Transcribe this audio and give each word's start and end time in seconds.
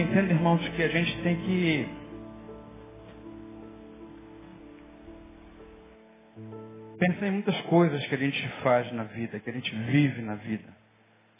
entendo, 0.00 0.30
irmãos, 0.30 0.68
que 0.68 0.82
a 0.82 0.88
gente 0.88 1.22
tem 1.22 1.36
que 1.36 1.88
pensar 6.98 7.26
em 7.26 7.32
muitas 7.32 7.60
coisas 7.62 8.04
que 8.06 8.14
a 8.14 8.18
gente 8.18 8.48
faz 8.62 8.90
na 8.92 9.04
vida, 9.04 9.38
que 9.38 9.50
a 9.50 9.52
gente 9.52 9.74
vive 9.74 10.22
na 10.22 10.34
vida. 10.34 10.74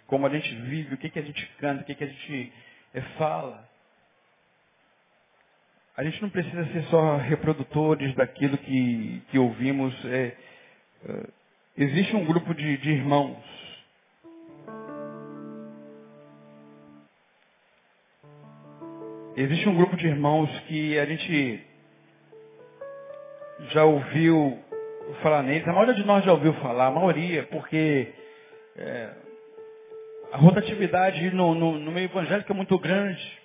Como 0.06 0.26
a 0.26 0.30
gente 0.30 0.54
vive, 0.54 0.94
o 0.94 0.98
que, 0.98 1.10
que 1.10 1.18
a 1.18 1.22
gente 1.22 1.44
canta, 1.58 1.82
o 1.82 1.84
que, 1.84 1.94
que 1.94 2.04
a 2.04 2.06
gente 2.06 2.52
é, 2.94 3.00
fala. 3.18 3.68
A 5.96 6.04
gente 6.04 6.20
não 6.20 6.28
precisa 6.28 6.64
ser 6.66 6.82
só 6.84 7.16
reprodutores 7.16 8.14
daquilo 8.14 8.58
que, 8.58 9.22
que 9.30 9.38
ouvimos. 9.38 9.94
É, 10.04 10.36
existe 11.76 12.14
um 12.14 12.24
grupo 12.24 12.54
de, 12.54 12.76
de 12.76 12.90
irmãos. 12.90 13.65
Existe 19.36 19.68
um 19.68 19.76
grupo 19.76 19.94
de 19.98 20.06
irmãos 20.06 20.48
que 20.60 20.98
a 20.98 21.04
gente 21.04 21.62
já 23.68 23.84
ouviu 23.84 24.58
falar 25.22 25.42
neles. 25.42 25.68
A 25.68 25.74
maioria 25.74 25.92
de 25.92 26.06
nós 26.06 26.24
já 26.24 26.32
ouviu 26.32 26.54
falar, 26.54 26.86
a 26.86 26.90
maioria, 26.90 27.42
porque 27.42 28.14
é, 28.78 29.10
a 30.32 30.38
rotatividade 30.38 31.30
no, 31.32 31.54
no, 31.54 31.78
no, 31.78 31.92
meio 31.92 32.06
evangélico 32.06 32.50
é 32.50 32.54
muito 32.54 32.78
grande. 32.78 33.38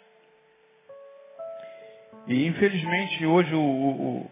E 2.25 2.47
infelizmente 2.47 3.25
hoje 3.25 3.53
o, 3.53 3.61
o, 3.61 4.31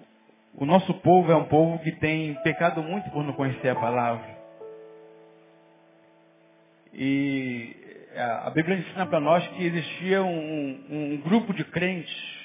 o 0.59 0.65
nosso 0.65 0.93
povo 1.01 1.29
é 1.29 1.35
um 1.35 1.49
povo 1.49 1.77
que 1.79 1.91
tem 1.91 2.35
pecado 2.35 2.81
muito 2.81 3.09
por 3.11 3.21
não 3.21 3.33
conhecer 3.33 3.67
a 3.67 3.75
palavra. 3.75 4.39
E 6.93 7.78
a 8.19 8.49
Bíblia 8.49 8.77
ensina 8.77 9.05
para 9.05 9.19
nós 9.19 9.47
que 9.49 9.65
existia 9.65 10.23
um, 10.23 10.85
um 10.89 11.17
grupo 11.17 11.53
de 11.53 11.63
crentes 11.63 12.39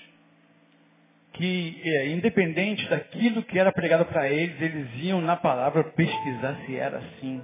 que, 1.34 1.80
é, 1.84 2.08
independente 2.08 2.88
daquilo 2.88 3.42
que 3.42 3.58
era 3.58 3.72
pregado 3.72 4.04
para 4.06 4.28
eles, 4.28 4.60
eles 4.60 4.88
iam 5.02 5.20
na 5.20 5.36
palavra 5.36 5.82
pesquisar 5.82 6.56
se 6.64 6.76
era 6.76 6.98
assim. 6.98 7.42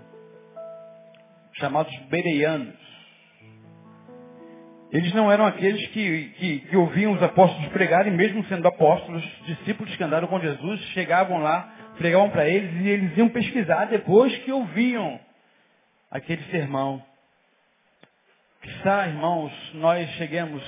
Chamados 1.55 1.95
bereianos. 2.09 2.79
Eles 4.93 5.13
não 5.13 5.31
eram 5.31 5.47
aqueles 5.47 5.85
que, 5.89 6.33
que, 6.39 6.59
que 6.61 6.77
ouviam 6.77 7.13
os 7.13 7.23
apóstolos 7.23 7.69
pregarem, 7.73 8.13
mesmo 8.13 8.45
sendo 8.45 8.67
apóstolos, 8.67 9.25
discípulos 9.47 9.95
que 9.97 10.03
andaram 10.03 10.27
com 10.29 10.41
Jesus, 10.41 10.81
chegavam 10.93 11.39
lá, 11.39 11.73
pregavam 11.99 12.31
para 12.31 12.49
eles 12.49 12.73
e 12.81 12.89
eles 12.89 13.17
iam 13.17 13.29
pesquisar 13.29 13.87
depois 13.87 14.37
que 14.39 14.51
ouviam 14.51 15.19
aquele 16.11 16.43
sermão. 16.45 17.10
Quizá, 18.81 19.09
irmãos, 19.09 19.53
nós 19.75 20.09
cheguemos 20.13 20.63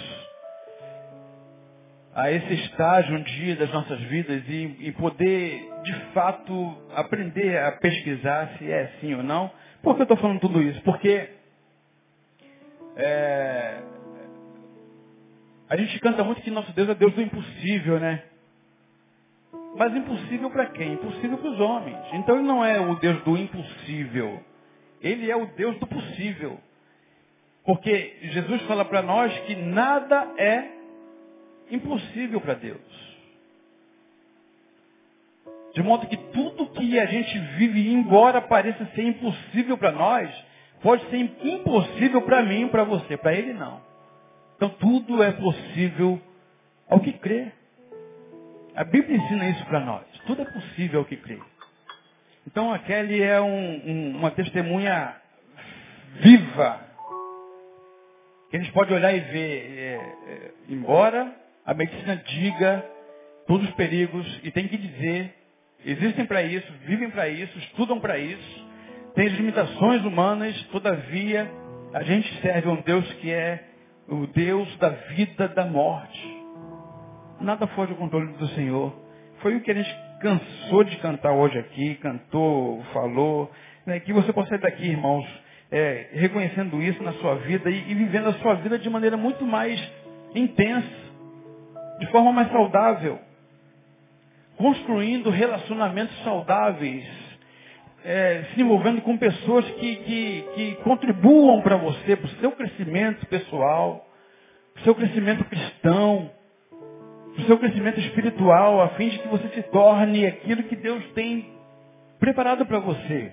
a 2.15 2.31
esse 2.31 2.53
estágio 2.53 3.17
um 3.17 3.23
dia 3.23 3.57
das 3.57 3.73
nossas 3.73 3.99
vidas 4.01 4.43
e, 4.47 4.77
e, 4.81 4.93
poder, 4.93 5.67
de 5.83 5.95
fato, 6.13 6.77
aprender 6.95 7.57
a 7.59 7.73
pesquisar 7.73 8.51
se 8.59 8.71
é 8.71 8.83
assim 8.83 9.15
ou 9.15 9.23
não. 9.23 9.51
Por 9.83 9.95
que 9.95 10.03
eu 10.03 10.05
estou 10.05 10.19
falando 10.19 10.41
tudo 10.41 10.61
isso? 10.61 10.79
Porque 10.83 11.27
é, 12.97 13.81
a 15.71 15.77
gente 15.79 15.99
canta 16.01 16.23
muito 16.23 16.43
que 16.43 16.51
nosso 16.51 16.71
Deus 16.75 16.91
é 16.91 16.95
Deus 16.95 17.15
do 17.15 17.23
impossível, 17.23 17.99
né? 17.99 18.25
Mas 19.75 19.97
impossível 19.97 20.51
para 20.51 20.67
quem? 20.67 20.93
Impossível 20.93 21.39
para 21.39 21.51
os 21.51 21.61
homens. 21.61 21.97
Então 22.13 22.35
ele 22.37 22.47
não 22.47 22.63
é 22.63 22.79
o 22.79 22.95
Deus 22.97 23.23
do 23.25 23.39
impossível. 23.39 24.39
Ele 25.01 25.31
é 25.31 25.37
o 25.37 25.47
Deus 25.47 25.79
do 25.79 25.87
possível. 25.87 26.61
Porque 27.65 28.17
Jesus 28.23 28.63
fala 28.63 28.85
para 28.85 29.03
nós 29.03 29.37
que 29.41 29.55
nada 29.55 30.33
é 30.37 30.65
impossível 31.71 32.41
para 32.41 32.55
Deus. 32.55 32.81
De 35.75 35.83
modo 35.83 36.07
que 36.07 36.17
tudo 36.17 36.71
que 36.71 36.99
a 36.99 37.07
gente 37.07 37.39
vive, 37.57 37.93
embora 37.93 38.43
pareça 38.43 38.85
ser 38.95 39.05
impossível 39.05 39.79
para 39.79 39.93
nós, 39.93 40.31
pode 40.83 41.09
ser 41.09 41.17
impossível 41.43 42.23
para 42.23 42.43
mim 42.43 42.69
para 42.69 42.85
você. 42.85 43.17
Para 43.17 43.33
ele 43.33 43.55
não. 43.55 43.81
Então 44.57 44.69
tudo 44.69 45.23
é 45.23 45.33
possível 45.33 46.21
ao 46.89 47.01
que 47.01 47.13
crê. 47.13 47.51
A 48.75 48.85
Bíblia 48.85 49.17
ensina 49.17 49.49
isso 49.49 49.65
para 49.67 49.81
nós. 49.81 50.05
Tudo 50.27 50.43
é 50.43 50.45
possível 50.45 51.01
ao 51.01 51.07
que 51.07 51.17
crê. 51.17 51.39
Então 52.47 52.73
a 52.73 52.79
Kelly 52.79 53.23
é 53.23 53.41
um, 53.41 53.83
um, 53.87 54.17
uma 54.19 54.31
testemunha 54.31 55.17
viva. 56.21 56.92
A 58.53 58.57
gente 58.59 58.73
pode 58.73 58.93
olhar 58.93 59.15
e 59.15 59.21
ver, 59.21 59.79
é, 59.79 59.95
é, 60.29 60.51
embora 60.69 61.35
a 61.65 61.73
medicina 61.73 62.17
diga 62.17 62.85
todos 63.47 63.67
os 63.67 63.75
perigos 63.75 64.41
e 64.45 64.51
tem 64.51 64.69
que 64.69 64.77
dizer, 64.77 65.35
existem 65.87 66.27
para 66.27 66.43
isso, 66.43 66.71
vivem 66.85 67.11
para 67.11 67.29
isso, 67.29 67.57
estudam 67.59 67.99
para 67.99 68.19
isso, 68.19 68.67
tem 69.15 69.27
limitações 69.29 70.05
humanas, 70.05 70.61
todavia 70.65 71.51
a 71.95 72.03
gente 72.03 72.41
serve 72.43 72.69
a 72.69 72.73
um 72.73 72.83
Deus 72.83 73.11
que 73.15 73.31
é 73.31 73.65
o 74.09 74.27
Deus 74.27 74.77
da 74.77 74.91
vida, 74.91 75.49
da 75.49 75.65
morte. 75.65 76.43
Nada 77.41 77.67
foge 77.69 77.93
do 77.93 77.99
controle 77.99 78.33
do 78.35 78.49
Senhor. 78.49 78.95
Foi 79.41 79.57
o 79.57 79.61
que 79.63 79.71
a 79.71 79.75
gente 79.75 79.95
cansou 80.21 80.85
de 80.85 80.97
cantar 80.99 81.33
hoje 81.33 81.59
aqui, 81.59 81.95
cantou, 81.97 82.83
falou. 82.93 83.51
Né? 83.87 83.99
Que 84.01 84.13
você 84.13 84.33
possa 84.33 84.51
sair 84.51 84.61
daqui, 84.61 84.87
irmãos, 84.87 85.27
é, 85.73 86.09
reconhecendo 86.13 86.83
isso 86.83 87.03
na 87.03 87.15
sua 87.15 87.37
vida 87.37 87.71
e, 87.71 87.91
e 87.91 87.95
vivendo 87.95 88.29
a 88.29 88.35
sua 88.35 88.55
vida 88.57 88.79
de 88.79 88.91
maneira 88.91 89.17
muito 89.17 89.45
mais 89.47 89.83
intensa 90.35 91.03
de 91.99 92.07
forma 92.09 92.33
mais 92.33 92.51
saudável, 92.51 93.19
construindo 94.57 95.31
relacionamentos 95.31 96.17
saudáveis, 96.25 97.05
é, 98.05 98.45
se 98.53 98.61
envolvendo 98.61 99.01
com 99.03 99.17
pessoas 99.17 99.65
que, 99.73 99.97
que, 99.97 100.45
que 100.55 100.75
contribuam 100.83 101.63
para 101.63 101.77
você, 101.77 102.17
para 102.17 102.27
o 102.27 102.41
seu 102.41 102.51
crescimento 102.53 103.25
pessoal, 103.27 104.05
para 104.75 104.81
o 104.81 104.85
seu 104.85 104.95
crescimento 104.97 105.45
cristão, 105.45 106.31
para 107.35 107.43
o 107.43 107.47
seu 107.47 107.59
crescimento 107.59 108.01
espiritual, 108.01 108.83
a 108.83 108.89
fim 108.91 109.09
de 109.09 109.19
que 109.21 109.29
você 109.29 109.49
se 109.49 109.63
torne 109.65 110.27
aquilo 110.27 110.65
que 110.65 110.77
Deus 110.77 111.05
tem 111.13 111.53
preparado 112.19 112.67
para 112.67 112.81
você. 112.81 113.33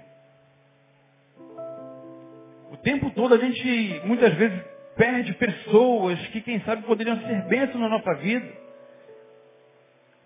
O 2.71 2.77
tempo 2.77 3.09
todo 3.11 3.33
a 3.33 3.37
gente 3.37 4.01
muitas 4.05 4.33
vezes 4.35 4.59
perde 4.95 5.33
pessoas 5.33 6.19
que, 6.27 6.41
quem 6.41 6.59
sabe, 6.61 6.83
poderiam 6.83 7.19
ser 7.21 7.41
bênçãos 7.47 7.79
na 7.79 7.89
nossa 7.89 8.13
vida. 8.15 8.45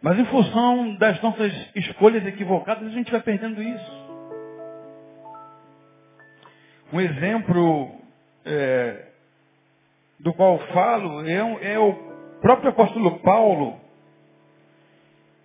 Mas 0.01 0.19
em 0.19 0.25
função 0.25 0.95
das 0.95 1.21
nossas 1.21 1.53
escolhas 1.75 2.25
equivocadas, 2.25 2.87
a 2.87 2.91
gente 2.91 3.11
vai 3.11 3.21
perdendo 3.21 3.61
isso. 3.61 4.03
Um 6.91 6.99
exemplo 6.99 7.91
é, 8.45 9.05
do 10.19 10.33
qual 10.33 10.59
falo 10.73 11.25
é, 11.25 11.73
é 11.73 11.79
o 11.79 11.93
próprio 12.41 12.71
apóstolo 12.71 13.19
Paulo, 13.19 13.79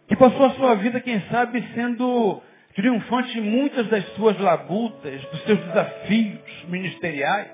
que 0.08 0.16
passou 0.16 0.46
a 0.46 0.50
sua 0.50 0.74
vida, 0.74 1.00
quem 1.00 1.20
sabe, 1.28 1.62
sendo 1.74 2.42
triunfante 2.78 3.36
em 3.36 3.42
muitas 3.42 3.88
das 3.88 4.06
suas 4.14 4.38
labutas, 4.38 5.20
dos 5.20 5.42
seus 5.42 5.58
desafios 5.58 6.64
ministeriais. 6.68 7.50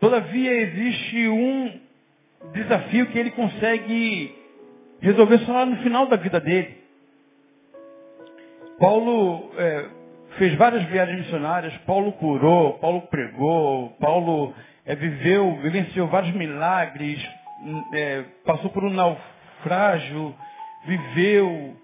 Todavia 0.00 0.52
existe 0.52 1.28
um 1.28 1.80
desafio 2.52 3.06
que 3.06 3.16
ele 3.16 3.30
consegue 3.30 4.34
resolver 5.00 5.38
só 5.38 5.52
lá 5.52 5.66
no 5.66 5.76
final 5.84 6.08
da 6.08 6.16
vida 6.16 6.40
dele. 6.40 6.78
Paulo 8.80 9.52
é, 9.56 9.86
fez 10.36 10.56
várias 10.56 10.82
viagens 10.88 11.20
missionárias, 11.20 11.76
Paulo 11.86 12.10
curou, 12.14 12.72
Paulo 12.80 13.02
pregou, 13.02 13.90
Paulo 14.00 14.52
é, 14.84 14.96
viveu, 14.96 15.60
vivenciou 15.62 16.08
vários 16.08 16.34
milagres, 16.34 17.24
é, 17.94 18.24
passou 18.44 18.68
por 18.70 18.82
um 18.82 18.90
naufrágio, 18.90 20.34
viveu, 20.86 21.76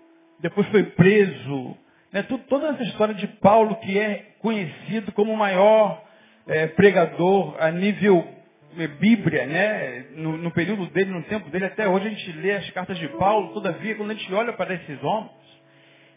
depois 0.44 0.66
foi 0.68 0.82
preso. 0.82 1.74
Né, 2.12 2.22
toda 2.22 2.68
essa 2.68 2.82
história 2.82 3.14
de 3.14 3.26
Paulo 3.26 3.76
que 3.76 3.98
é 3.98 4.34
conhecido 4.40 5.10
como 5.12 5.32
o 5.32 5.36
maior 5.36 6.04
é, 6.46 6.66
pregador 6.66 7.56
a 7.58 7.70
nível 7.70 8.28
é, 8.76 8.86
Bíblia, 8.86 9.46
né? 9.46 10.04
No, 10.16 10.36
no, 10.36 10.50
período 10.50 10.84
dele, 10.90 11.10
no 11.12 11.22
tempo 11.22 11.48
dele, 11.48 11.64
até 11.64 11.88
hoje 11.88 12.06
a 12.06 12.10
gente 12.10 12.32
lê 12.32 12.52
as 12.52 12.70
cartas 12.70 12.98
de 12.98 13.08
Paulo, 13.08 13.54
todavia, 13.54 13.94
quando 13.94 14.10
a 14.10 14.14
gente 14.14 14.32
olha 14.34 14.52
para 14.52 14.74
esses 14.74 15.02
homens, 15.02 15.30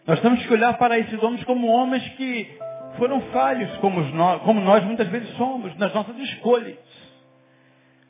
nós 0.05 0.19
temos 0.19 0.45
que 0.45 0.53
olhar 0.53 0.77
para 0.77 0.99
esses 0.99 1.23
homens 1.23 1.43
como 1.45 1.67
homens 1.67 2.05
que 2.09 2.51
foram 2.97 3.21
falhos, 3.31 3.71
como 3.77 4.01
como 4.41 4.59
nós 4.59 4.83
muitas 4.83 5.07
vezes 5.07 5.29
somos, 5.37 5.73
nas 5.77 5.93
nossas 5.93 6.17
escolhas, 6.17 6.77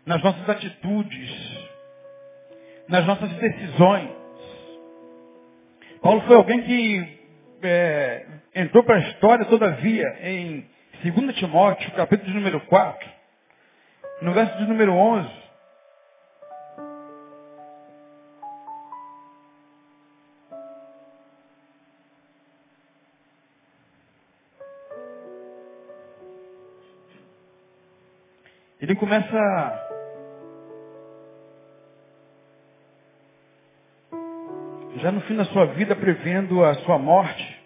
nas 0.04 0.22
nossas 0.24 0.50
atitudes, 0.50 1.60
nas 2.90 3.06
nossas 3.06 3.30
decisões. 3.34 4.18
Paulo 6.02 6.22
foi 6.22 6.36
alguém 6.36 6.62
que 6.64 7.20
é, 7.64 8.26
entrou 8.56 8.84
para 8.84 8.98
a 8.98 9.00
história, 9.00 9.46
todavia, 9.46 10.18
em 10.22 10.66
2 11.04 11.36
Timóteo, 11.36 11.92
capítulo 11.94 12.30
de 12.30 12.36
número 12.36 12.60
4, 12.62 13.10
no 14.22 14.34
verso 14.34 14.58
de 14.58 14.68
número 14.68 14.94
11. 14.94 15.30
Ele 28.80 28.96
começa 28.96 29.87
já 34.98 35.12
no 35.12 35.22
fim 35.22 35.36
da 35.36 35.46
sua 35.46 35.66
vida 35.68 35.96
prevendo 35.96 36.64
a 36.64 36.74
sua 36.76 36.98
morte. 36.98 37.58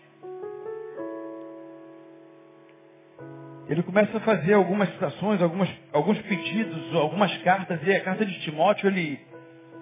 Ele 3.69 3.83
começa 3.83 4.18
a 4.18 4.22
fazer 4.22 4.54
algumas 4.54 4.89
citações, 4.89 5.42
algumas, 5.42 5.69
alguns 5.94 6.19
pedidos, 6.24 6.94
algumas 6.94 7.36
cartas, 7.38 7.80
e 7.83 7.94
a 7.94 8.01
carta 8.01 8.25
de 8.25 8.38
Timóteo 8.42 8.88
ele 8.88 9.19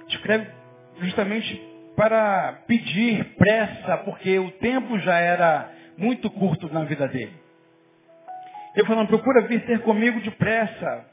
escreve 0.07 0.47
justamente 0.99 1.59
para 1.95 2.61
pedir 2.67 3.35
pressa, 3.35 3.97
porque 4.05 4.37
o 4.37 4.51
tempo 4.51 4.99
já 4.99 5.17
era 5.17 5.71
muito 5.97 6.29
curto 6.29 6.71
na 6.71 6.83
vida 6.83 7.07
dele. 7.07 7.33
Ele 8.75 8.85
falando, 8.85 9.07
procura 9.07 9.47
vir 9.47 9.65
ter 9.65 9.81
comigo 9.81 10.21
depressa, 10.21 11.05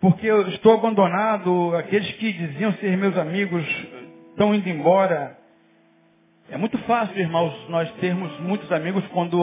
porque 0.00 0.26
eu 0.26 0.48
estou 0.48 0.74
abandonado, 0.74 1.74
aqueles 1.76 2.10
que 2.12 2.32
diziam 2.32 2.72
ser 2.74 2.96
meus 2.96 3.18
amigos 3.18 3.66
estão 4.36 4.54
indo 4.54 4.68
embora. 4.68 5.34
É 6.50 6.58
muito 6.58 6.76
fácil, 6.80 7.18
irmãos, 7.18 7.52
nós 7.70 7.90
termos 7.94 8.38
muitos 8.40 8.70
amigos 8.70 9.04
quando 9.08 9.42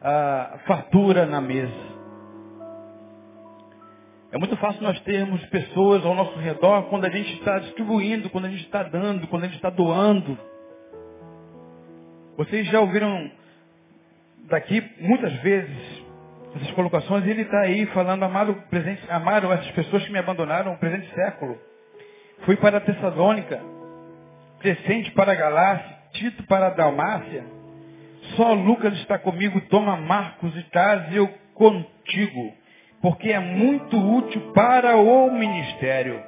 a, 0.00 0.54
a 0.54 0.58
fartura 0.66 1.26
na 1.26 1.40
mesa. 1.40 1.92
É 4.32 4.38
muito 4.38 4.56
fácil 4.56 4.82
nós 4.82 4.98
termos 5.00 5.44
pessoas 5.46 6.04
ao 6.06 6.14
nosso 6.14 6.38
redor 6.38 6.84
quando 6.84 7.04
a 7.04 7.10
gente 7.10 7.34
está 7.34 7.58
distribuindo, 7.58 8.30
quando 8.30 8.46
a 8.46 8.48
gente 8.48 8.64
está 8.64 8.82
dando, 8.82 9.28
quando 9.28 9.42
a 9.42 9.46
gente 9.46 9.56
está 9.56 9.68
doando. 9.68 10.38
Vocês 12.38 12.66
já 12.68 12.80
ouviram 12.80 13.30
daqui 14.48 14.82
muitas 14.98 15.34
vezes 15.42 16.02
essas 16.56 16.70
colocações, 16.70 17.26
e 17.26 17.30
ele 17.30 17.42
está 17.42 17.60
aí 17.60 17.84
falando, 17.86 18.22
amado 18.22 18.54
presente, 18.70 19.02
amaram 19.10 19.52
essas 19.52 19.70
pessoas 19.72 20.04
que 20.04 20.12
me 20.12 20.18
abandonaram 20.18 20.72
o 20.72 20.78
presente 20.78 21.14
século. 21.14 21.58
Fui 22.44 22.56
para 22.56 22.78
a 22.78 22.80
Tessalônica, 22.80 23.60
Crescente 24.62 25.10
para 25.10 25.34
Galácia, 25.34 25.96
Tito 26.12 26.44
para 26.44 26.70
Dalmácia. 26.70 27.44
Só 28.36 28.54
Lucas 28.54 28.94
está 29.00 29.18
comigo, 29.18 29.60
toma 29.62 29.96
Marcos 29.96 30.56
e 30.56 30.62
traz 30.70 31.12
eu 31.14 31.28
contigo, 31.52 32.54
porque 33.00 33.30
é 33.30 33.40
muito 33.40 33.98
útil 33.98 34.52
para 34.52 34.96
o 34.96 35.30
ministério. 35.32 36.22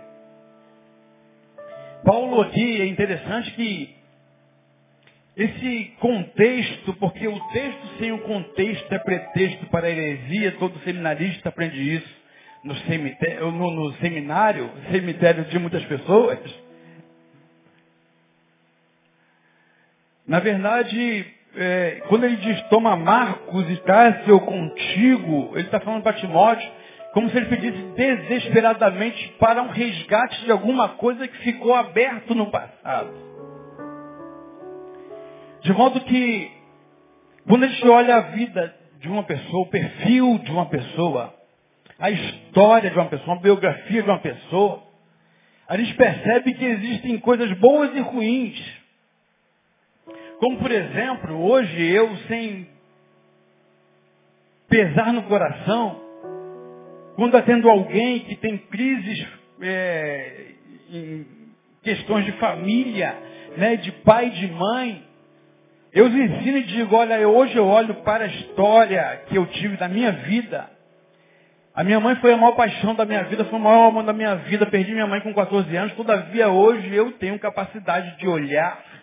Paulo 2.04 2.40
aqui 2.42 2.82
é 2.82 2.86
interessante 2.86 3.52
que 3.52 3.96
esse 5.36 5.92
contexto, 6.00 6.92
porque 6.94 7.26
o 7.28 7.40
texto 7.48 7.98
sem 7.98 8.12
o 8.12 8.19
contexto 8.19 8.92
é 8.92 8.98
pretexto 8.98 9.66
para 9.66 9.86
a 9.86 9.90
heresia, 9.90 10.52
todo 10.58 10.78
seminarista 10.81 11.48
aprende 11.48 11.96
isso 11.96 12.25
no, 12.64 12.75
no, 13.52 13.70
no 13.70 13.92
seminário, 13.94 14.70
cemitério 14.90 15.44
de 15.44 15.58
muitas 15.58 15.84
pessoas. 15.84 16.38
Na 20.26 20.40
verdade, 20.40 21.26
é, 21.56 22.02
quando 22.08 22.24
ele 22.24 22.36
diz 22.36 22.60
toma 22.68 22.96
Marcos 22.96 23.68
e 23.68 23.82
eu 24.26 24.40
contigo, 24.40 25.50
ele 25.54 25.66
está 25.66 25.80
falando 25.80 26.02
para 26.02 26.14
Timóteo 26.14 26.70
como 27.12 27.30
se 27.30 27.36
ele 27.36 27.46
pedisse 27.46 27.82
desesperadamente 27.94 29.36
para 29.38 29.62
um 29.62 29.68
resgate 29.68 30.44
de 30.44 30.50
alguma 30.50 30.88
coisa 30.88 31.28
que 31.28 31.38
ficou 31.38 31.72
aberto 31.72 32.34
no 32.34 32.50
passado. 32.50 33.14
De 35.60 35.72
modo 35.72 36.00
que, 36.00 36.50
quando 37.48 37.64
a 37.64 37.68
gente 37.68 37.88
olha 37.88 38.16
a 38.16 38.20
vida 38.20 38.74
de 38.98 39.08
uma 39.08 39.22
pessoa, 39.22 39.62
o 39.62 39.70
perfil 39.70 40.38
de 40.38 40.50
uma 40.50 40.66
pessoa, 40.66 41.32
a 42.00 42.10
história 42.10 42.90
de 42.90 42.98
uma 42.98 43.06
pessoa, 43.06 43.36
a 43.36 43.40
biografia 43.40 44.02
de 44.02 44.08
uma 44.08 44.18
pessoa, 44.18 44.82
a 45.68 45.76
gente 45.76 45.94
percebe 45.94 46.52
que 46.54 46.64
existem 46.64 47.16
coisas 47.18 47.52
boas 47.58 47.94
e 47.94 48.00
ruins. 48.00 48.83
Como, 50.44 50.58
por 50.58 50.70
exemplo, 50.70 51.43
hoje 51.43 51.82
eu, 51.91 52.14
sem 52.29 52.69
pesar 54.69 55.11
no 55.11 55.23
coração, 55.23 55.99
quando 57.17 57.35
atendo 57.35 57.67
alguém 57.70 58.20
que 58.20 58.37
tem 58.37 58.58
crises 58.58 59.26
é, 59.62 60.49
em 60.91 61.26
questões 61.82 62.26
de 62.26 62.32
família, 62.32 63.17
né, 63.56 63.76
de 63.76 63.91
pai 63.91 64.26
e 64.26 64.31
de 64.32 64.49
mãe, 64.49 65.02
eu 65.94 66.08
os 66.08 66.14
ensino 66.14 66.58
e 66.58 66.64
digo, 66.64 66.94
olha, 66.94 67.26
hoje 67.26 67.56
eu 67.56 67.67
olho 67.67 67.94
para 68.02 68.25
a 68.25 68.29
história 68.29 69.23
que 69.29 69.38
eu 69.38 69.46
tive 69.46 69.79
da 69.79 69.88
minha 69.88 70.12
vida. 70.12 70.69
A 71.75 71.82
minha 71.82 72.00
mãe 72.00 72.17
foi 72.17 72.35
a 72.35 72.37
maior 72.37 72.55
paixão 72.55 72.94
da 72.94 73.06
minha 73.06 73.25
vida, 73.25 73.46
foi 73.46 73.58
o 73.58 73.62
maior 73.62 73.88
amor 73.88 74.05
da 74.05 74.12
minha 74.12 74.35
vida. 74.35 74.67
Perdi 74.67 74.93
minha 74.93 75.06
mãe 75.06 75.23
com 75.23 75.32
14 75.32 75.75
anos. 75.75 75.94
Todavia, 75.94 76.50
hoje 76.50 76.94
eu 76.94 77.12
tenho 77.12 77.38
capacidade 77.38 78.19
de 78.19 78.29
olhar 78.29 78.94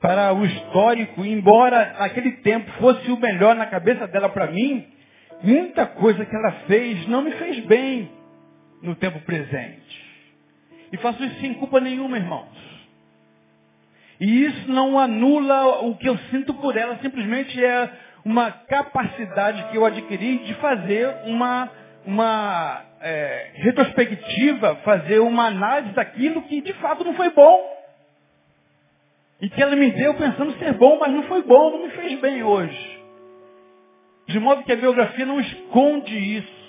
para 0.00 0.32
o 0.32 0.44
histórico, 0.46 1.24
embora 1.24 1.96
naquele 1.98 2.32
tempo 2.38 2.70
fosse 2.72 3.10
o 3.10 3.18
melhor 3.18 3.54
na 3.54 3.66
cabeça 3.66 4.06
dela 4.06 4.30
para 4.30 4.50
mim, 4.50 4.86
muita 5.42 5.86
coisa 5.86 6.24
que 6.24 6.34
ela 6.34 6.52
fez 6.66 7.06
não 7.06 7.22
me 7.22 7.32
fez 7.32 7.60
bem 7.66 8.10
no 8.82 8.94
tempo 8.94 9.20
presente. 9.20 10.10
E 10.92 10.96
faço 10.96 11.22
isso 11.22 11.40
sem 11.40 11.54
culpa 11.54 11.80
nenhuma, 11.80 12.16
irmãos. 12.16 12.48
E 14.18 14.44
isso 14.44 14.70
não 14.70 14.98
anula 14.98 15.86
o 15.86 15.96
que 15.96 16.08
eu 16.08 16.16
sinto 16.30 16.52
por 16.54 16.76
ela, 16.76 16.98
simplesmente 16.98 17.62
é 17.62 17.90
uma 18.24 18.50
capacidade 18.50 19.70
que 19.70 19.76
eu 19.76 19.84
adquiri 19.84 20.38
de 20.38 20.54
fazer 20.54 21.08
uma, 21.24 21.70
uma 22.04 22.82
é, 23.00 23.50
retrospectiva, 23.54 24.76
fazer 24.76 25.20
uma 25.20 25.46
análise 25.46 25.94
daquilo 25.94 26.42
que 26.42 26.60
de 26.60 26.72
fato 26.74 27.04
não 27.04 27.14
foi 27.14 27.30
bom. 27.30 27.79
E 29.40 29.48
que 29.48 29.62
ela 29.62 29.74
me 29.74 29.90
deu 29.90 30.14
pensando 30.14 30.52
ser 30.58 30.74
bom, 30.74 30.98
mas 30.98 31.12
não 31.12 31.22
foi 31.24 31.42
bom, 31.42 31.70
não 31.70 31.82
me 31.82 31.90
fez 31.90 32.20
bem 32.20 32.42
hoje. 32.42 33.00
De 34.26 34.38
modo 34.38 34.62
que 34.64 34.72
a 34.72 34.76
biografia 34.76 35.26
não 35.26 35.40
esconde 35.40 36.16
isso. 36.16 36.60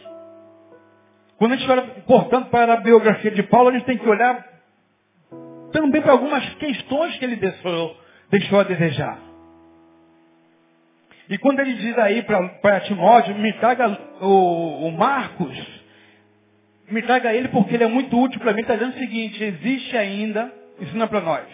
Quando 1.37 1.53
a 1.53 1.55
gente 1.57 1.69
olha, 1.69 1.81
portanto, 2.07 2.49
para 2.49 2.73
a 2.73 2.77
biografia 2.77 3.31
de 3.31 3.43
Paulo, 3.43 3.69
a 3.69 3.73
gente 3.73 3.85
tem 3.85 3.97
que 3.97 4.07
olhar 4.07 4.51
também 5.71 6.01
para 6.01 6.11
algumas 6.11 6.47
questões 6.55 7.17
que 7.17 7.25
ele 7.25 7.37
deixou, 7.37 7.97
deixou 8.29 8.59
a 8.59 8.63
desejar. 8.63 9.17
E 11.29 11.37
quando 11.37 11.61
ele 11.61 11.73
diz 11.75 11.97
aí 11.97 12.23
para 12.23 12.81
Timóteo, 12.81 13.35
me 13.35 13.53
traga 13.53 13.97
o, 14.19 14.87
o, 14.87 14.91
Marcos, 14.91 15.57
me 16.89 17.01
traga 17.01 17.33
ele 17.33 17.47
porque 17.47 17.75
ele 17.75 17.85
é 17.85 17.87
muito 17.87 18.19
útil 18.19 18.39
para 18.39 18.53
mim, 18.53 18.61
está 18.61 18.73
dizendo 18.73 18.95
o 18.95 18.99
seguinte, 18.99 19.41
existe 19.41 19.95
ainda, 19.95 20.53
ensina 20.79 21.07
para 21.07 21.21
nós, 21.21 21.47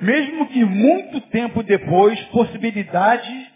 mesmo 0.00 0.48
que 0.48 0.64
muito 0.64 1.20
tempo 1.22 1.62
depois, 1.62 2.18
possibilidade 2.26 3.50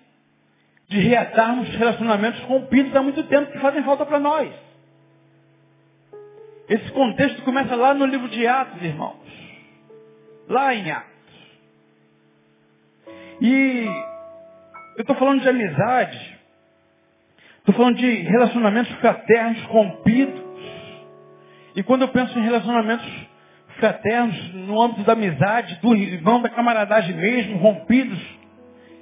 de 0.88 1.00
reatarmos 1.00 1.68
relacionamentos 1.70 2.40
rompidos 2.42 2.94
há 2.94 3.02
muito 3.02 3.22
tempo 3.24 3.50
que 3.50 3.58
fazem 3.58 3.82
falta 3.82 4.04
para 4.04 4.20
nós. 4.20 4.52
Esse 6.68 6.90
contexto 6.92 7.42
começa 7.42 7.74
lá 7.74 7.94
no 7.94 8.06
livro 8.06 8.28
de 8.28 8.46
Atos, 8.46 8.82
irmãos. 8.82 9.18
Lá 10.48 10.74
em 10.74 10.90
Atos. 10.90 11.12
E 13.40 13.86
eu 14.96 15.00
estou 15.00 15.16
falando 15.16 15.40
de 15.40 15.48
amizade. 15.48 16.38
Estou 17.58 17.74
falando 17.74 17.96
de 17.96 18.10
relacionamentos 18.22 18.92
fraternos 18.96 19.62
rompidos. 19.64 20.42
E 21.74 21.82
quando 21.82 22.02
eu 22.02 22.08
penso 22.08 22.38
em 22.38 22.42
relacionamentos 22.42 23.06
fraternos, 23.78 24.54
no 24.54 24.80
âmbito 24.80 25.02
da 25.02 25.12
amizade, 25.12 25.78
do 25.80 25.94
irmão, 25.94 26.40
da 26.40 26.48
camaradagem 26.48 27.14
mesmo, 27.16 27.58
rompidos, 27.58 28.20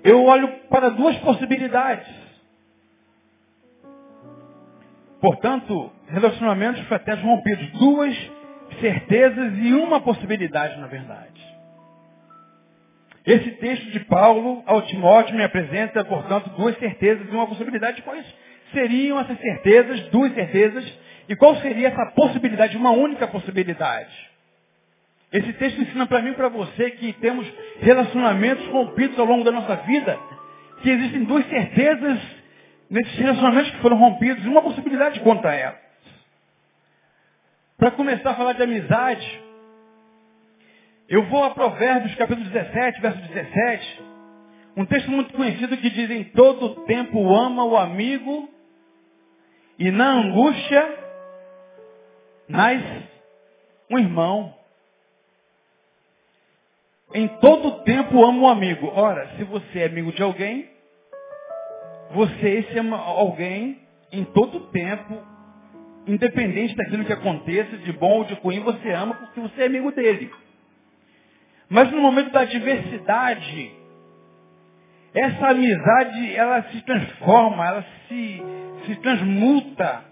eu 0.05 0.25
olho 0.25 0.49
para 0.69 0.89
duas 0.91 1.17
possibilidades. 1.19 2.07
Portanto, 5.21 5.93
relacionamentos 6.09 6.83
fraternos 6.87 7.25
rompidos, 7.25 7.71
duas 7.73 8.31
certezas 8.81 9.53
e 9.59 9.73
uma 9.73 10.01
possibilidade, 10.01 10.81
na 10.81 10.89
verdade. 10.89 11.41
Esse 13.25 13.53
texto 13.53 13.89
de 13.93 14.01
Paulo 14.01 14.65
ao 14.67 14.83
Timóteo 14.83 15.37
me 15.37 15.45
apresenta, 15.45 16.05
portanto, 16.05 16.51
duas 16.57 16.77
certezas 16.79 17.29
e 17.29 17.31
uma 17.31 17.47
possibilidade. 17.47 18.03
Quais 18.03 18.27
seriam 18.73 19.21
essas 19.21 19.39
certezas, 19.39 20.01
duas 20.09 20.35
certezas, 20.35 20.99
e 21.29 21.37
qual 21.37 21.55
seria 21.57 21.89
essa 21.89 22.07
possibilidade, 22.17 22.77
uma 22.77 22.91
única 22.91 23.29
possibilidade? 23.29 24.32
Esse 25.33 25.53
texto 25.55 25.81
ensina 25.81 26.07
para 26.07 26.21
mim 26.21 26.31
e 26.31 26.35
para 26.35 26.49
você 26.49 26.91
que 26.91 27.13
temos 27.15 27.47
relacionamentos 27.81 28.67
rompidos 28.69 29.19
ao 29.19 29.25
longo 29.25 29.45
da 29.45 29.51
nossa 29.51 29.77
vida, 29.77 30.19
que 30.83 30.91
existem 30.91 31.25
duas 31.25 31.49
certezas 31.49 32.19
nesses 32.91 33.15
relacionamentos 33.15 33.71
que 33.71 33.81
foram 33.81 33.97
rompidos 33.97 34.45
e 34.45 34.49
uma 34.49 34.61
possibilidade 34.61 35.21
quanto 35.21 35.47
a 35.49 35.55
elas. 35.55 35.81
Para 37.79 37.93
começar 37.93 38.31
a 38.31 38.35
falar 38.35 38.53
de 38.53 38.63
amizade, 38.63 39.43
eu 41.09 41.25
vou 41.25 41.45
a 41.45 41.51
Provérbios 41.51 42.15
capítulo 42.17 42.49
17, 42.49 43.01
verso 43.01 43.19
17, 43.23 44.03
um 44.77 44.85
texto 44.85 45.11
muito 45.11 45.33
conhecido 45.33 45.77
que 45.77 45.91
diz 45.91 46.11
em 46.11 46.25
todo 46.25 46.85
tempo 46.85 47.35
ama 47.35 47.65
o 47.65 47.77
amigo 47.77 48.49
e 49.79 49.91
na 49.91 50.11
angústia 50.13 50.99
nasce 52.49 53.03
um 53.91 53.99
irmão. 53.99 54.62
Em 57.15 57.29
todo 57.29 57.83
tempo 57.85 58.25
amo 58.25 58.43
um 58.43 58.49
amigo. 58.49 58.91
Ora, 58.95 59.29
se 59.37 59.45
você 59.45 59.81
é 59.81 59.87
amigo 59.87 60.13
de 60.13 60.23
alguém, 60.23 60.67
você 62.13 62.49
esse 62.49 62.79
ama 62.79 62.97
alguém 62.97 63.81
em 64.11 64.25
todo 64.25 64.61
tempo, 64.71 65.19
independente 66.07 66.75
daquilo 66.75 67.05
que 67.05 67.13
aconteça, 67.13 67.77
de 67.79 67.93
bom 67.93 68.19
ou 68.19 68.25
de 68.25 68.35
ruim, 68.35 68.61
você 68.61 68.93
ama 68.93 69.15
porque 69.15 69.41
você 69.41 69.63
é 69.63 69.67
amigo 69.67 69.93
dele. 69.93 70.31
Mas 71.69 71.91
no 71.91 72.01
momento 72.01 72.31
da 72.31 72.41
adversidade, 72.41 73.73
essa 75.15 75.49
amizade, 75.49 76.35
ela 76.35 76.63
se 76.65 76.81
transforma, 76.83 77.67
ela 77.67 77.85
se, 78.09 78.43
se 78.87 78.97
transmuta, 78.97 80.05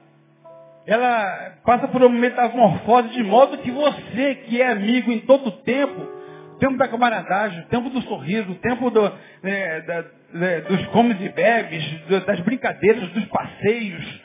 ela 0.87 1.57
passa 1.65 1.89
por 1.89 2.03
uma 2.03 2.19
metamorfose 2.19 3.09
de 3.11 3.23
modo 3.23 3.59
que 3.59 3.71
você, 3.71 4.35
que 4.47 4.61
é 4.61 4.71
amigo 4.71 5.11
em 5.11 5.21
todo 5.21 5.51
tempo, 5.63 6.20
tempo 6.61 6.77
da 6.77 6.87
camaradagem, 6.87 7.61
o 7.63 7.67
tempo 7.67 7.91
do 7.91 8.01
sorriso, 8.03 8.53
o 8.53 8.57
tempo 8.57 8.91
do, 8.91 9.13
é, 9.43 9.81
da, 9.81 10.05
é, 10.47 10.61
dos 10.61 10.87
comes 10.89 11.21
e 11.21 11.29
bebes, 11.31 11.85
das 12.27 12.39
brincadeiras, 12.41 13.11
dos 13.11 13.25
passeios, 13.25 14.21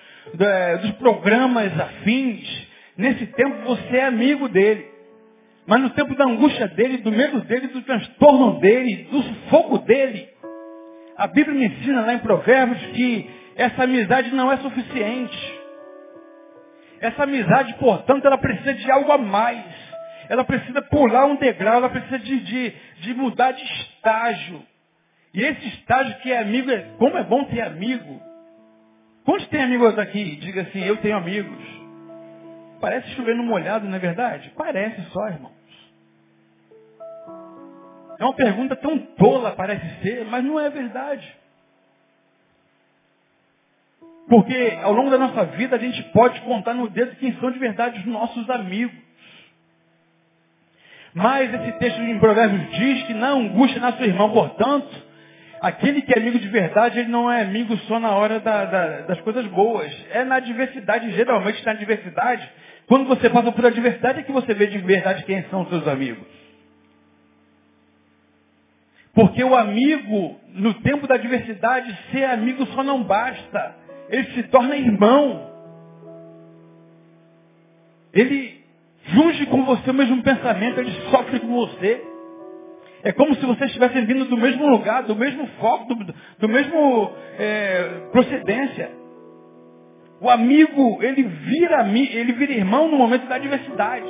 dos 0.82 0.92
programas 0.92 1.80
afins. 1.80 2.68
Nesse 2.98 3.26
tempo 3.28 3.64
você 3.64 3.98
é 3.98 4.06
amigo 4.06 4.48
dele. 4.50 4.86
Mas 5.66 5.82
no 5.82 5.90
tempo 5.92 6.16
da 6.16 6.26
angústia 6.26 6.68
dele, 6.68 6.98
do 6.98 7.12
medo 7.12 7.42
dele, 7.42 7.68
do 7.68 7.82
transtorno 7.82 8.60
dele, 8.60 9.08
do 9.10 9.24
sufoco 9.24 9.80
dele, 9.80 10.30
a 11.18 11.28
Bíblia 11.28 11.58
me 11.58 11.66
ensina 11.66 12.02
lá 12.02 12.14
em 12.14 12.20
Provérbios 12.20 12.80
que 12.92 13.30
essa 13.56 13.84
amizade 13.84 14.36
não 14.36 14.52
é 14.52 14.58
suficiente. 14.58 15.60
Essa 17.00 17.24
amizade, 17.24 17.74
portanto, 17.76 18.26
ela 18.26 18.38
precisa 18.38 18.74
de 18.74 18.92
algo 18.92 19.12
a 19.12 19.18
mais 19.18 19.64
ela 20.30 20.44
precisa 20.44 20.82
pular 20.82 21.26
um 21.26 21.36
degrau, 21.36 21.76
ela 21.76 21.90
precisa 21.90 22.20
de, 22.20 22.40
de, 22.40 22.74
de 23.02 23.14
mudar 23.14 23.52
de 23.52 23.64
estágio. 23.64 24.62
E 25.34 25.42
esse 25.42 25.68
estágio 25.68 26.18
que 26.20 26.32
é 26.32 26.40
amigo, 26.40 26.72
é, 26.72 26.94
como 26.98 27.18
é 27.18 27.24
bom 27.24 27.44
ter 27.46 27.62
amigo. 27.62 28.22
Quantos 29.26 29.48
tem 29.48 29.64
amigos 29.64 29.98
aqui? 29.98 30.36
Diga 30.38 30.62
assim, 30.62 30.84
eu 30.84 30.98
tenho 30.98 31.18
amigos. 31.18 31.58
Parece 32.80 33.10
chover 33.16 33.36
no 33.36 33.44
molhado, 33.44 33.88
não 33.88 33.96
é 33.96 34.00
verdade? 34.00 34.52
Parece 34.56 35.02
só, 35.12 35.28
irmãos. 35.28 35.54
É 38.18 38.24
uma 38.24 38.34
pergunta 38.34 38.76
tão 38.76 38.98
tola, 38.98 39.52
parece 39.52 40.02
ser, 40.02 40.26
mas 40.26 40.44
não 40.44 40.60
é 40.60 40.70
verdade. 40.70 41.36
Porque 44.28 44.78
ao 44.82 44.94
longo 44.94 45.10
da 45.10 45.18
nossa 45.18 45.46
vida 45.46 45.76
a 45.76 45.80
gente 45.80 46.02
pode 46.12 46.40
contar 46.42 46.74
no 46.74 46.90
dedo 46.90 47.16
quem 47.18 47.34
são 47.40 47.52
de 47.52 47.60
verdade 47.60 48.00
os 48.00 48.06
nossos 48.06 48.50
amigos. 48.50 49.05
Mas 51.16 51.54
esse 51.54 51.72
texto 51.80 52.02
em 52.02 52.20
Provérbios 52.20 52.70
diz 52.72 53.04
que 53.04 53.14
não 53.14 53.40
angústia 53.40 53.80
na 53.80 53.94
sua 53.94 54.06
irmã, 54.06 54.30
portanto, 54.30 54.94
aquele 55.62 56.02
que 56.02 56.14
é 56.14 56.20
amigo 56.20 56.38
de 56.38 56.50
verdade, 56.50 57.00
ele 57.00 57.08
não 57.08 57.32
é 57.32 57.42
amigo 57.42 57.78
só 57.88 58.02
na 58.02 58.12
hora 58.12 58.42
da, 58.42 58.66
da, 58.66 59.02
das 59.04 59.22
coisas 59.22 59.46
boas. 59.48 59.90
É 60.12 60.26
na 60.26 60.36
adversidade, 60.36 61.10
geralmente 61.12 61.66
na 61.66 61.72
adversidade. 61.72 62.52
Quando 62.86 63.08
você 63.08 63.30
passa 63.30 63.50
por 63.50 63.66
adversidade 63.66 64.20
é 64.20 64.24
que 64.24 64.32
você 64.34 64.54
vê 64.54 64.68
de 64.68 64.78
verdade 64.80 65.24
quem 65.24 65.42
são 65.44 65.62
os 65.62 65.70
seus 65.70 65.88
amigos. 65.88 66.28
Porque 69.14 69.42
o 69.42 69.56
amigo, 69.56 70.38
no 70.50 70.74
tempo 70.82 71.08
da 71.08 71.16
adversidade, 71.16 71.98
ser 72.12 72.26
amigo 72.26 72.66
só 72.68 72.84
não 72.84 73.02
basta. 73.02 73.74
Ele 74.10 74.34
se 74.34 74.44
torna 74.44 74.76
irmão. 74.76 75.50
Ele 78.14 78.65
Junge 79.08 79.46
com 79.46 79.64
você 79.66 79.92
o 79.92 79.94
mesmo 79.94 80.22
pensamento, 80.24 80.80
ele 80.80 80.92
sofre 81.12 81.40
com 81.40 81.48
você. 81.48 82.04
É 83.04 83.12
como 83.12 83.36
se 83.36 83.46
vocês 83.46 83.70
estivessem 83.70 84.04
vindo 84.06 84.26
do 84.26 84.38
mesmo 84.38 84.68
lugar, 84.68 85.04
do 85.04 85.16
mesmo 85.16 85.46
foco, 85.60 85.94
do, 85.94 86.14
do 86.40 86.50
mesmo 86.50 87.12
é, 87.38 88.08
procedência. 88.12 88.92
O 90.20 90.28
amigo, 90.28 91.04
ele 91.04 91.22
vira, 91.22 91.88
ele 91.88 92.34
vira 92.34 92.54
irmão 92.54 92.88
no 92.88 92.98
momento 92.98 93.28
da 93.28 93.36
adversidade. 93.36 94.08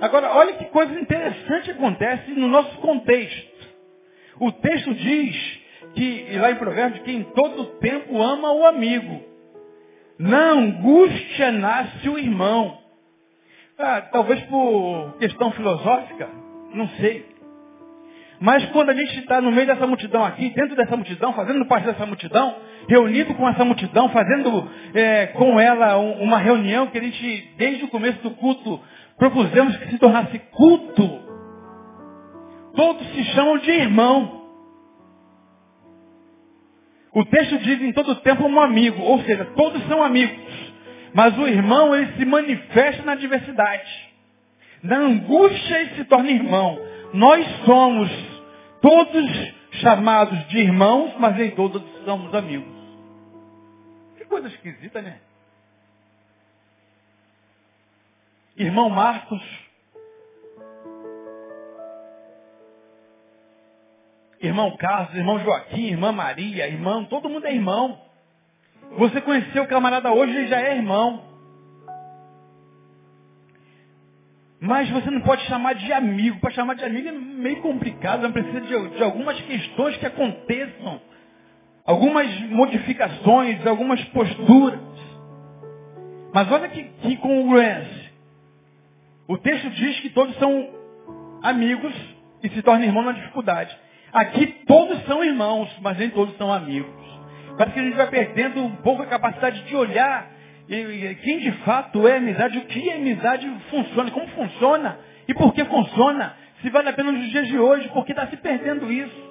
Agora, 0.00 0.30
olha 0.36 0.54
que 0.54 0.66
coisa 0.66 0.92
interessante 1.00 1.70
acontece 1.70 2.32
no 2.32 2.48
nosso 2.48 2.76
contexto. 2.78 3.66
O 4.38 4.52
texto 4.52 4.92
diz 4.92 5.60
que, 5.94 6.36
lá 6.38 6.50
em 6.50 6.56
Provérbios, 6.56 7.02
que 7.02 7.12
em 7.12 7.22
todo 7.22 7.78
tempo 7.78 8.20
ama 8.20 8.52
o 8.52 8.66
amigo. 8.66 9.22
Na 10.18 10.50
angústia 10.50 11.50
nasce 11.50 12.08
o 12.10 12.18
irmão. 12.18 12.85
Ah, 13.78 14.00
talvez 14.10 14.40
por 14.44 15.16
questão 15.18 15.50
filosófica, 15.52 16.28
não 16.72 16.88
sei. 16.90 17.36
Mas 18.40 18.64
quando 18.66 18.90
a 18.90 18.94
gente 18.94 19.18
está 19.18 19.40
no 19.40 19.50
meio 19.50 19.66
dessa 19.66 19.86
multidão 19.86 20.24
aqui, 20.24 20.50
dentro 20.50 20.74
dessa 20.76 20.96
multidão, 20.96 21.32
fazendo 21.34 21.64
parte 21.66 21.86
dessa 21.86 22.06
multidão, 22.06 22.56
reunido 22.88 23.34
com 23.34 23.48
essa 23.48 23.64
multidão, 23.64 24.08
fazendo 24.10 24.70
é, 24.94 25.26
com 25.28 25.60
ela 25.60 25.98
um, 25.98 26.22
uma 26.22 26.38
reunião 26.38 26.86
que 26.86 26.98
a 26.98 27.02
gente, 27.02 27.54
desde 27.58 27.84
o 27.84 27.88
começo 27.88 28.18
do 28.22 28.30
culto, 28.32 28.80
propusemos 29.18 29.76
que 29.76 29.90
se 29.90 29.98
tornasse 29.98 30.38
culto, 30.52 31.20
todos 32.74 33.06
se 33.08 33.24
chamam 33.24 33.58
de 33.58 33.70
irmão. 33.70 34.42
O 37.14 37.24
texto 37.24 37.58
diz 37.58 37.80
em 37.80 37.92
todo 37.92 38.14
tempo 38.16 38.46
um 38.46 38.60
amigo, 38.60 39.02
ou 39.02 39.20
seja, 39.20 39.44
todos 39.56 39.86
são 39.86 40.02
amigos. 40.02 40.65
Mas 41.16 41.34
o 41.38 41.48
irmão, 41.48 41.96
ele 41.96 42.12
se 42.18 42.26
manifesta 42.26 43.02
na 43.02 43.14
diversidade. 43.14 44.12
Na 44.82 44.98
angústia, 44.98 45.80
ele 45.80 45.94
se 45.94 46.04
torna 46.04 46.30
irmão. 46.30 46.78
Nós 47.14 47.46
somos 47.64 48.10
todos 48.82 49.54
chamados 49.80 50.46
de 50.48 50.58
irmãos, 50.58 51.14
mas 51.18 51.34
nem 51.36 51.52
todos 51.52 51.82
somos 52.04 52.34
amigos. 52.34 52.68
Que 54.18 54.26
coisa 54.26 54.48
esquisita, 54.48 55.00
né? 55.00 55.20
Irmão 58.54 58.90
Marcos, 58.90 59.42
irmão 64.38 64.76
Carlos, 64.76 65.14
irmão 65.14 65.38
Joaquim, 65.38 65.86
irmã 65.92 66.12
Maria, 66.12 66.68
irmão, 66.68 67.06
todo 67.06 67.30
mundo 67.30 67.46
é 67.46 67.54
irmão. 67.54 68.05
Você 68.98 69.20
conheceu 69.20 69.64
o 69.64 69.68
camarada 69.68 70.12
hoje, 70.12 70.34
ele 70.34 70.46
já 70.48 70.60
é 70.60 70.76
irmão. 70.76 71.22
Mas 74.60 74.88
você 74.90 75.10
não 75.10 75.20
pode 75.20 75.42
chamar 75.44 75.74
de 75.74 75.92
amigo. 75.92 76.40
Para 76.40 76.50
chamar 76.50 76.74
de 76.74 76.84
amigo 76.84 77.08
é 77.08 77.12
meio 77.12 77.60
complicado. 77.60 78.22
Não 78.22 78.32
precisa 78.32 78.60
de, 78.60 78.88
de 78.96 79.02
algumas 79.02 79.40
questões 79.42 79.96
que 79.98 80.06
aconteçam. 80.06 81.00
Algumas 81.84 82.28
modificações, 82.50 83.64
algumas 83.66 84.02
posturas. 84.06 84.80
Mas 86.32 86.50
olha 86.50 86.68
que, 86.68 86.82
que. 86.82 87.16
O 89.28 89.38
texto 89.38 89.70
diz 89.70 90.00
que 90.00 90.10
todos 90.10 90.36
são 90.38 90.70
amigos 91.42 91.94
e 92.42 92.48
se 92.48 92.62
tornam 92.62 92.84
irmãos 92.84 93.04
na 93.04 93.12
dificuldade. 93.12 93.76
Aqui 94.12 94.46
todos 94.66 95.04
são 95.04 95.22
irmãos, 95.22 95.68
mas 95.80 95.98
nem 95.98 96.10
todos 96.10 96.36
são 96.36 96.52
amigos. 96.52 97.05
Parece 97.56 97.74
que 97.74 97.80
a 97.80 97.84
gente 97.84 97.96
vai 97.96 98.08
perdendo 98.08 98.62
um 98.62 98.76
pouco 98.76 99.02
a 99.02 99.06
capacidade 99.06 99.62
de 99.62 99.74
olhar 99.74 100.30
e, 100.68 101.14
quem 101.22 101.38
de 101.38 101.52
fato 101.64 102.06
é 102.06 102.16
amizade, 102.16 102.58
o 102.58 102.66
que 102.66 102.90
é 102.90 102.96
amizade 102.96 103.48
funciona, 103.70 104.10
como 104.10 104.26
funciona 104.28 104.98
e 105.28 105.34
por 105.34 105.54
que 105.54 105.64
funciona. 105.64 106.34
Se 106.60 106.70
vale 106.70 106.88
a 106.88 106.92
pena 106.92 107.12
nos 107.12 107.30
dias 107.30 107.46
de 107.46 107.58
hoje, 107.58 107.88
porque 107.90 108.12
está 108.12 108.26
se 108.26 108.36
perdendo 108.36 108.90
isso. 108.90 109.26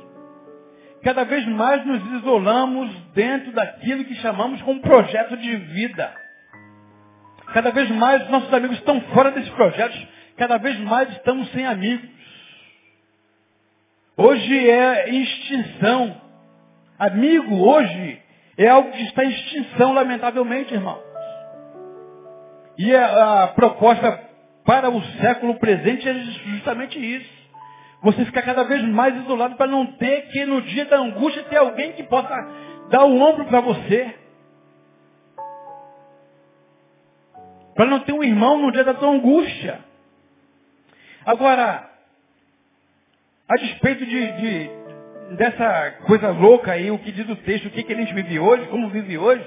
Cada 1.04 1.24
vez 1.24 1.46
mais 1.48 1.86
nos 1.86 2.04
isolamos 2.20 2.90
dentro 3.14 3.52
daquilo 3.52 4.06
que 4.06 4.16
chamamos 4.16 4.62
como 4.64 4.82
projeto 4.82 5.38
de 5.38 5.56
vida. 5.56 6.14
Cada 7.54 7.72
vez 7.72 7.90
mais 7.92 8.28
nossos 8.30 8.52
amigos 8.54 8.78
estão 8.78 9.00
fora 9.14 9.32
desses 9.32 9.50
projetos. 9.52 10.08
Cada 10.38 10.58
vez 10.58 10.80
mais 10.80 11.10
estamos 11.12 11.50
sem 11.52 11.66
amigos. 11.66 12.10
Hoje 14.18 14.70
é 14.70 15.10
extinção. 15.10 16.25
Amigo 16.98 17.56
hoje 17.56 18.22
é 18.58 18.68
algo 18.70 18.92
que 18.92 19.04
está 19.04 19.26
em 19.26 19.30
extinção, 19.30 19.94
lamentavelmente, 19.94 20.74
irmãos. 20.74 21.04
E 22.78 22.96
a, 22.96 23.44
a 23.44 23.48
proposta 23.50 24.24
para 24.64 24.90
o 24.90 25.02
século 25.20 25.56
presente 25.60 26.08
é 26.08 26.14
justamente 26.14 26.98
isso. 26.98 27.36
Você 28.02 28.24
ficar 28.26 28.44
cada 28.44 28.64
vez 28.64 28.82
mais 28.84 29.16
isolado 29.24 29.56
para 29.56 29.68
não 29.68 29.86
ter 29.94 30.30
que 30.30 30.46
no 30.46 30.62
dia 30.62 30.86
da 30.86 30.98
angústia 30.98 31.44
ter 31.44 31.58
alguém 31.58 31.94
que 31.94 32.04
possa 32.04 32.34
dar 32.90 33.04
o 33.04 33.20
ombro 33.20 33.46
para 33.46 33.60
você. 33.62 34.16
Para 37.76 37.88
não 37.88 38.00
ter 38.00 38.14
um 38.14 38.24
irmão 38.24 38.58
no 38.58 38.72
dia 38.72 38.86
da 38.86 38.94
tua 38.94 39.10
angústia. 39.10 39.80
Agora, 41.26 41.90
a 43.50 43.56
despeito 43.56 44.06
de, 44.06 44.32
de 44.34 44.70
dessa 45.32 45.92
coisa 46.06 46.30
louca 46.30 46.72
aí, 46.72 46.92
o 46.92 47.00
que 47.00 47.12
diz 47.12 47.28
o 47.28 47.36
texto, 47.38 47.68
o 47.68 47.72
que, 47.72 47.84
que 47.84 47.94
a 47.94 47.98
gente 47.98 48.14
vive 48.14 48.40
hoje, 48.40 48.68
como 48.68 48.90
vive 48.90 49.18
hoje, 49.18 49.44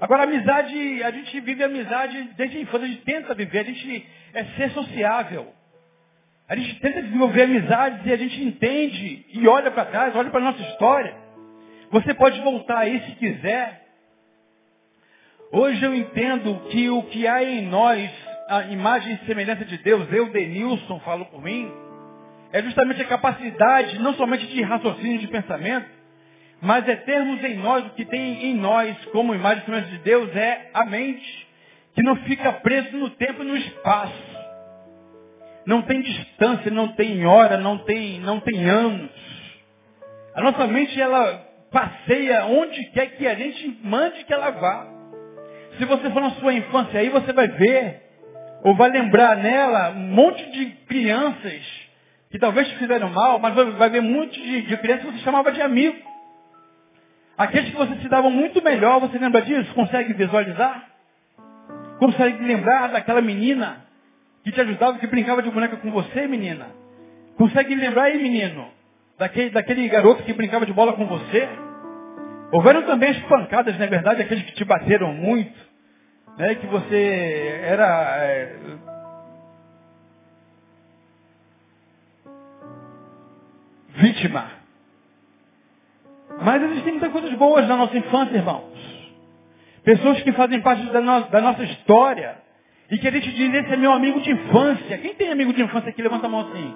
Agora, 0.00 0.22
amizade, 0.22 1.02
a 1.02 1.10
gente 1.10 1.40
vive 1.40 1.64
amizade 1.64 2.30
desde 2.36 2.58
a 2.58 2.60
infância, 2.60 2.86
a 2.86 2.88
gente 2.88 3.02
tenta 3.02 3.34
viver, 3.34 3.60
a 3.60 3.64
gente 3.64 4.06
é 4.32 4.44
ser 4.44 4.70
sociável. 4.70 5.48
A 6.48 6.54
gente 6.54 6.78
tenta 6.80 7.02
desenvolver 7.02 7.42
amizades 7.42 8.06
e 8.06 8.12
a 8.12 8.16
gente 8.16 8.42
entende 8.42 9.26
e 9.32 9.48
olha 9.48 9.70
para 9.70 9.86
trás, 9.86 10.14
olha 10.14 10.30
para 10.30 10.40
a 10.40 10.44
nossa 10.44 10.62
história. 10.62 11.14
Você 11.90 12.14
pode 12.14 12.40
voltar 12.42 12.78
aí 12.78 13.00
se 13.00 13.12
quiser. 13.16 13.86
Hoje 15.50 15.84
eu 15.84 15.94
entendo 15.94 16.60
que 16.70 16.88
o 16.88 17.02
que 17.04 17.26
há 17.26 17.42
em 17.42 17.66
nós, 17.66 18.08
a 18.48 18.62
imagem 18.66 19.14
e 19.14 19.26
semelhança 19.26 19.64
de 19.64 19.78
Deus, 19.78 20.10
eu, 20.12 20.30
Denilson, 20.30 21.00
falo 21.00 21.24
por 21.26 21.42
mim, 21.42 21.72
é 22.52 22.62
justamente 22.62 23.02
a 23.02 23.06
capacidade, 23.06 23.98
não 23.98 24.14
somente 24.14 24.46
de 24.46 24.62
raciocínio 24.62 25.18
de 25.18 25.28
pensamento, 25.28 25.88
mas 26.60 26.88
é 26.88 26.96
termos 26.96 27.42
em 27.44 27.56
nós 27.56 27.86
o 27.86 27.90
que 27.90 28.04
tem 28.04 28.46
em 28.46 28.54
nós 28.54 28.96
como 29.06 29.34
imagem 29.34 29.62
e 29.66 29.80
de 29.82 29.98
Deus, 29.98 30.34
é 30.34 30.70
a 30.72 30.84
mente, 30.86 31.46
que 31.94 32.02
não 32.02 32.16
fica 32.16 32.52
preso 32.52 32.96
no 32.96 33.10
tempo 33.10 33.42
e 33.42 33.46
no 33.46 33.56
espaço. 33.56 34.38
Não 35.66 35.82
tem 35.82 36.00
distância, 36.00 36.70
não 36.70 36.88
tem 36.88 37.26
hora, 37.26 37.58
não 37.58 37.78
tem, 37.78 38.18
não 38.20 38.40
tem 38.40 38.64
anos. 38.64 39.10
A 40.34 40.40
nossa 40.40 40.66
mente, 40.66 40.98
ela 41.00 41.46
passeia 41.70 42.46
onde 42.46 42.82
quer 42.92 43.06
que 43.16 43.26
a 43.26 43.34
gente 43.34 43.78
mande 43.82 44.24
que 44.24 44.32
ela 44.32 44.50
vá. 44.50 44.86
Se 45.76 45.84
você 45.84 46.10
for 46.10 46.22
na 46.22 46.30
sua 46.32 46.54
infância 46.54 46.98
aí, 46.98 47.10
você 47.10 47.32
vai 47.32 47.46
ver, 47.48 48.02
ou 48.64 48.74
vai 48.74 48.90
lembrar 48.90 49.36
nela, 49.36 49.90
um 49.90 50.14
monte 50.14 50.50
de 50.50 50.66
crianças 50.86 51.87
que 52.30 52.38
talvez 52.38 52.68
te 52.68 52.76
fizeram 52.76 53.08
mal, 53.10 53.38
mas 53.38 53.54
vai 53.54 53.90
ver 53.90 54.02
monte 54.02 54.40
de, 54.40 54.62
de 54.62 54.76
crianças 54.76 55.06
que 55.06 55.12
você 55.12 55.24
chamava 55.24 55.50
de 55.50 55.62
amigo. 55.62 55.96
Aqueles 57.36 57.70
que 57.70 57.76
você 57.76 57.94
se 57.96 58.08
dava 58.08 58.28
muito 58.28 58.62
melhor, 58.62 59.00
você 59.00 59.18
lembra 59.18 59.42
disso? 59.42 59.72
Consegue 59.74 60.12
visualizar? 60.12 60.88
Consegue 61.98 62.44
lembrar 62.44 62.88
daquela 62.88 63.20
menina 63.20 63.84
que 64.44 64.52
te 64.52 64.60
ajudava, 64.60 64.98
que 64.98 65.06
brincava 65.06 65.42
de 65.42 65.50
boneca 65.50 65.76
com 65.76 65.90
você, 65.90 66.26
menina? 66.26 66.66
Consegue 67.36 67.74
lembrar 67.74 68.04
aí, 68.04 68.20
menino? 68.20 68.68
Daquele, 69.18 69.50
daquele 69.50 69.88
garoto 69.88 70.22
que 70.22 70.32
brincava 70.32 70.66
de 70.66 70.72
bola 70.72 70.92
com 70.92 71.06
você? 71.06 71.48
Houveram 72.50 72.82
também 72.82 73.10
as 73.10 73.18
pancadas, 73.22 73.78
na 73.78 73.84
é 73.84 73.88
verdade, 73.88 74.22
aqueles 74.22 74.44
que 74.44 74.54
te 74.54 74.64
bateram 74.64 75.12
muito, 75.12 75.58
né? 76.36 76.54
Que 76.56 76.66
você 76.66 77.60
era 77.62 78.16
é... 78.16 78.56
vítima. 83.98 84.50
Mas 86.40 86.62
existem 86.62 86.92
muitas 86.92 87.12
coisas 87.12 87.32
boas 87.34 87.66
na 87.66 87.76
nossa 87.76 87.96
infância, 87.96 88.36
irmãos. 88.36 88.78
Pessoas 89.82 90.20
que 90.22 90.32
fazem 90.32 90.60
parte 90.60 90.84
da, 90.86 91.00
no, 91.00 91.28
da 91.28 91.40
nossa 91.40 91.64
história. 91.64 92.36
E 92.90 92.98
que 92.98 93.08
a 93.08 93.10
gente 93.10 93.30
diz, 93.32 93.52
esse 93.52 93.72
é 93.72 93.76
meu 93.76 93.92
amigo 93.92 94.20
de 94.20 94.30
infância. 94.30 94.98
Quem 94.98 95.14
tem 95.14 95.30
amigo 95.30 95.52
de 95.52 95.62
infância 95.62 95.90
aqui? 95.90 96.00
Levanta 96.00 96.26
a 96.26 96.30
mão 96.30 96.40
assim. 96.40 96.74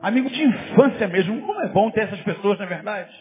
Amigo 0.00 0.30
de 0.30 0.42
infância 0.42 1.08
mesmo. 1.08 1.42
Como 1.42 1.60
é 1.60 1.68
bom 1.68 1.90
ter 1.90 2.02
essas 2.02 2.20
pessoas, 2.20 2.58
na 2.58 2.64
é 2.64 2.68
verdade? 2.68 3.12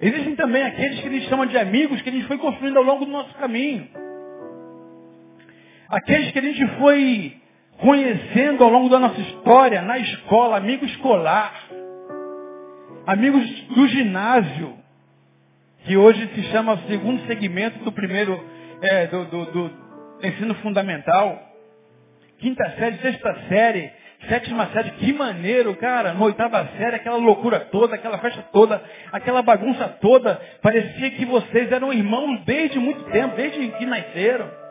Existem 0.00 0.34
também 0.34 0.62
aqueles 0.64 1.00
que 1.00 1.08
a 1.08 1.10
gente 1.10 1.28
chama 1.28 1.46
de 1.46 1.56
amigos 1.56 2.02
que 2.02 2.08
a 2.08 2.12
gente 2.12 2.26
foi 2.26 2.36
construindo 2.36 2.76
ao 2.76 2.82
longo 2.82 3.04
do 3.04 3.10
nosso 3.10 3.32
caminho. 3.34 3.88
Aqueles 5.88 6.32
que 6.32 6.38
a 6.38 6.42
gente 6.42 6.66
foi 6.78 7.41
conhecendo 7.82 8.62
ao 8.62 8.70
longo 8.70 8.88
da 8.88 9.00
nossa 9.00 9.20
história, 9.20 9.82
na 9.82 9.98
escola, 9.98 10.56
amigo 10.56 10.84
escolar, 10.84 11.52
amigos 13.04 13.44
do 13.74 13.88
ginásio, 13.88 14.78
que 15.84 15.96
hoje 15.96 16.28
se 16.32 16.44
chama 16.44 16.78
segundo 16.86 17.26
segmento 17.26 17.80
do 17.80 17.90
primeiro, 17.90 18.40
é, 18.80 19.08
do, 19.08 19.24
do, 19.24 19.44
do, 19.46 19.70
ensino 20.22 20.54
fundamental, 20.56 21.36
quinta 22.38 22.70
série, 22.78 22.98
sexta 22.98 23.36
série, 23.48 23.90
sétima 24.28 24.68
série, 24.72 24.92
que 24.92 25.12
maneiro, 25.12 25.74
cara, 25.74 26.14
na 26.14 26.24
oitava 26.24 26.64
série, 26.78 26.94
aquela 26.94 27.16
loucura 27.16 27.58
toda, 27.72 27.96
aquela 27.96 28.18
festa 28.18 28.42
toda, 28.52 28.80
aquela 29.10 29.42
bagunça 29.42 29.88
toda, 30.00 30.40
parecia 30.62 31.10
que 31.10 31.24
vocês 31.24 31.72
eram 31.72 31.92
irmãos 31.92 32.44
desde 32.44 32.78
muito 32.78 33.02
tempo, 33.10 33.34
desde 33.34 33.66
que 33.72 33.86
nasceram. 33.86 34.61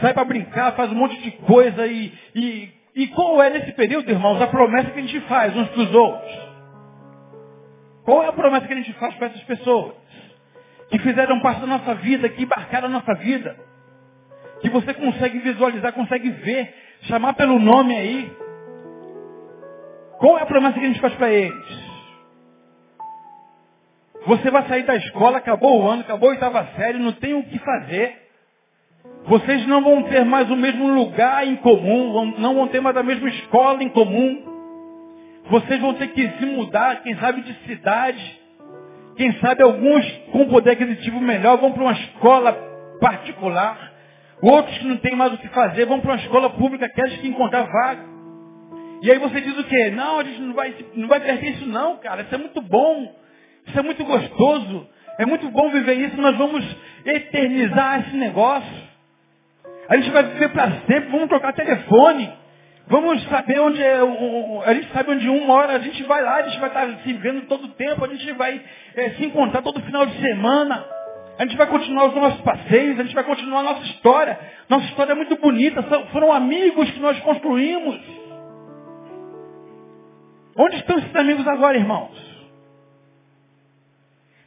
Sai 0.00 0.12
para 0.12 0.24
brincar, 0.24 0.72
faz 0.72 0.90
um 0.90 0.96
monte 0.96 1.20
de 1.22 1.30
coisa 1.32 1.86
e, 1.86 2.12
e, 2.34 2.72
e 2.94 3.06
qual 3.08 3.42
é 3.42 3.50
nesse 3.50 3.72
período, 3.72 4.10
irmãos, 4.10 4.40
a 4.40 4.46
promessa 4.46 4.90
que 4.90 4.98
a 4.98 5.02
gente 5.02 5.20
faz 5.22 5.56
uns 5.56 5.68
para 5.68 5.80
os 5.80 5.94
outros? 5.94 6.54
Qual 8.04 8.22
é 8.22 8.28
a 8.28 8.32
promessa 8.32 8.66
que 8.66 8.72
a 8.72 8.76
gente 8.76 8.92
faz 8.94 9.14
para 9.14 9.28
essas 9.28 9.42
pessoas? 9.44 9.94
Que 10.90 10.98
fizeram 10.98 11.40
parte 11.40 11.60
da 11.60 11.66
nossa 11.66 11.94
vida, 11.94 12.28
que 12.28 12.42
embarcaram 12.42 12.86
a 12.86 12.90
nossa 12.90 13.14
vida 13.14 13.56
que 14.64 14.70
você 14.70 14.94
consegue 14.94 15.40
visualizar, 15.40 15.92
consegue 15.92 16.30
ver, 16.30 16.74
chamar 17.02 17.34
pelo 17.34 17.58
nome 17.58 17.94
aí. 17.94 18.32
Qual 20.18 20.38
é 20.38 20.42
a 20.42 20.46
promessa 20.46 20.78
que 20.78 20.84
a 20.84 20.88
gente 20.88 21.00
faz 21.02 21.14
para 21.16 21.30
eles? 21.30 21.84
Você 24.26 24.50
vai 24.50 24.66
sair 24.66 24.84
da 24.84 24.96
escola, 24.96 25.36
acabou 25.36 25.82
o 25.82 25.86
ano, 25.86 26.00
acabou 26.00 26.30
a 26.30 26.32
oitava 26.32 26.66
série, 26.76 26.98
não 26.98 27.12
tem 27.12 27.34
o 27.34 27.42
que 27.42 27.58
fazer. 27.58 28.23
Vocês 29.26 29.66
não 29.66 29.82
vão 29.82 30.02
ter 30.04 30.24
mais 30.24 30.50
o 30.50 30.56
mesmo 30.56 30.86
lugar 30.88 31.46
em 31.46 31.56
comum, 31.56 32.34
não 32.38 32.54
vão 32.54 32.68
ter 32.68 32.80
mais 32.80 32.96
a 32.96 33.02
mesma 33.02 33.28
escola 33.28 33.82
em 33.82 33.88
comum. 33.88 34.42
Vocês 35.48 35.80
vão 35.80 35.94
ter 35.94 36.08
que 36.08 36.28
se 36.38 36.46
mudar, 36.46 37.02
quem 37.02 37.16
sabe 37.16 37.40
de 37.40 37.54
cidade. 37.66 38.40
Quem 39.16 39.32
sabe 39.38 39.62
alguns 39.62 40.04
com 40.32 40.46
poder 40.48 40.72
aquisitivo 40.72 41.20
melhor 41.20 41.58
vão 41.58 41.72
para 41.72 41.82
uma 41.82 41.92
escola 41.92 42.52
particular. 43.00 43.92
Outros 44.42 44.76
que 44.78 44.86
não 44.86 44.96
têm 44.96 45.14
mais 45.14 45.32
o 45.32 45.38
que 45.38 45.48
fazer 45.48 45.86
vão 45.86 46.00
para 46.00 46.12
uma 46.12 46.20
escola 46.20 46.50
pública, 46.50 46.86
aqueles 46.86 47.16
que 47.18 47.28
encontrar 47.28 47.62
vaga. 47.62 48.04
E 49.00 49.10
aí 49.10 49.18
você 49.18 49.40
diz 49.40 49.56
o 49.58 49.64
quê? 49.64 49.90
Não, 49.90 50.18
a 50.18 50.24
gente 50.24 50.40
não 50.40 50.54
vai, 50.54 50.74
não 50.94 51.08
vai 51.08 51.20
perder 51.20 51.50
isso 51.50 51.66
não, 51.66 51.96
cara. 51.98 52.22
Isso 52.22 52.34
é 52.34 52.38
muito 52.38 52.60
bom. 52.60 53.14
Isso 53.66 53.78
é 53.78 53.82
muito 53.82 54.04
gostoso. 54.04 54.86
É 55.18 55.24
muito 55.24 55.48
bom 55.50 55.70
viver 55.70 55.94
isso. 55.94 56.20
Nós 56.20 56.36
vamos 56.36 56.64
eternizar 57.04 58.00
esse 58.00 58.16
negócio. 58.16 58.93
A 59.88 59.96
gente 59.96 60.10
vai 60.10 60.22
viver 60.22 60.48
para 60.50 60.70
sempre. 60.86 61.10
Vamos 61.10 61.28
trocar 61.28 61.52
telefone. 61.52 62.32
Vamos 62.86 63.22
saber 63.28 63.60
onde 63.60 63.82
é. 63.82 63.98
A 64.66 64.74
gente 64.74 64.92
sabe 64.92 65.10
onde 65.12 65.28
uma 65.28 65.54
hora 65.54 65.74
a 65.74 65.78
gente 65.78 66.02
vai 66.02 66.22
lá, 66.22 66.36
a 66.36 66.42
gente 66.42 66.60
vai 66.60 66.68
estar 66.68 66.86
se 67.02 67.12
vendo 67.14 67.46
todo 67.46 67.64
o 67.64 67.68
tempo, 67.68 68.04
a 68.04 68.08
gente 68.08 68.30
vai 68.32 68.60
é, 68.94 69.10
se 69.10 69.24
encontrar 69.24 69.62
todo 69.62 69.80
final 69.80 70.04
de 70.04 70.20
semana. 70.20 70.84
A 71.38 71.44
gente 71.44 71.56
vai 71.56 71.66
continuar 71.66 72.06
os 72.06 72.14
nossos 72.14 72.40
passeios, 72.42 73.00
a 73.00 73.02
gente 73.02 73.14
vai 73.14 73.24
continuar 73.24 73.60
a 73.60 73.64
nossa 73.64 73.84
história. 73.86 74.38
Nossa 74.68 74.84
história 74.86 75.12
é 75.12 75.16
muito 75.16 75.36
bonita, 75.36 75.82
foram 76.12 76.32
amigos 76.32 76.90
que 76.90 77.00
nós 77.00 77.18
construímos. 77.20 78.00
Onde 80.56 80.76
estão 80.76 80.98
esses 80.98 81.16
amigos 81.16 81.46
agora, 81.48 81.76
irmãos? 81.76 82.12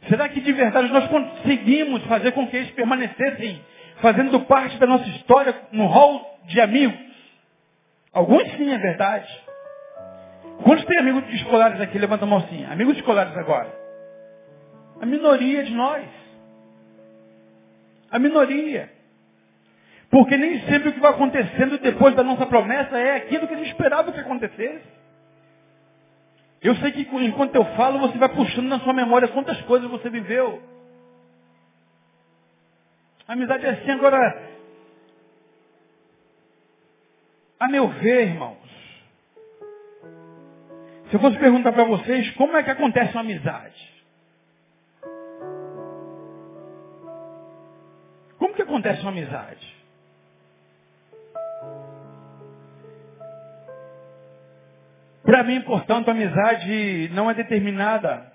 Será 0.08 0.30
que 0.30 0.40
de 0.40 0.54
verdade 0.54 0.92
nós 0.94 1.08
conseguimos 1.08 2.04
fazer 2.06 2.32
com 2.32 2.48
que 2.48 2.56
eles 2.56 2.72
permanecessem 2.72 3.62
fazendo 4.02 4.40
parte 4.42 4.78
da 4.78 4.88
nossa 4.88 5.08
história 5.10 5.56
no 5.72 5.86
hall 5.88 6.40
de 6.46 6.60
amigos? 6.62 7.08
Alguns 8.14 8.44
sim, 8.56 8.72
é 8.72 8.78
verdade. 8.78 9.48
Quantos 10.64 10.86
tem 10.86 11.00
amigos 11.00 11.24
escolares 11.34 11.80
aqui? 11.80 11.98
Levanta 12.00 12.26
a 12.26 12.28
mão 12.28 12.40
assim. 12.40 12.66
Amigos 12.66 12.98
escolares 12.98 13.36
agora. 13.38 13.72
A 15.02 15.06
minoria 15.06 15.64
de 15.64 15.74
nós. 15.74 16.06
A 18.10 18.18
minoria. 18.18 18.90
Porque 20.10 20.38
nem 20.38 20.62
sempre 20.62 20.90
o 20.90 20.94
que 20.94 21.00
vai 21.00 21.12
acontecendo 21.12 21.78
depois 21.78 22.16
da 22.16 22.24
nossa 22.24 22.46
promessa 22.46 22.98
é 22.98 23.18
aquilo 23.18 23.48
que 23.48 23.54
a 23.54 23.58
gente 23.58 23.72
esperava 23.72 24.12
que 24.12 24.20
acontecesse. 24.20 24.98
Eu 26.62 26.76
sei 26.78 26.92
que 26.92 27.02
enquanto 27.02 27.56
eu 27.56 27.66
falo, 27.76 28.00
você 28.00 28.18
vai 28.18 28.30
puxando 28.30 28.68
na 28.68 28.80
sua 28.80 28.94
memória 28.94 29.28
quantas 29.28 29.62
coisas 29.62 29.90
você 29.90 30.10
viveu. 30.10 30.62
Amizade 33.28 33.66
é 33.66 33.70
assim 33.70 33.92
agora. 33.92 34.48
A 37.60 37.68
meu 37.68 37.88
ver, 37.90 38.28
irmãos, 38.30 38.58
se 41.10 41.16
eu 41.16 41.20
fosse 41.20 41.38
perguntar 41.38 41.72
para 41.74 41.84
vocês 41.84 42.30
como 42.36 42.56
é 42.56 42.64
que 42.64 42.70
acontece 42.70 43.12
uma 43.14 43.22
amizade, 43.22 43.98
Como 48.38 48.54
que 48.54 48.62
acontece 48.62 49.02
uma 49.02 49.12
amizade? 49.12 49.76
Para 55.24 55.44
mim, 55.44 55.62
portanto, 55.62 56.08
a 56.08 56.12
amizade 56.12 57.10
não 57.14 57.30
é 57.30 57.34
determinada 57.34 58.32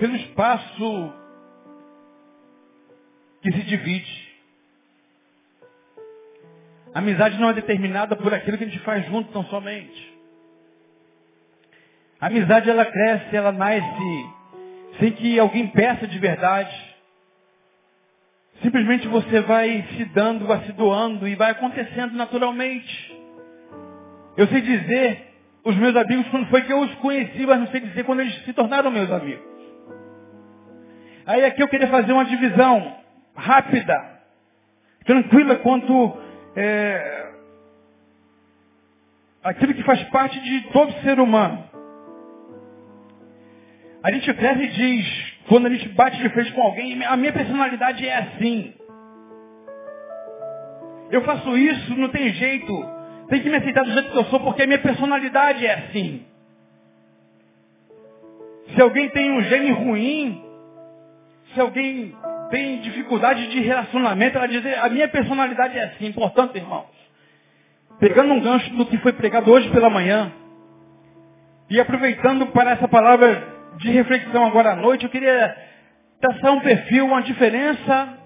pelo 0.00 0.16
espaço 0.16 1.12
que 3.42 3.52
se 3.52 3.62
divide. 3.62 4.28
A 6.94 6.98
amizade 6.98 7.38
não 7.38 7.50
é 7.50 7.54
determinada 7.54 8.16
por 8.16 8.32
aquilo 8.32 8.58
que 8.58 8.64
a 8.64 8.66
gente 8.66 8.80
faz 8.80 9.06
junto 9.06 9.30
tão 9.32 9.44
somente. 9.44 10.18
A 12.20 12.26
amizade 12.26 12.68
ela 12.68 12.84
cresce, 12.84 13.36
ela 13.36 13.52
nasce 13.52 14.38
sem 14.98 15.12
que 15.12 15.38
alguém 15.38 15.68
peça 15.68 16.06
de 16.06 16.18
verdade. 16.18 16.96
Simplesmente 18.62 19.06
você 19.06 19.40
vai 19.42 19.86
se 19.96 20.04
dando, 20.06 20.46
vai 20.46 20.64
se 20.64 20.72
doando 20.72 21.28
e 21.28 21.36
vai 21.36 21.52
acontecendo 21.52 22.16
naturalmente. 22.16 23.16
Eu 24.36 24.48
sei 24.48 24.60
dizer 24.60 25.26
os 25.64 25.76
meus 25.76 25.94
amigos 25.94 26.26
quando 26.28 26.48
foi 26.48 26.62
que 26.62 26.72
eu 26.72 26.80
os 26.80 26.94
conheci, 26.96 27.46
mas 27.46 27.60
não 27.60 27.68
sei 27.68 27.80
dizer 27.80 28.04
quando 28.04 28.20
eles 28.20 28.34
se 28.44 28.52
tornaram 28.52 28.90
meus 28.90 29.10
amigos. 29.12 29.46
Aí 31.26 31.44
aqui 31.44 31.62
eu 31.62 31.68
queria 31.68 31.88
fazer 31.88 32.12
uma 32.12 32.24
divisão 32.24 32.97
rápida, 33.38 34.20
tranquila 35.04 35.56
quanto 35.56 36.18
é, 36.56 37.28
aquilo 39.44 39.74
que 39.74 39.84
faz 39.84 40.02
parte 40.10 40.38
de 40.40 40.60
todo 40.72 40.92
ser 41.02 41.20
humano. 41.20 41.64
A 44.02 44.12
gente 44.12 44.32
cresce 44.34 44.62
e 44.62 44.68
diz, 44.68 45.36
quando 45.48 45.66
a 45.66 45.70
gente 45.70 45.88
bate 45.90 46.18
de 46.18 46.28
frente 46.30 46.52
com 46.52 46.62
alguém, 46.62 47.04
a 47.04 47.16
minha 47.16 47.32
personalidade 47.32 48.06
é 48.06 48.16
assim. 48.16 48.74
Eu 51.10 51.22
faço 51.22 51.56
isso, 51.56 51.96
não 51.96 52.08
tem 52.10 52.32
jeito. 52.32 52.98
Tem 53.28 53.42
que 53.42 53.50
me 53.50 53.56
aceitar 53.56 53.84
do 53.84 53.92
jeito 53.92 54.10
que 54.10 54.16
eu 54.16 54.24
sou, 54.26 54.40
porque 54.40 54.62
a 54.62 54.66
minha 54.66 54.78
personalidade 54.78 55.64
é 55.66 55.74
assim. 55.74 56.26
Se 58.74 58.80
alguém 58.80 59.08
tem 59.10 59.30
um 59.30 59.42
gene 59.42 59.70
ruim, 59.70 60.44
se 61.52 61.60
alguém 61.60 62.14
tem 62.50 62.80
dificuldade 62.80 63.46
de 63.48 63.60
relacionamento, 63.60 64.36
ela 64.36 64.48
diz, 64.48 64.64
a 64.78 64.88
minha 64.88 65.08
personalidade 65.08 65.78
é 65.78 65.84
assim. 65.84 66.12
Portanto, 66.12 66.56
irmãos, 66.56 66.86
pegando 67.98 68.32
um 68.32 68.40
gancho 68.40 68.70
do 68.74 68.86
que 68.86 68.98
foi 68.98 69.12
pregado 69.12 69.50
hoje 69.50 69.68
pela 69.70 69.90
manhã, 69.90 70.32
e 71.70 71.78
aproveitando 71.78 72.46
para 72.46 72.70
essa 72.72 72.88
palavra 72.88 73.46
de 73.76 73.90
reflexão 73.90 74.46
agora 74.46 74.72
à 74.72 74.76
noite, 74.76 75.04
eu 75.04 75.10
queria 75.10 75.56
traçar 76.20 76.52
um 76.52 76.60
perfil, 76.60 77.06
uma 77.06 77.22
diferença 77.22 78.18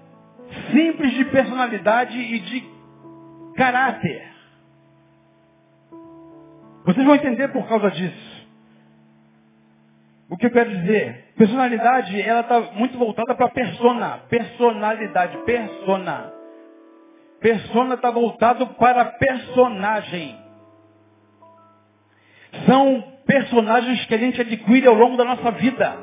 simples 0.71 1.11
de 1.13 1.25
personalidade 1.25 2.17
e 2.17 2.39
de 2.39 2.63
caráter. 3.55 4.33
Vocês 6.85 7.05
vão 7.05 7.15
entender 7.15 7.49
por 7.49 7.67
causa 7.67 7.91
disso. 7.91 8.32
O 10.33 10.35
que 10.35 10.47
eu 10.47 10.51
quero 10.51 10.67
dizer? 10.67 11.25
Personalidade, 11.37 12.19
ela 12.19 12.39
está 12.39 12.59
muito 12.73 12.97
voltada 12.97 13.35
para 13.35 13.49
persona. 13.49 14.21
Personalidade, 14.27 15.37
persona. 15.45 16.33
Persona 17.39 17.93
está 17.93 18.09
voltado 18.09 18.65
para 18.65 19.05
personagem. 19.05 20.35
São 22.65 23.03
personagens 23.27 24.03
que 24.05 24.15
a 24.15 24.17
gente 24.17 24.41
adquire 24.41 24.87
ao 24.87 24.95
longo 24.95 25.17
da 25.17 25.23
nossa 25.23 25.51
vida. 25.51 25.99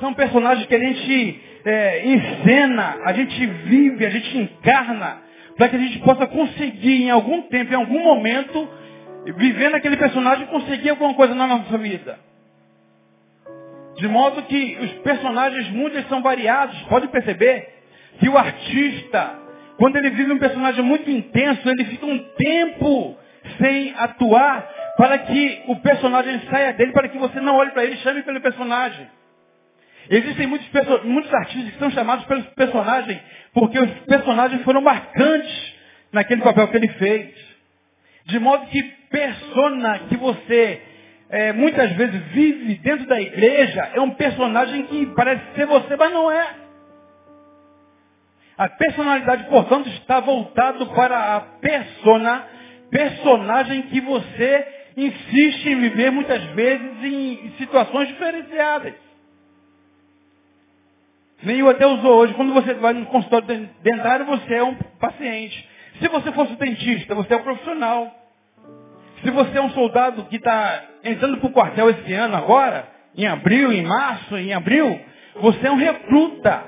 São 0.00 0.12
personagens 0.12 0.66
que 0.66 0.74
a 0.74 0.78
gente 0.78 1.40
é, 1.64 2.06
encena, 2.08 2.98
a 3.06 3.14
gente 3.14 3.46
vive, 3.46 4.04
a 4.04 4.10
gente 4.10 4.36
encarna, 4.36 5.16
para 5.56 5.70
que 5.70 5.76
a 5.76 5.80
gente 5.80 5.98
possa 6.00 6.26
conseguir 6.26 7.04
em 7.04 7.10
algum 7.10 7.40
tempo, 7.44 7.72
em 7.72 7.76
algum 7.76 8.04
momento, 8.04 8.68
vivendo 9.38 9.76
aquele 9.76 9.96
personagem, 9.96 10.46
conseguir 10.48 10.90
alguma 10.90 11.14
coisa 11.14 11.34
na 11.34 11.46
nossa 11.46 11.78
vida. 11.78 12.28
De 14.00 14.08
modo 14.08 14.42
que 14.44 14.78
os 14.80 14.92
personagens 15.02 15.68
muitos 15.68 16.08
são 16.08 16.22
variados. 16.22 16.80
Pode 16.84 17.08
perceber 17.08 17.68
que 18.18 18.30
o 18.30 18.38
artista, 18.38 19.38
quando 19.76 19.96
ele 19.96 20.08
vive 20.08 20.32
um 20.32 20.38
personagem 20.38 20.82
muito 20.82 21.10
intenso, 21.10 21.68
ele 21.68 21.84
fica 21.84 22.06
um 22.06 22.18
tempo 22.18 23.18
sem 23.58 23.94
atuar 23.98 24.66
para 24.96 25.18
que 25.18 25.64
o 25.66 25.76
personagem 25.76 26.40
saia 26.50 26.72
dele, 26.72 26.92
para 26.92 27.08
que 27.08 27.18
você 27.18 27.40
não 27.40 27.56
olhe 27.56 27.72
para 27.72 27.84
ele 27.84 27.96
chame 27.96 28.22
pelo 28.22 28.40
personagem. 28.40 29.06
Existem 30.08 30.46
muitos, 30.46 30.68
muitos 31.04 31.32
artistas 31.34 31.72
que 31.74 31.78
são 31.78 31.90
chamados 31.90 32.24
pelos 32.24 32.46
personagens, 32.54 33.20
porque 33.52 33.78
os 33.78 33.90
personagens 34.06 34.62
foram 34.62 34.80
marcantes 34.80 35.74
naquele 36.10 36.40
papel 36.40 36.68
que 36.68 36.76
ele 36.78 36.88
fez. 36.88 37.34
De 38.24 38.38
modo 38.38 38.66
que 38.68 38.82
persona 39.10 39.98
que 40.08 40.16
você 40.16 40.89
é, 41.30 41.52
muitas 41.52 41.92
vezes 41.92 42.20
vive 42.32 42.74
dentro 42.76 43.06
da 43.06 43.20
igreja 43.20 43.90
é 43.94 44.00
um 44.00 44.10
personagem 44.10 44.82
que 44.86 45.06
parece 45.14 45.42
ser 45.54 45.64
você, 45.66 45.96
mas 45.96 46.12
não 46.12 46.30
é. 46.30 46.54
A 48.58 48.68
personalidade, 48.68 49.44
portanto, 49.44 49.88
está 49.90 50.20
voltado 50.20 50.86
para 50.88 51.36
a 51.36 51.40
persona, 51.40 52.44
personagem 52.90 53.82
que 53.82 54.00
você 54.00 54.66
insiste 54.96 55.66
em 55.66 55.80
viver 55.80 56.10
muitas 56.10 56.42
vezes 56.50 57.04
em 57.04 57.54
situações 57.58 58.08
diferenciadas. 58.08 58.94
Nem 61.42 61.66
até 61.66 61.86
usou 61.86 62.18
hoje. 62.18 62.34
Quando 62.34 62.52
você 62.52 62.74
vai 62.74 62.92
no 62.92 63.06
consultório 63.06 63.70
dentário, 63.82 64.26
você 64.26 64.54
é 64.54 64.62
um 64.62 64.74
paciente. 64.74 65.68
Se 65.98 66.08
você 66.08 66.32
fosse 66.32 66.54
dentista, 66.56 67.14
você 67.14 67.32
é 67.32 67.36
um 67.36 67.42
profissional. 67.42 68.19
Se 69.22 69.30
você 69.30 69.58
é 69.58 69.60
um 69.60 69.70
soldado 69.70 70.24
que 70.24 70.36
está 70.36 70.82
entrando 71.04 71.38
para 71.38 71.48
o 71.48 71.52
quartel 71.52 71.90
esse 71.90 72.12
ano 72.12 72.36
agora, 72.36 72.88
em 73.16 73.26
abril, 73.26 73.72
em 73.72 73.82
março, 73.82 74.36
em 74.36 74.52
abril, 74.52 75.00
você 75.36 75.66
é 75.66 75.70
um 75.70 75.76
recruta. 75.76 76.64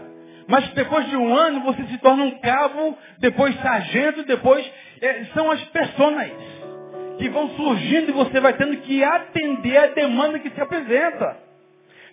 Mas 0.49 0.69
depois 0.71 1.09
de 1.09 1.17
um 1.17 1.35
ano 1.35 1.61
você 1.61 1.83
se 1.85 1.99
torna 1.99 2.25
um 2.25 2.39
cabo, 2.41 2.99
depois 3.19 3.55
sargento, 3.61 4.25
depois 4.25 4.71
é, 5.01 5.25
são 5.35 5.51
as 5.51 5.63
pessoas 5.65 6.31
que 7.19 7.29
vão 7.29 7.49
surgindo 7.51 8.11
e 8.11 8.13
você 8.13 8.41
vai 8.41 8.53
tendo 8.55 8.77
que 8.79 9.03
atender 9.03 9.77
a 9.77 9.87
demanda 9.89 10.39
que 10.39 10.51
se 10.51 10.61
apresenta. 10.61 11.39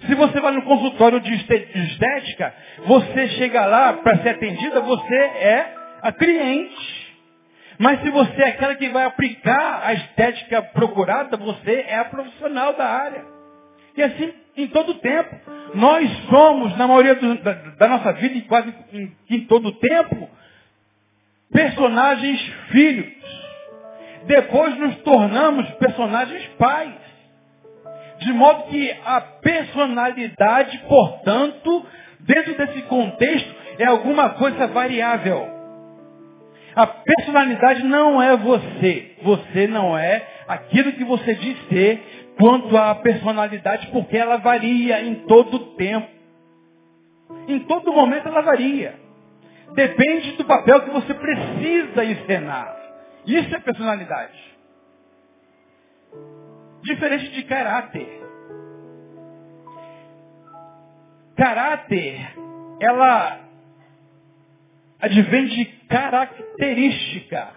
Se 0.05 0.15
você 0.15 0.39
vai 0.39 0.53
no 0.53 0.61
consultório 0.61 1.19
de 1.19 1.33
estética, 1.33 2.53
você 2.85 3.27
chega 3.29 3.65
lá 3.65 3.93
para 3.93 4.19
ser 4.19 4.29
atendida, 4.29 4.79
você 4.79 5.15
é 5.15 5.75
a 6.01 6.11
cliente. 6.13 6.98
Mas 7.79 8.01
se 8.01 8.09
você 8.11 8.41
é 8.41 8.49
aquela 8.49 8.75
que 8.75 8.89
vai 8.89 9.05
aplicar 9.05 9.81
a 9.83 9.93
estética 9.93 10.61
procurada, 10.61 11.37
você 11.37 11.85
é 11.87 11.97
a 11.97 12.05
profissional 12.05 12.73
da 12.73 12.85
área. 12.85 13.25
E 13.95 14.03
assim 14.03 14.33
em 14.61 14.67
todo 14.67 14.95
tempo. 14.95 15.35
Nós 15.73 16.09
somos, 16.29 16.75
na 16.77 16.87
maioria 16.87 17.15
do, 17.15 17.35
da, 17.41 17.53
da, 17.53 17.87
nossa 17.87 18.13
vida, 18.13 18.35
e 18.35 18.41
quase 18.41 18.73
em, 18.91 19.15
em 19.29 19.45
todo 19.45 19.69
o 19.69 19.71
tempo, 19.73 20.29
personagens 21.51 22.41
filhos 22.71 23.19
depois 24.25 24.77
nos 24.77 24.95
tornamos 24.97 25.69
personagens 25.71 26.45
pais. 26.57 26.93
De 28.19 28.33
modo 28.33 28.63
que 28.63 28.91
a 29.05 29.21
personalidade, 29.21 30.77
portanto, 30.89 31.85
dentro 32.19 32.57
desse 32.57 32.81
contexto, 32.83 33.55
é 33.77 33.85
alguma 33.85 34.31
coisa 34.31 34.67
variável. 34.67 35.58
A 36.75 36.87
personalidade 36.87 37.83
não 37.83 38.21
é 38.21 38.37
você. 38.37 39.15
Você 39.23 39.67
não 39.67 39.97
é 39.97 40.25
aquilo 40.47 40.93
que 40.93 41.03
você 41.03 41.35
diz 41.35 41.57
ser 41.67 42.33
quanto 42.37 42.75
à 42.77 42.95
personalidade, 42.95 43.87
porque 43.87 44.17
ela 44.17 44.37
varia 44.37 45.01
em 45.01 45.15
todo 45.27 45.55
o 45.55 45.75
tempo. 45.75 46.07
Em 47.47 47.59
todo 47.59 47.91
momento 47.91 48.27
ela 48.27 48.41
varia. 48.41 48.95
Depende 49.73 50.31
do 50.33 50.45
papel 50.45 50.81
que 50.81 50.89
você 50.89 51.13
precisa 51.13 52.05
encenar. 52.05 52.75
Isso 53.25 53.53
é 53.55 53.59
personalidade. 53.59 54.49
Diferente 56.81 57.29
de 57.31 57.43
caráter. 57.43 58.19
Caráter, 61.35 62.33
ela 62.79 63.39
advém 64.99 65.45
de 65.45 65.78
característica. 65.89 67.49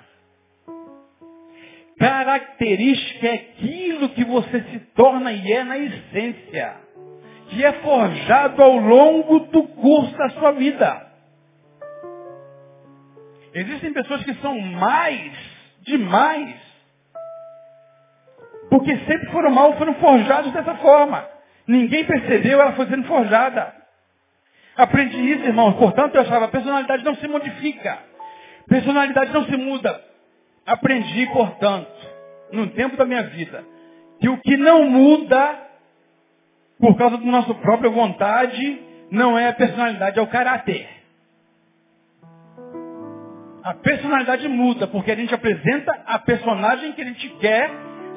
Característica 1.98 3.28
é 3.28 3.34
aquilo 3.34 4.08
que 4.08 4.24
você 4.24 4.60
se 4.62 4.78
torna 4.96 5.32
e 5.32 5.52
é 5.52 5.62
na 5.62 5.78
essência, 5.78 6.76
que 7.50 7.64
é 7.64 7.72
forjado 7.74 8.62
ao 8.62 8.76
longo 8.76 9.40
do 9.40 9.62
curso 9.68 10.16
da 10.16 10.30
sua 10.30 10.52
vida. 10.52 11.12
Existem 13.54 13.92
pessoas 13.92 14.24
que 14.24 14.34
são 14.34 14.58
mais 14.58 15.32
demais. 15.82 16.56
Porque 18.70 18.96
sempre 19.06 19.30
foram 19.30 19.50
mal, 19.50 19.76
foram 19.76 19.94
forjados 19.94 20.50
dessa 20.52 20.74
forma. 20.76 21.28
Ninguém 21.66 22.04
percebeu, 22.04 22.60
ela 22.60 22.72
foi 22.72 22.86
sendo 22.86 23.06
forjada. 23.06 23.74
Aprendi 24.74 25.18
isso, 25.32 25.44
irmãos. 25.44 25.74
Portanto, 25.74 26.14
eu 26.14 26.22
achava, 26.22 26.46
a 26.46 26.48
personalidade 26.48 27.04
não 27.04 27.14
se 27.16 27.28
modifica. 27.28 27.98
Personalidade 28.68 29.32
não 29.32 29.44
se 29.44 29.56
muda. 29.56 30.02
Aprendi, 30.66 31.26
portanto, 31.26 31.90
no 32.52 32.68
tempo 32.68 32.96
da 32.96 33.04
minha 33.04 33.22
vida, 33.24 33.64
que 34.20 34.28
o 34.28 34.38
que 34.38 34.56
não 34.56 34.84
muda, 34.84 35.58
por 36.78 36.96
causa 36.96 37.16
da 37.16 37.24
nossa 37.24 37.54
própria 37.54 37.90
vontade, 37.90 38.80
não 39.10 39.38
é 39.38 39.48
a 39.48 39.52
personalidade, 39.52 40.18
é 40.18 40.22
o 40.22 40.26
caráter. 40.26 40.88
A 43.64 43.74
personalidade 43.74 44.48
muda, 44.48 44.86
porque 44.86 45.12
a 45.12 45.16
gente 45.16 45.34
apresenta 45.34 46.02
a 46.06 46.18
personagem 46.18 46.92
que 46.92 47.02
a 47.02 47.04
gente 47.04 47.28
quer 47.40 47.70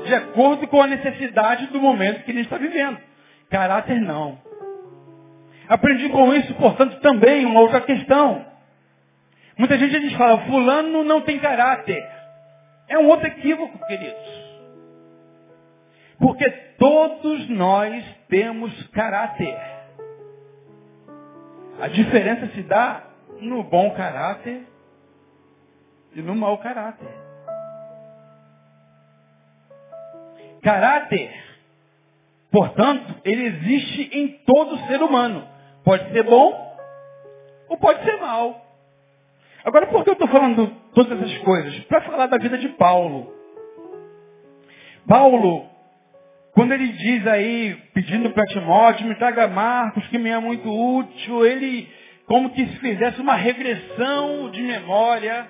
de 0.06 0.14
acordo 0.14 0.68
com 0.68 0.82
a 0.82 0.88
necessidade 0.88 1.68
do 1.68 1.80
momento 1.80 2.24
que 2.24 2.32
a 2.32 2.34
gente 2.34 2.46
está 2.46 2.58
vivendo. 2.58 2.98
Caráter 3.50 4.00
não. 4.00 4.40
Aprendi 5.68 6.10
com 6.10 6.34
isso, 6.34 6.54
portanto, 6.56 7.00
também 7.00 7.46
uma 7.46 7.60
outra 7.60 7.82
questão. 7.82 8.46
Muita 9.58 9.78
gente 9.78 9.96
a 9.96 10.00
gente 10.00 10.18
fala, 10.18 10.46
fulano 10.46 11.04
não 11.04 11.22
tem 11.22 11.39
caráter. 11.39 12.06
É 12.88 12.98
um 12.98 13.08
outro 13.08 13.28
equívoco, 13.28 13.80
queridos. 13.88 14.46
Porque 16.20 16.50
todos 16.78 17.50
nós 17.50 18.04
temos 18.28 18.88
caráter. 18.88 19.58
A 21.80 21.88
diferença 21.88 22.48
se 22.48 22.62
dá 22.63 23.04
no 23.39 23.63
bom 23.63 23.91
caráter 23.91 24.65
e 26.13 26.22
no 26.22 26.36
mau 26.36 26.58
caráter. 26.58 27.26
Caráter, 30.62 31.32
portanto, 32.52 33.22
ele 33.24 33.44
existe 33.44 34.18
em 34.18 34.28
todo 34.46 34.78
ser 34.88 35.02
humano. 35.02 35.48
Pode 35.84 36.12
ser 36.12 36.24
bom 36.24 36.78
ou 37.70 37.78
pode 37.78 38.04
ser 38.04 38.18
mal. 38.20 38.64
Agora, 39.65 39.88
por 39.88 40.04
que 40.04 40.12
eu 40.12 40.13
estou 40.13 40.28
falando 40.28 40.71
todas 40.93 41.19
essas 41.19 41.38
coisas? 41.39 41.75
Para 41.86 42.01
falar 42.01 42.28
da 42.28 42.38
vida 42.38 42.56
de 42.58 42.69
Paulo. 42.69 43.34
Paulo, 45.08 45.65
quando 46.54 46.71
ele 46.71 46.88
diz 46.89 47.25
aí, 47.25 47.75
pedindo 47.91 48.30
para 48.30 48.45
Timóteo, 48.45 49.08
me 49.08 49.15
traga 49.15 49.47
Marcos, 49.47 50.08
que 50.08 50.19
me 50.19 50.30
é 50.30 50.38
muito 50.38 50.69
útil, 50.69 51.45
ele 51.45 51.89
como 52.28 52.51
que 52.51 52.65
se 52.65 52.78
fizesse 52.78 53.19
uma 53.19 53.36
regressão 53.36 54.49
de 54.51 54.62
memória, 54.62 55.47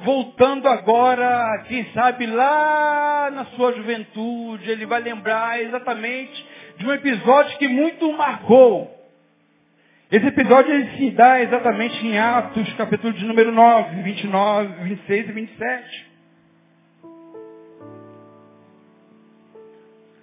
voltando 0.00 0.66
agora, 0.66 1.64
quem 1.68 1.84
sabe, 1.92 2.26
lá 2.26 3.30
na 3.30 3.44
sua 3.56 3.72
juventude, 3.72 4.70
ele 4.70 4.86
vai 4.86 5.00
lembrar 5.00 5.60
exatamente 5.62 6.46
de 6.78 6.86
um 6.86 6.92
episódio 6.92 7.58
que 7.58 7.68
muito 7.68 8.10
marcou. 8.12 8.97
Esse 10.10 10.26
episódio 10.26 10.72
ele 10.72 10.96
se 10.96 11.10
dá 11.10 11.42
exatamente 11.42 12.06
em 12.06 12.18
Atos, 12.18 12.72
capítulo 12.74 13.12
de 13.12 13.26
número 13.26 13.52
9, 13.52 14.02
29, 14.02 14.84
26 14.84 15.28
e 15.28 15.32
27. 15.32 16.08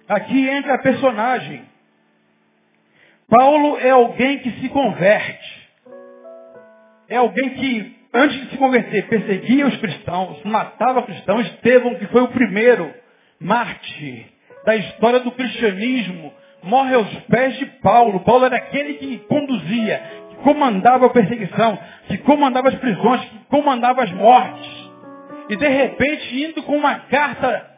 Aqui 0.08 0.48
entra 0.48 0.74
a 0.74 0.78
personagem. 0.78 1.64
Paulo 3.28 3.78
é 3.78 3.90
alguém 3.90 4.40
que 4.40 4.50
se 4.60 4.68
converte. 4.70 5.68
É 7.08 7.16
alguém 7.16 7.50
que, 7.50 7.96
antes 8.12 8.40
de 8.40 8.50
se 8.50 8.56
converter, 8.56 9.06
perseguia 9.06 9.68
os 9.68 9.76
cristãos, 9.76 10.42
matava 10.42 11.04
cristãos. 11.04 11.46
Estevão, 11.46 11.94
que 11.94 12.06
foi 12.06 12.22
o 12.22 12.28
primeiro 12.28 12.92
mártir 13.38 14.26
da 14.64 14.74
história 14.74 15.20
do 15.20 15.30
cristianismo, 15.30 16.34
morre 16.66 16.94
aos 16.94 17.08
pés 17.30 17.56
de 17.58 17.66
Paulo. 17.80 18.20
Paulo 18.20 18.44
era 18.44 18.56
aquele 18.56 18.94
que 18.94 19.18
conduzia, 19.28 20.02
que 20.30 20.36
comandava 20.36 21.06
a 21.06 21.10
perseguição, 21.10 21.78
que 22.08 22.18
comandava 22.18 22.68
as 22.68 22.74
prisões, 22.76 23.20
que 23.22 23.38
comandava 23.48 24.02
as 24.02 24.12
mortes. 24.12 24.86
E 25.48 25.56
de 25.56 25.68
repente, 25.68 26.44
indo 26.44 26.62
com 26.64 26.76
uma 26.76 26.94
carta, 26.96 27.70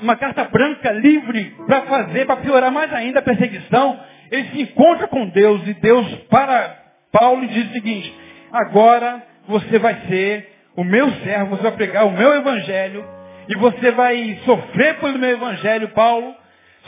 uma 0.00 0.16
carta 0.16 0.44
branca 0.44 0.90
livre 0.92 1.54
para 1.66 1.82
fazer, 1.82 2.26
para 2.26 2.36
piorar 2.36 2.72
mais 2.72 2.92
ainda 2.92 3.20
a 3.20 3.22
perseguição, 3.22 3.98
ele 4.30 4.48
se 4.50 4.62
encontra 4.62 5.06
com 5.06 5.28
Deus 5.28 5.66
e 5.66 5.74
Deus 5.74 6.12
para 6.28 6.76
Paulo 7.12 7.44
e 7.44 7.48
diz 7.48 7.70
o 7.70 7.72
seguinte, 7.72 8.12
agora 8.52 9.22
você 9.46 9.78
vai 9.78 9.94
ser 10.08 10.52
o 10.76 10.84
meu 10.84 11.10
servo, 11.22 11.56
você 11.56 11.62
vai 11.62 11.72
pregar 11.72 12.06
o 12.06 12.12
meu 12.12 12.34
evangelho 12.34 13.04
e 13.48 13.54
você 13.56 13.92
vai 13.92 14.40
sofrer 14.44 14.98
pelo 14.98 15.18
meu 15.18 15.30
evangelho, 15.30 15.88
Paulo, 15.90 16.34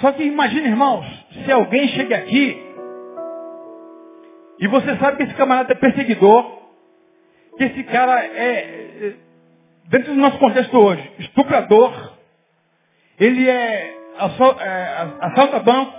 só 0.01 0.13
que 0.13 0.23
imagine, 0.23 0.69
irmãos, 0.69 1.05
se 1.45 1.51
alguém 1.51 1.89
chega 1.89 2.17
aqui 2.17 2.65
e 4.61 4.67
você 4.69 4.97
sabe 4.97 5.17
que 5.17 5.23
esse 5.25 5.35
camarada 5.35 5.73
é 5.73 5.77
perseguidor, 5.77 6.59
que 7.57 7.65
esse 7.65 7.83
cara 7.85 8.25
é, 8.25 9.15
dentro 9.89 10.15
do 10.15 10.21
nosso 10.21 10.39
contexto 10.39 10.77
hoje, 10.77 11.11
estuprador, 11.19 12.13
ele 13.19 13.49
é, 13.49 13.97
é 14.61 15.09
assalta 15.21 15.59
banco, 15.61 15.93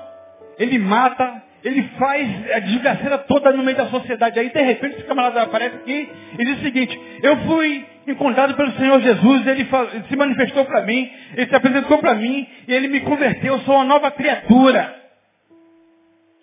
ele 0.57 0.77
mata, 0.79 1.43
ele 1.63 1.83
faz 1.97 2.51
a 2.51 2.59
desgraceira 2.59 3.17
toda 3.19 3.51
no 3.51 3.63
meio 3.63 3.75
da 3.75 3.87
sociedade. 3.87 4.39
Aí, 4.39 4.49
de 4.49 4.61
repente, 4.61 4.95
esse 4.95 5.03
camarada 5.03 5.41
aparece 5.41 5.75
aqui 5.75 6.09
e 6.37 6.45
diz 6.45 6.57
o 6.57 6.61
seguinte, 6.61 6.99
eu 7.21 7.37
fui 7.45 7.85
encontrado 8.07 8.55
pelo 8.55 8.71
Senhor 8.73 8.99
Jesus, 9.01 9.45
ele, 9.45 9.67
se 10.07 10.15
manifestou 10.15 10.65
para 10.65 10.81
mim, 10.83 11.11
ele 11.35 11.47
se 11.47 11.55
apresentou 11.55 11.97
para 11.97 12.15
mim 12.15 12.47
e 12.67 12.73
ele 12.73 12.87
me 12.87 13.01
converteu, 13.01 13.55
eu 13.55 13.59
sou 13.61 13.75
uma 13.75 13.83
nova 13.83 14.09
criatura. 14.11 14.95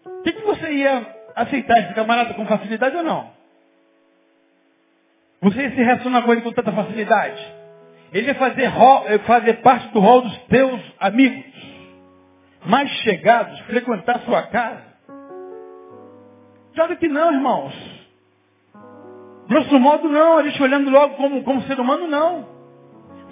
O 0.04 0.22
que, 0.22 0.32
que 0.32 0.42
você 0.42 0.70
ia 0.72 1.06
aceitar 1.34 1.78
esse 1.80 1.94
camarada 1.94 2.34
com 2.34 2.46
facilidade 2.46 2.96
ou 2.96 3.02
não? 3.02 3.30
Você 5.42 5.62
ia 5.62 5.70
se 5.70 5.82
relacionar 5.82 6.22
com 6.22 6.32
ele 6.32 6.42
com 6.42 6.52
tanta 6.52 6.72
facilidade? 6.72 7.54
Ele 8.12 8.28
ia 8.28 8.34
fazer, 8.34 8.70
fazer 9.26 9.54
parte 9.54 9.88
do 9.88 10.00
rol 10.00 10.22
dos 10.22 10.36
teus 10.44 10.80
amigos 11.00 11.44
mais 12.64 12.90
chegados, 13.02 13.58
frequentar 13.60 14.20
sua 14.20 14.42
casa. 14.42 14.85
Claro 16.76 16.94
que 16.98 17.08
não, 17.08 17.32
irmãos. 17.32 17.74
Grosso 19.48 19.80
modo, 19.80 20.10
não. 20.10 20.36
A 20.36 20.42
gente 20.42 20.62
olhando 20.62 20.90
logo 20.90 21.14
como, 21.14 21.42
como 21.42 21.62
ser 21.62 21.80
humano, 21.80 22.06
não. 22.06 22.46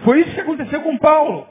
Foi 0.02 0.20
isso 0.20 0.34
que 0.34 0.40
aconteceu 0.40 0.80
com 0.80 0.96
Paulo. 0.96 1.46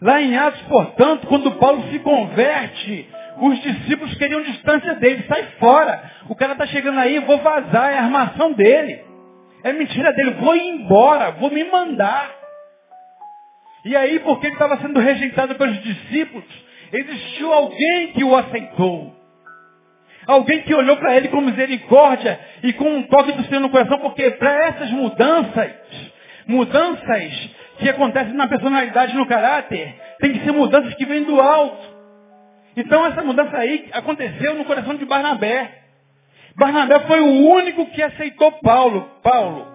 Lá 0.00 0.20
em 0.20 0.36
Atos, 0.36 0.60
portanto, 0.62 1.26
quando 1.28 1.52
Paulo 1.52 1.84
se 1.90 1.98
converte, 2.00 3.08
os 3.38 3.58
discípulos 3.62 4.14
queriam 4.16 4.42
distância 4.42 4.94
dele. 4.96 5.24
Sai 5.26 5.44
fora. 5.58 6.02
O 6.28 6.36
cara 6.36 6.52
está 6.52 6.66
chegando 6.66 6.98
aí, 7.00 7.18
vou 7.20 7.38
vazar. 7.38 7.94
É 7.94 7.98
a 7.98 8.04
armação 8.04 8.52
dele. 8.52 9.02
É 9.64 9.72
mentira 9.72 10.12
dele. 10.12 10.32
Vou 10.32 10.54
embora. 10.54 11.30
Vou 11.30 11.50
me 11.50 11.64
mandar. 11.64 12.30
E 13.86 13.96
aí, 13.96 14.18
porque 14.20 14.48
ele 14.48 14.54
estava 14.54 14.76
sendo 14.82 15.00
rejeitado 15.00 15.54
pelos 15.54 15.82
discípulos, 15.82 16.44
existiu 16.92 17.52
alguém 17.52 18.12
que 18.12 18.22
o 18.22 18.36
aceitou. 18.36 19.21
Alguém 20.26 20.62
que 20.62 20.74
olhou 20.74 20.96
para 20.96 21.16
ele 21.16 21.28
com 21.28 21.40
misericórdia 21.40 22.38
e 22.62 22.72
com 22.72 22.88
um 22.88 23.02
toque 23.04 23.32
do 23.32 23.44
Senhor 23.44 23.60
no 23.60 23.70
coração, 23.70 23.98
porque 23.98 24.30
para 24.32 24.66
essas 24.66 24.90
mudanças, 24.90 25.72
mudanças 26.46 27.50
que 27.78 27.88
acontecem 27.88 28.34
na 28.34 28.46
personalidade 28.46 29.16
no 29.16 29.26
caráter, 29.26 29.94
tem 30.20 30.32
que 30.32 30.44
ser 30.44 30.52
mudanças 30.52 30.94
que 30.94 31.04
vêm 31.04 31.24
do 31.24 31.40
alto. 31.40 31.92
Então 32.76 33.04
essa 33.06 33.22
mudança 33.22 33.56
aí 33.56 33.88
aconteceu 33.92 34.54
no 34.54 34.64
coração 34.64 34.94
de 34.94 35.04
Barnabé. 35.04 35.82
Barnabé 36.56 37.00
foi 37.00 37.20
o 37.20 37.48
único 37.50 37.86
que 37.86 38.02
aceitou 38.02 38.52
Paulo. 38.62 39.10
Paulo, 39.22 39.66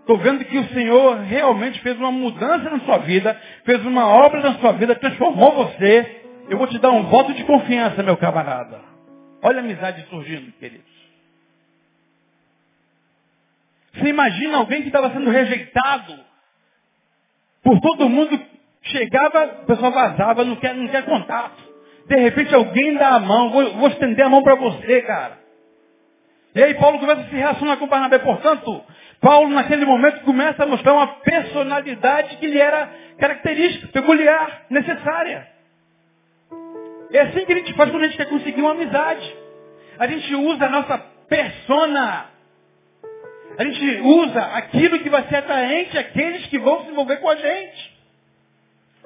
estou 0.00 0.16
vendo 0.18 0.44
que 0.44 0.58
o 0.58 0.68
Senhor 0.68 1.18
realmente 1.18 1.80
fez 1.80 1.98
uma 1.98 2.10
mudança 2.10 2.70
na 2.70 2.80
sua 2.80 2.98
vida, 2.98 3.38
fez 3.64 3.84
uma 3.84 4.06
obra 4.06 4.40
na 4.40 4.54
sua 4.54 4.72
vida, 4.72 4.94
transformou 4.94 5.52
você. 5.52 6.22
Eu 6.48 6.56
vou 6.56 6.66
te 6.66 6.78
dar 6.78 6.90
um 6.90 7.04
voto 7.04 7.34
de 7.34 7.44
confiança, 7.44 8.02
meu 8.02 8.16
camarada. 8.16 8.89
Olha 9.42 9.58
a 9.58 9.60
amizade 9.60 10.06
surgindo, 10.08 10.52
queridos. 10.52 10.90
Você 13.94 14.08
imagina 14.08 14.58
alguém 14.58 14.82
que 14.82 14.88
estava 14.88 15.10
sendo 15.10 15.30
rejeitado 15.30 16.18
por 17.62 17.78
todo 17.80 18.08
mundo, 18.08 18.40
chegava, 18.82 19.62
o 19.62 19.66
pessoal 19.66 19.92
vazava, 19.92 20.44
não 20.44 20.56
quer, 20.56 20.74
não 20.74 20.88
quer 20.88 21.04
contato. 21.04 21.62
De 22.06 22.16
repente 22.16 22.54
alguém 22.54 22.94
dá 22.94 23.14
a 23.16 23.20
mão, 23.20 23.50
vou, 23.50 23.74
vou 23.74 23.88
estender 23.88 24.24
a 24.24 24.28
mão 24.28 24.42
para 24.42 24.54
você, 24.54 25.02
cara. 25.02 25.38
E 26.54 26.62
aí 26.62 26.74
Paulo 26.74 26.98
começa 26.98 27.20
a 27.20 27.28
se 27.28 27.34
relacionar 27.36 27.76
com 27.76 27.86
Barnabé. 27.86 28.18
Portanto, 28.18 28.84
Paulo 29.20 29.50
naquele 29.50 29.84
momento 29.84 30.24
começa 30.24 30.64
a 30.64 30.66
mostrar 30.66 30.94
uma 30.94 31.06
personalidade 31.06 32.36
que 32.38 32.46
lhe 32.46 32.58
era 32.58 32.90
característica, 33.18 33.88
peculiar, 33.88 34.66
necessária. 34.70 35.46
É 37.12 37.20
assim 37.22 37.44
que 37.44 37.52
a 37.52 37.56
gente 37.56 37.74
faz 37.74 37.90
quando 37.90 38.02
a 38.04 38.06
gente 38.06 38.16
quer 38.16 38.28
conseguir 38.28 38.60
uma 38.60 38.72
amizade. 38.72 39.36
A 39.98 40.06
gente 40.06 40.34
usa 40.34 40.66
a 40.66 40.70
nossa 40.70 40.98
persona. 41.28 42.26
A 43.58 43.64
gente 43.64 44.00
usa 44.02 44.40
aquilo 44.40 44.98
que 45.00 45.10
vai 45.10 45.26
ser 45.28 45.36
atraente 45.36 45.98
àqueles 45.98 46.46
que 46.46 46.58
vão 46.58 46.84
se 46.84 46.90
envolver 46.90 47.16
com 47.18 47.28
a 47.28 47.36
gente. 47.36 48.00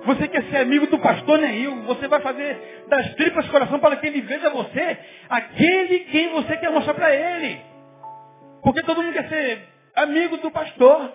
Você 0.05 0.29
quer 0.29 0.43
ser 0.45 0.57
amigo 0.59 0.87
do 0.89 0.99
pastor 0.99 1.39
Neil, 1.39 1.83
você 1.83 2.07
vai 2.09 2.21
fazer 2.21 2.85
das 2.89 3.15
tripas 3.15 3.49
coração 3.49 3.79
para 3.79 3.97
que 3.97 4.07
ele 4.07 4.21
veja 4.21 4.51
você, 4.51 4.99
aquele 5.29 6.01
quem 6.01 6.31
você 6.31 6.57
quer 6.57 6.71
mostrar 6.71 6.95
para 6.95 7.15
ele. 7.15 7.61
Porque 8.63 8.83
todo 8.83 9.03
mundo 9.03 9.13
quer 9.15 9.29
ser 9.29 9.63
amigo 9.97 10.37
do 10.39 10.51
pastor. 10.51 11.13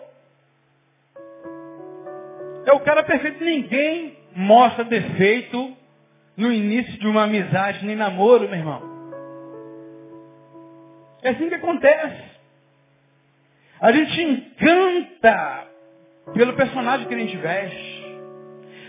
É 2.66 2.72
o 2.74 2.80
cara 2.80 3.04
perfeito. 3.04 3.44
Ninguém 3.44 4.18
mostra 4.36 4.84
defeito 4.84 5.78
no 6.40 6.52
início 6.52 6.98
de 7.00 7.08
uma 7.08 7.24
amizade, 7.24 7.86
nem 7.86 7.96
namoro, 7.96 8.48
meu 8.48 8.58
irmão. 8.58 8.82
É 11.22 11.30
assim 11.30 11.50
que 11.50 11.56
acontece. 11.56 12.24
A 13.80 13.92
gente 13.92 14.22
encanta 14.22 15.68
pelo 16.34 16.54
personagem 16.54 17.08
que 17.08 17.14
a 17.14 17.20
gente 17.20 17.38
veste. 17.38 18.00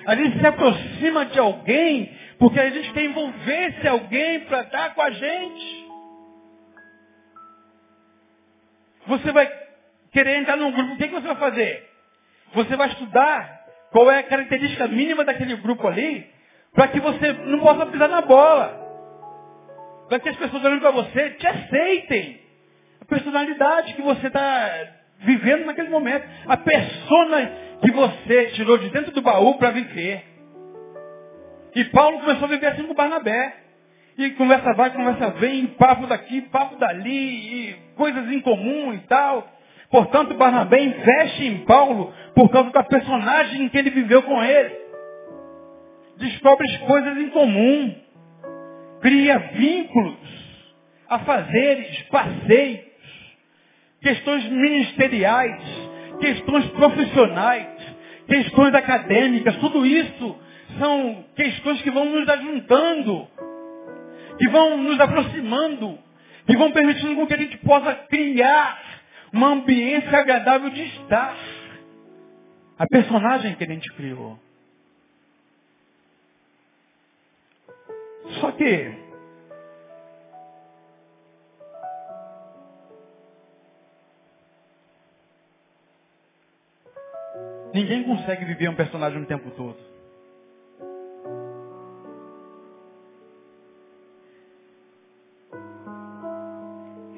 A 0.06 0.14
gente 0.14 0.38
se 0.38 0.46
aproxima 0.46 1.26
de 1.26 1.38
alguém 1.38 2.16
porque 2.38 2.58
a 2.58 2.70
gente 2.70 2.92
quer 2.92 3.04
envolver 3.04 3.68
esse 3.68 3.86
alguém 3.86 4.40
para 4.40 4.62
estar 4.62 4.94
com 4.94 5.02
a 5.02 5.10
gente. 5.10 5.90
você 9.10 9.32
vai 9.32 9.50
querer 10.12 10.36
entrar 10.38 10.56
num 10.56 10.70
grupo, 10.70 10.94
o 10.94 10.96
que, 10.96 11.08
que 11.08 11.14
você 11.14 11.26
vai 11.26 11.36
fazer? 11.36 11.88
Você 12.54 12.76
vai 12.76 12.88
estudar 12.88 13.60
qual 13.90 14.10
é 14.10 14.20
a 14.20 14.22
característica 14.22 14.86
mínima 14.86 15.24
daquele 15.24 15.56
grupo 15.56 15.86
ali, 15.86 16.28
para 16.74 16.88
que 16.88 17.00
você 17.00 17.32
não 17.32 17.60
possa 17.60 17.86
pisar 17.86 18.08
na 18.08 18.20
bola. 18.20 18.78
Para 20.08 20.20
que 20.20 20.28
as 20.28 20.36
pessoas 20.36 20.64
olhando 20.64 20.80
para 20.80 20.90
você 20.90 21.30
te 21.30 21.46
aceitem. 21.46 22.40
A 23.00 23.04
personalidade 23.04 23.94
que 23.94 24.02
você 24.02 24.26
está 24.26 24.70
vivendo 25.20 25.66
naquele 25.66 25.88
momento. 25.88 26.26
A 26.46 26.56
persona 26.56 27.52
que 27.80 27.90
você 27.90 28.46
tirou 28.54 28.78
de 28.78 28.90
dentro 28.90 29.12
do 29.12 29.22
baú 29.22 29.58
para 29.58 29.70
viver. 29.70 30.24
E 31.74 31.84
Paulo 31.86 32.20
começou 32.20 32.44
a 32.44 32.48
viver 32.48 32.66
assim 32.66 32.84
com 32.84 32.94
Barnabé. 32.94 33.56
E 34.18 34.30
conversa 34.30 34.74
vai, 34.74 34.90
conversa 34.90 35.30
vem, 35.30 35.66
papo 35.66 36.06
daqui, 36.06 36.42
papo 36.42 36.76
dali, 36.76 37.08
e 37.70 37.76
coisas 37.96 38.30
em 38.30 38.40
comum 38.40 38.92
e 38.92 38.98
tal. 39.06 39.48
Portanto, 39.90 40.34
Barnabé 40.34 40.82
investe 40.82 41.44
em 41.46 41.64
Paulo 41.64 42.12
por 42.34 42.50
causa 42.50 42.70
da 42.70 42.82
personagem 42.82 43.68
que 43.68 43.78
ele 43.78 43.90
viveu 43.90 44.22
com 44.22 44.42
ele. 44.42 44.89
Descobre 46.20 46.78
coisas 46.80 47.16
em 47.16 47.30
comum. 47.30 47.94
Cria 49.00 49.38
vínculos, 49.38 50.18
afazeres, 51.08 52.02
passeios, 52.10 52.84
questões 54.02 54.44
ministeriais, 54.50 55.62
questões 56.20 56.66
profissionais, 56.72 57.66
questões 58.26 58.74
acadêmicas, 58.74 59.56
tudo 59.56 59.86
isso 59.86 60.38
são 60.78 61.24
questões 61.34 61.80
que 61.80 61.90
vão 61.90 62.04
nos 62.04 62.28
ajuntando, 62.28 63.26
que 64.38 64.48
vão 64.50 64.76
nos 64.76 65.00
aproximando, 65.00 65.98
que 66.46 66.56
vão 66.56 66.70
permitindo 66.70 67.16
com 67.16 67.26
que 67.26 67.34
a 67.34 67.38
gente 67.38 67.56
possa 67.58 67.94
criar 67.94 68.78
uma 69.32 69.48
ambiência 69.48 70.18
agradável 70.18 70.68
de 70.68 70.82
estar. 70.82 71.34
A 72.78 72.86
personagem 72.86 73.54
que 73.54 73.64
a 73.64 73.66
gente 73.66 73.90
criou. 73.94 74.38
Só 78.38 78.52
que 78.52 78.94
ninguém 87.74 88.04
consegue 88.04 88.44
viver 88.44 88.68
um 88.68 88.76
personagem 88.76 89.22
o 89.22 89.26
tempo 89.26 89.50
todo. 89.52 89.90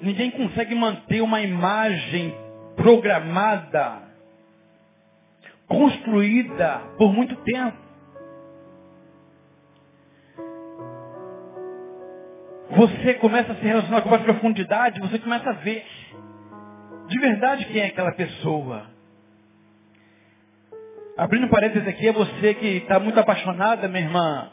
Ninguém 0.01 0.33
consegue 0.33 0.75
manter 0.75 1.21
uma 1.21 1.41
imagem 1.43 2.35
programada, 2.75 4.03
construída 5.69 6.79
por 6.99 7.13
muito 7.13 7.37
tempo. 7.37 7.82
Você 12.75 13.15
começa 13.15 13.53
a 13.53 13.57
se 13.57 13.63
relacionar 13.63 14.01
com 14.01 14.09
mais 14.09 14.23
profundidade, 14.23 14.99
você 15.01 15.19
começa 15.19 15.51
a 15.51 15.53
ver 15.53 15.85
de 17.07 17.19
verdade 17.19 17.67
quem 17.67 17.83
é 17.83 17.87
aquela 17.87 18.13
pessoa. 18.13 18.87
Abrindo 21.19 21.49
parênteses 21.49 21.87
aqui, 21.87 22.09
é 22.09 22.13
você 22.13 22.55
que 22.55 22.67
está 22.79 22.99
muito 22.99 23.21
apaixonada, 23.21 23.89
minha 23.89 24.05
irmã, 24.05 24.51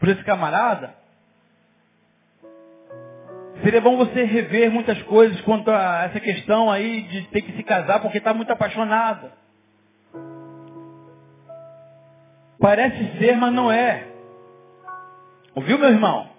por 0.00 0.08
esse 0.08 0.24
camarada. 0.24 0.92
Seria 3.62 3.80
bom 3.80 3.96
você 3.96 4.24
rever 4.24 4.72
muitas 4.72 5.00
coisas 5.02 5.40
quanto 5.42 5.70
a 5.70 6.06
essa 6.06 6.18
questão 6.18 6.68
aí 6.68 7.02
de 7.02 7.22
ter 7.28 7.42
que 7.42 7.52
se 7.52 7.62
casar 7.62 8.00
porque 8.00 8.18
está 8.18 8.34
muito 8.34 8.52
apaixonada. 8.52 9.32
Parece 12.58 13.18
ser, 13.18 13.36
mas 13.36 13.52
não 13.52 13.70
é. 13.70 14.08
Ouviu, 15.54 15.78
meu 15.78 15.90
irmão? 15.90 16.37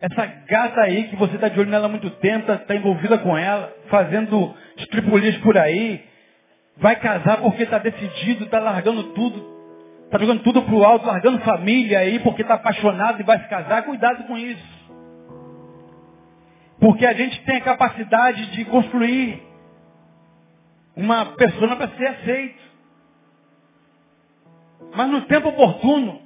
Essa 0.00 0.26
gata 0.46 0.82
aí 0.82 1.08
que 1.08 1.16
você 1.16 1.36
está 1.36 1.48
de 1.48 1.58
olho 1.58 1.70
nela 1.70 1.86
há 1.86 1.88
muito 1.88 2.10
tempo, 2.10 2.52
está 2.52 2.74
envolvida 2.74 3.18
com 3.18 3.36
ela, 3.36 3.74
fazendo 3.88 4.54
estripulias 4.76 5.36
por 5.38 5.56
aí, 5.56 6.04
vai 6.76 6.96
casar 6.96 7.38
porque 7.38 7.62
está 7.62 7.78
decidido, 7.78 8.44
está 8.44 8.58
largando 8.58 9.04
tudo, 9.14 9.42
está 10.04 10.18
jogando 10.18 10.42
tudo 10.42 10.62
pro 10.62 10.84
alto, 10.84 11.06
largando 11.06 11.40
família 11.40 12.00
aí 12.00 12.18
porque 12.18 12.42
está 12.42 12.54
apaixonado 12.54 13.20
e 13.20 13.24
vai 13.24 13.38
se 13.40 13.48
casar. 13.48 13.84
Cuidado 13.84 14.24
com 14.24 14.36
isso. 14.36 14.76
Porque 16.78 17.06
a 17.06 17.14
gente 17.14 17.42
tem 17.44 17.56
a 17.56 17.62
capacidade 17.62 18.50
de 18.50 18.64
construir 18.66 19.42
uma 20.94 21.24
pessoa 21.36 21.74
para 21.74 21.88
ser 21.96 22.06
aceito. 22.06 22.66
Mas 24.94 25.08
no 25.08 25.22
tempo 25.22 25.48
oportuno, 25.48 26.20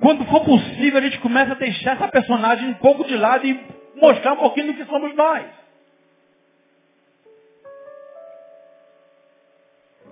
quando 0.00 0.24
for 0.26 0.44
possível, 0.44 0.98
a 0.98 1.02
gente 1.02 1.18
começa 1.20 1.52
a 1.52 1.56
deixar 1.56 1.96
essa 1.96 2.08
personagem 2.08 2.68
um 2.68 2.74
pouco 2.74 3.04
de 3.04 3.16
lado 3.16 3.46
e 3.46 3.58
mostrar 3.96 4.32
um 4.32 4.38
pouquinho 4.38 4.68
do 4.68 4.74
que 4.74 4.84
somos 4.84 5.14
nós. 5.14 5.44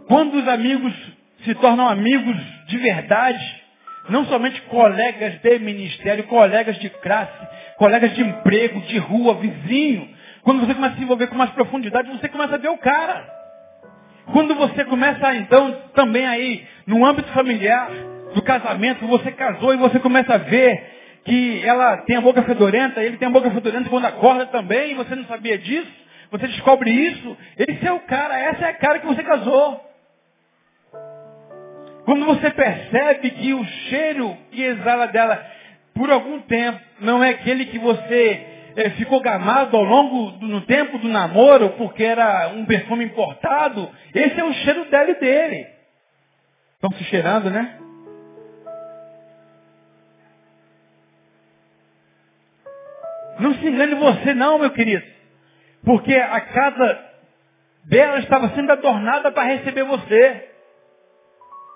Quando 0.06 0.34
os 0.34 0.48
amigos 0.48 0.92
se 1.44 1.54
tornam 1.56 1.88
amigos 1.88 2.36
de 2.68 2.78
verdade, 2.78 3.62
não 4.08 4.24
somente 4.26 4.60
colegas 4.62 5.40
de 5.40 5.58
ministério, 5.58 6.24
colegas 6.24 6.78
de 6.78 6.90
classe, 6.90 7.48
colegas 7.76 8.14
de 8.14 8.22
emprego, 8.22 8.80
de 8.82 8.98
rua, 8.98 9.34
vizinho. 9.34 10.08
Quando 10.42 10.66
você 10.66 10.74
começa 10.74 10.94
a 10.94 10.96
se 10.96 11.02
envolver 11.02 11.28
com 11.28 11.36
mais 11.36 11.50
profundidade, 11.50 12.10
você 12.10 12.28
começa 12.28 12.54
a 12.54 12.58
ver 12.58 12.68
o 12.68 12.78
cara. 12.78 13.42
Quando 14.32 14.54
você 14.54 14.84
começa, 14.84 15.34
então, 15.36 15.72
também 15.94 16.26
aí, 16.26 16.66
no 16.86 17.04
âmbito 17.04 17.30
familiar, 17.32 17.90
do 18.34 18.42
casamento, 18.42 19.06
você 19.06 19.32
casou 19.32 19.74
e 19.74 19.76
você 19.76 19.98
começa 19.98 20.34
a 20.34 20.38
ver 20.38 20.92
que 21.24 21.62
ela 21.64 21.98
tem 21.98 22.16
a 22.16 22.20
boca 22.20 22.42
fedorenta, 22.42 23.02
ele 23.02 23.16
tem 23.16 23.28
a 23.28 23.32
boca 23.32 23.50
fedorenta 23.50 23.88
quando 23.88 24.06
acorda 24.06 24.46
também, 24.46 24.94
você 24.94 25.14
não 25.14 25.24
sabia 25.24 25.56
disso, 25.58 25.90
você 26.30 26.46
descobre 26.48 26.90
isso, 26.90 27.36
esse 27.58 27.86
é 27.86 27.92
o 27.92 28.00
cara, 28.00 28.38
essa 28.38 28.66
é 28.66 28.70
a 28.70 28.74
cara 28.74 28.98
que 28.98 29.06
você 29.06 29.22
casou. 29.22 29.80
Quando 32.04 32.24
você 32.24 32.50
percebe 32.50 33.30
que 33.30 33.54
o 33.54 33.64
cheiro 33.64 34.36
que 34.50 34.62
exala 34.62 35.06
dela 35.06 35.46
por 35.94 36.10
algum 36.10 36.40
tempo 36.40 36.80
não 37.00 37.22
é 37.22 37.30
aquele 37.30 37.66
que 37.66 37.78
você 37.78 38.46
é, 38.74 38.90
ficou 38.90 39.20
gamado 39.20 39.76
ao 39.76 39.84
longo 39.84 40.32
do 40.32 40.48
no 40.48 40.62
tempo 40.62 40.98
do 40.98 41.08
namoro 41.08 41.70
porque 41.70 42.02
era 42.02 42.48
um 42.48 42.64
perfume 42.64 43.04
importado, 43.04 43.88
esse 44.14 44.40
é 44.40 44.44
o 44.44 44.52
cheiro 44.52 44.86
dela 44.86 45.10
e 45.10 45.20
dele. 45.20 45.66
Estão 46.74 46.90
se 46.98 47.04
cheirando, 47.04 47.50
né? 47.50 47.78
Não 53.42 53.54
se 53.54 53.66
engane 53.66 53.96
você 53.96 54.32
não, 54.34 54.56
meu 54.56 54.70
querido. 54.70 55.04
Porque 55.84 56.14
a 56.14 56.40
casa 56.40 57.10
dela 57.84 58.20
estava 58.20 58.48
sendo 58.50 58.70
adornada 58.70 59.32
para 59.32 59.48
receber 59.48 59.82
você. 59.82 60.48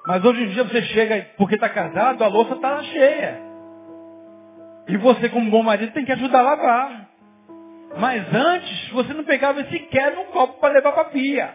Mas 0.07 0.25
hoje 0.25 0.45
em 0.45 0.49
dia 0.51 0.63
você 0.63 0.81
chega, 0.83 1.27
porque 1.37 1.57
está 1.57 1.69
casado, 1.69 2.23
a 2.23 2.29
louça 2.29 2.55
está 2.55 2.81
cheia. 2.85 3.41
E 4.87 4.97
você, 4.97 5.29
como 5.29 5.51
bom 5.51 5.65
marido, 5.65 5.93
tem 5.93 6.05
que 6.05 6.13
ajudar 6.13 6.39
a 6.39 6.43
lavar. 6.43 7.11
Mas 7.99 8.33
antes, 8.33 8.89
você 8.91 9.13
não 9.13 9.25
pegava 9.25 9.65
sequer 9.65 10.17
um 10.17 10.27
copo 10.27 10.61
para 10.61 10.75
levar 10.75 10.93
para 10.93 11.03
a 11.03 11.07
pia. 11.07 11.53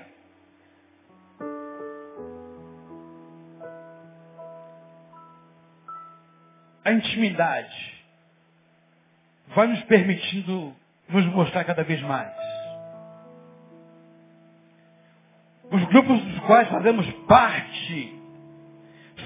A 6.84 6.92
intimidade 6.92 8.01
vai 9.56 9.68
nos 9.68 9.82
permitindo 9.84 10.74
nos 11.10 11.26
mostrar 11.28 11.64
cada 11.64 11.84
vez 11.84 12.02
mais. 12.02 12.32
Os 15.72 15.84
grupos 15.86 16.22
dos 16.22 16.40
quais 16.42 16.68
fazemos 16.70 17.10
parte 17.28 18.16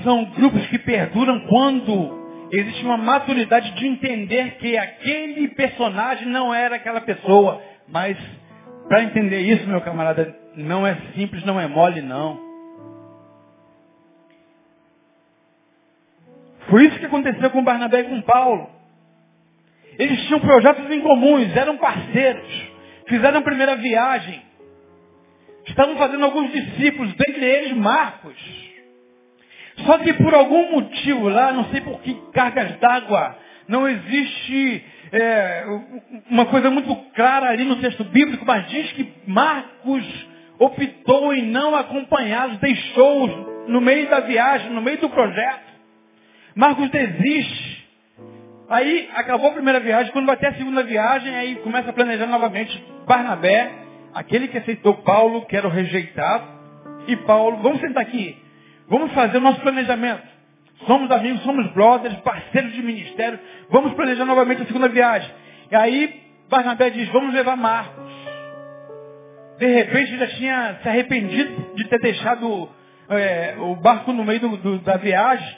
são 0.04 0.26
grupos 0.32 0.66
que 0.68 0.78
perduram 0.80 1.40
quando 1.48 2.48
existe 2.52 2.84
uma 2.84 2.98
maturidade 2.98 3.72
de 3.72 3.88
entender 3.88 4.58
que 4.58 4.78
aquele 4.78 5.48
personagem 5.50 6.28
não 6.28 6.54
era 6.54 6.76
aquela 6.76 7.02
pessoa. 7.02 7.62
Mas 7.88 8.18
para 8.88 9.04
entender 9.04 9.42
isso, 9.42 9.68
meu 9.68 9.82
camarada, 9.82 10.36
não 10.56 10.86
é 10.86 10.96
simples, 11.16 11.44
não 11.46 11.60
é 11.60 11.68
mole, 11.68 12.02
não. 12.02 12.40
Foi 16.70 16.86
isso 16.86 17.00
que 17.00 17.06
aconteceu 17.06 17.50
com 17.52 17.64
Barnabé 17.64 18.02
e 18.02 18.04
com 18.06 18.22
Paulo. 18.22 18.75
Eles 19.98 20.26
tinham 20.26 20.40
projetos 20.40 20.90
em 20.92 21.02
comuns, 21.02 21.56
eram 21.56 21.78
parceiros, 21.78 22.68
fizeram 23.08 23.40
a 23.40 23.44
primeira 23.44 23.76
viagem, 23.76 24.42
estavam 25.68 25.96
fazendo 25.98 26.26
alguns 26.26 26.52
discípulos, 26.52 27.14
dentre 27.14 27.46
eles 27.46 27.74
Marcos. 27.74 28.36
Só 29.86 29.98
que 29.98 30.14
por 30.14 30.34
algum 30.34 30.72
motivo 30.72 31.28
lá, 31.28 31.52
não 31.52 31.66
sei 31.66 31.82
por 31.82 32.00
que 32.02 32.14
cargas 32.34 32.78
d'água, 32.80 33.38
não 33.68 33.88
existe 33.88 34.86
é, 35.12 35.66
uma 36.30 36.46
coisa 36.46 36.70
muito 36.70 36.96
clara 37.14 37.50
ali 37.50 37.66
no 37.66 37.78
texto 37.78 38.04
bíblico, 38.06 38.46
mas 38.46 38.68
diz 38.70 38.92
que 38.94 39.12
Marcos 39.28 40.28
optou 40.60 41.34
em 41.34 41.44
não 41.44 41.76
acompanhá-los, 41.76 42.58
deixou-os 42.60 43.68
no 43.68 43.82
meio 43.82 44.10
da 44.10 44.22
viagem, 44.22 44.72
no 44.72 44.82
meio 44.82 45.00
do 45.00 45.10
projeto. 45.10 45.66
Marcos 46.56 46.90
desiste. 46.90 47.75
Aí 48.70 49.10
acabou 49.14 49.50
a 49.50 49.54
primeira 49.54 49.80
viagem, 49.80 50.12
quando 50.12 50.26
vai 50.26 50.38
ter 50.38 50.48
a 50.48 50.54
segunda 50.54 50.84
viagem, 50.84 51.36
aí 51.36 51.56
começa 51.58 51.90
a 51.90 51.94
planejar 51.94 52.26
novamente 52.26 52.84
Barnabé, 53.06 53.72
aquele 54.14 54.48
que 54.48 54.58
aceitou 54.58 54.96
Paulo, 54.96 55.46
que 55.46 55.56
era 55.56 55.68
o 55.68 55.72
rejeitado, 55.72 56.48
e 57.08 57.16
Paulo, 57.18 57.58
vamos 57.62 57.80
sentar 57.80 58.02
aqui, 58.02 58.38
vamos 58.88 59.12
fazer 59.14 59.38
o 59.38 59.42
nosso 59.42 59.62
planejamento. 59.62 60.36
Somos 60.86 61.10
amigos, 61.10 61.42
somos 61.44 61.72
brothers, 61.72 62.16
parceiros 62.18 62.74
de 62.74 62.84
ministério. 62.84 63.40
Vamos 63.70 63.94
planejar 63.94 64.26
novamente 64.26 64.62
a 64.62 64.66
segunda 64.66 64.90
viagem. 64.90 65.32
E 65.72 65.76
aí, 65.76 66.22
Barnabé 66.50 66.90
diz, 66.90 67.08
vamos 67.10 67.34
levar 67.34 67.56
Marcos. 67.56 68.14
De 69.58 69.68
repente, 69.68 70.18
já 70.18 70.28
tinha 70.28 70.80
se 70.84 70.90
arrependido 70.90 71.76
de 71.76 71.88
ter 71.88 72.00
deixado 72.00 72.70
é, 73.10 73.56
o 73.58 73.76
barco 73.78 74.12
no 74.12 74.26
meio 74.26 74.40
do, 74.42 74.58
do, 74.58 74.80
da 74.80 74.98
viagem. 74.98 75.58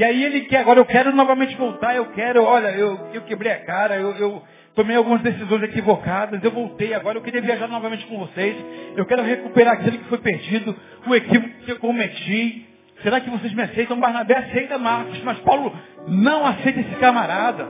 E 0.00 0.04
aí 0.04 0.24
ele 0.24 0.40
quer, 0.46 0.60
agora 0.60 0.80
eu 0.80 0.86
quero 0.86 1.14
novamente 1.14 1.54
voltar, 1.56 1.94
eu 1.94 2.06
quero, 2.12 2.42
olha, 2.42 2.68
eu, 2.68 3.10
eu 3.12 3.20
quebrei 3.20 3.52
a 3.52 3.66
cara, 3.66 3.96
eu, 3.96 4.16
eu 4.16 4.42
tomei 4.74 4.96
algumas 4.96 5.20
decisões 5.20 5.62
equivocadas, 5.64 6.42
eu 6.42 6.50
voltei, 6.50 6.94
agora 6.94 7.18
eu 7.18 7.22
queria 7.22 7.42
viajar 7.42 7.68
novamente 7.68 8.06
com 8.06 8.18
vocês, 8.18 8.56
eu 8.96 9.04
quero 9.04 9.22
recuperar 9.22 9.74
aquilo 9.74 9.98
que 9.98 10.08
foi 10.08 10.16
perdido, 10.16 10.74
o 11.06 11.14
equívoco 11.14 11.54
que 11.66 11.72
eu 11.72 11.78
cometi, 11.78 12.66
Será 13.02 13.20
que 13.20 13.28
vocês 13.28 13.52
me 13.52 13.62
aceitam? 13.62 13.98
Barnabé 14.00 14.36
aceita 14.36 14.78
Marcos, 14.78 15.22
mas 15.22 15.38
Paulo 15.40 15.74
não 16.06 16.46
aceita 16.46 16.80
esse 16.80 16.94
camarada. 16.96 17.66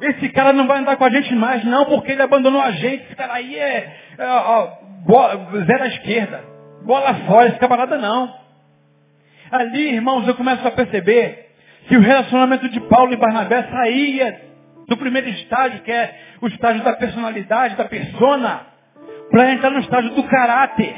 Esse 0.00 0.28
cara 0.30 0.52
não 0.52 0.66
vai 0.66 0.78
andar 0.78 0.96
com 0.96 1.04
a 1.04 1.10
gente 1.10 1.32
mais, 1.34 1.64
não, 1.64 1.84
porque 1.84 2.12
ele 2.12 2.22
abandonou 2.22 2.60
a 2.60 2.70
gente. 2.70 3.04
Esse 3.04 3.16
cara 3.16 3.34
aí 3.34 3.56
é, 3.56 3.96
é 4.18 4.26
ó, 4.26 4.68
bola, 5.04 5.64
zero 5.64 5.82
à 5.82 5.86
esquerda. 5.88 6.44
Bola 6.84 7.14
fora, 7.26 7.48
esse 7.48 7.58
camarada 7.58 7.98
não. 7.98 8.47
Ali, 9.50 9.94
irmãos, 9.94 10.26
eu 10.26 10.34
começo 10.34 10.66
a 10.66 10.70
perceber 10.70 11.46
que 11.88 11.96
o 11.96 12.00
relacionamento 12.00 12.68
de 12.68 12.80
Paulo 12.80 13.12
e 13.12 13.16
Barnabé 13.16 13.62
saía 13.70 14.40
do 14.86 14.96
primeiro 14.96 15.28
estágio, 15.28 15.82
que 15.82 15.90
é 15.90 16.18
o 16.40 16.48
estágio 16.48 16.82
da 16.82 16.94
personalidade, 16.94 17.76
da 17.76 17.84
persona, 17.84 18.66
para 19.30 19.52
entrar 19.52 19.70
no 19.70 19.80
estágio 19.80 20.14
do 20.14 20.22
caráter 20.24 20.94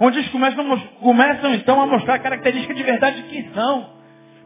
onde 0.00 0.18
eles 0.18 0.30
começam, 0.30 0.78
começam 1.00 1.54
então 1.54 1.80
a 1.80 1.86
mostrar 1.86 2.18
características 2.20 2.74
de 2.74 2.82
verdade 2.82 3.22
de 3.22 3.28
quem 3.28 3.52
são. 3.52 4.00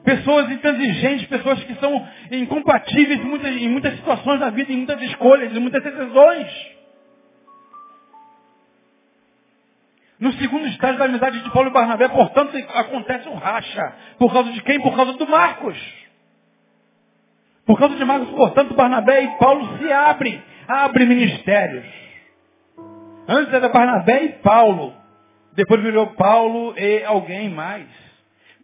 Pessoas 0.05 0.51
intransigentes, 0.51 1.27
pessoas 1.29 1.62
que 1.62 1.75
são 1.77 2.07
incompatíveis 2.31 3.21
em 3.21 3.25
muitas, 3.25 3.57
em 3.57 3.69
muitas 3.69 3.95
situações 3.95 4.41
da 4.41 4.51
vida, 4.51 4.71
em 4.73 4.79
muitas 4.79 5.01
escolhas, 5.03 5.57
em 5.57 5.61
muitas 5.61 5.83
decisões. 5.83 6.49
No 10.25 10.33
segundo 10.33 10.66
estágio 10.68 10.99
da 10.99 11.05
amizade 11.05 11.39
de 11.39 11.51
Paulo 11.51 11.68
e 11.68 11.72
Barnabé, 11.72 12.09
portanto, 12.09 12.57
acontece 12.57 13.29
um 13.29 13.35
racha. 13.35 13.93
Por 14.18 14.33
causa 14.33 14.51
de 14.53 14.62
quem? 14.62 14.81
Por 14.81 14.97
causa 14.97 15.12
do 15.12 15.27
Marcos. 15.29 15.77
Por 17.66 17.79
causa 17.79 17.95
de 17.95 18.05
Marcos, 18.07 18.31
portanto, 18.31 18.72
Barnabé 18.72 19.22
e 19.22 19.29
Paulo 19.37 19.77
se 19.77 19.93
abrem. 19.93 20.43
Abrem 20.66 21.07
ministérios. 21.09 21.85
Antes 23.29 23.53
era 23.53 23.68
Barnabé 23.68 24.25
e 24.25 24.29
Paulo. 24.39 24.95
Depois 25.53 25.83
virou 25.83 26.07
Paulo 26.14 26.72
e 26.75 27.05
alguém 27.05 27.51
mais. 27.51 27.85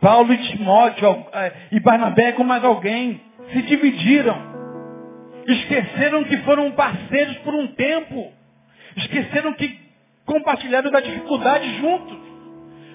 Paulo 0.01 0.33
e 0.33 0.39
Timóteo 0.39 1.27
é, 1.31 1.53
e 1.73 1.81
Barnabé 1.81 2.33
com 2.33 2.43
mais 2.43 2.65
alguém 2.65 3.21
se 3.53 3.61
dividiram. 3.61 4.49
Esqueceram 5.47 6.25
que 6.25 6.39
foram 6.39 6.71
parceiros 6.71 7.37
por 7.41 7.55
um 7.55 7.67
tempo. 7.67 8.33
Esqueceram 8.97 9.53
que 9.53 9.90
compartilharam 10.31 10.91
da 10.91 11.01
dificuldade 11.01 11.77
juntos. 11.79 12.19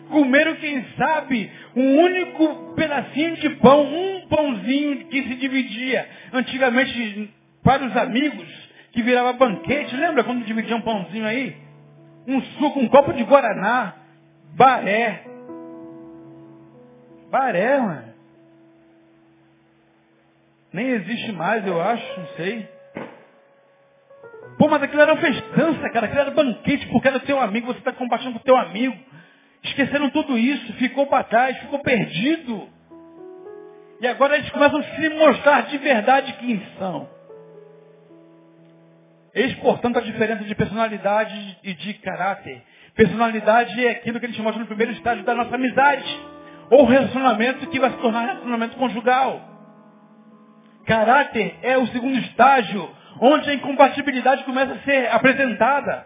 Comeram, 0.10 0.56
quem 0.56 0.86
sabe, 0.98 1.52
um 1.76 2.00
único 2.00 2.74
pedacinho 2.76 3.38
de 3.38 3.50
pão, 3.56 3.84
um 3.84 4.28
pãozinho 4.28 5.08
que 5.08 5.24
se 5.24 5.36
dividia. 5.36 6.08
Antigamente, 6.32 7.34
para 7.64 7.86
os 7.86 7.98
amigos, 7.98 8.48
que 8.92 9.02
virava 9.02 9.34
banquete. 9.34 9.96
Lembra 9.96 10.24
quando 10.24 10.46
dividia 10.46 10.76
um 10.76 10.82
pãozinho 10.82 11.26
aí? 11.26 11.66
um 12.28 12.42
suco, 12.42 12.80
um 12.80 12.88
copo 12.90 13.14
de 13.14 13.24
Guaraná, 13.24 13.94
baré. 14.56 15.24
Baré, 17.30 17.80
mano. 17.80 18.16
Nem 20.74 20.90
existe 20.90 21.32
mais, 21.32 21.66
eu 21.66 21.80
acho, 21.80 22.20
não 22.20 22.28
sei. 22.36 22.75
Pô, 24.66 24.70
mas 24.70 24.82
aquilo 24.82 25.04
era 25.04 25.14
uma 25.14 25.22
festança, 25.22 25.90
cara. 25.92 26.08
Aquilo 26.08 26.22
era 26.22 26.32
banquete, 26.32 26.88
porque 26.88 27.08
era 27.08 27.20
teu 27.20 27.40
amigo, 27.40 27.68
você 27.68 27.78
está 27.78 27.92
compartilhando 27.92 28.40
com 28.40 28.46
teu 28.46 28.58
amigo. 28.58 28.98
Esqueceram 29.64 30.10
tudo 30.10 30.40
isso, 30.40 30.74
ficou 30.74 31.06
para 31.06 31.24
trás, 31.24 31.56
ficou 31.60 31.78
perdido. 31.84 32.68
E 34.02 34.08
agora 34.08 34.36
eles 34.36 34.50
começam 34.50 34.80
a 34.80 34.84
se 34.84 35.10
mostrar 35.10 35.62
de 35.68 35.78
verdade 35.78 36.34
quem 36.40 36.60
são. 36.80 37.08
Eis, 39.36 39.54
portanto, 39.58 40.00
a 40.00 40.02
diferença 40.02 40.44
de 40.44 40.56
personalidade 40.56 41.60
e 41.64 41.76
de 41.76 41.94
caráter. 41.96 42.64
Personalidade 42.96 43.86
é 43.86 43.92
aquilo 43.92 44.20
que 44.20 44.26
a 44.26 44.30
gente 44.30 44.42
mostra 44.42 44.62
no 44.62 44.68
primeiro 44.68 44.94
estágio 44.94 45.24
da 45.24 45.36
nossa 45.36 45.54
amizade. 45.54 46.20
Ou 46.72 46.86
relacionamento 46.86 47.68
que 47.68 47.80
vai 47.80 47.92
se 47.92 47.98
tornar 47.98 48.26
relacionamento 48.26 48.76
conjugal. 48.78 49.42
Caráter 50.88 51.56
é 51.62 51.78
o 51.78 51.86
segundo 51.88 52.18
estágio, 52.18 52.90
onde 53.22 53.50
a 53.50 53.54
incompatibilidade 53.54 54.44
começa 54.44 54.74
a 54.74 54.80
ser 54.80 55.10
apresentada. 55.12 56.06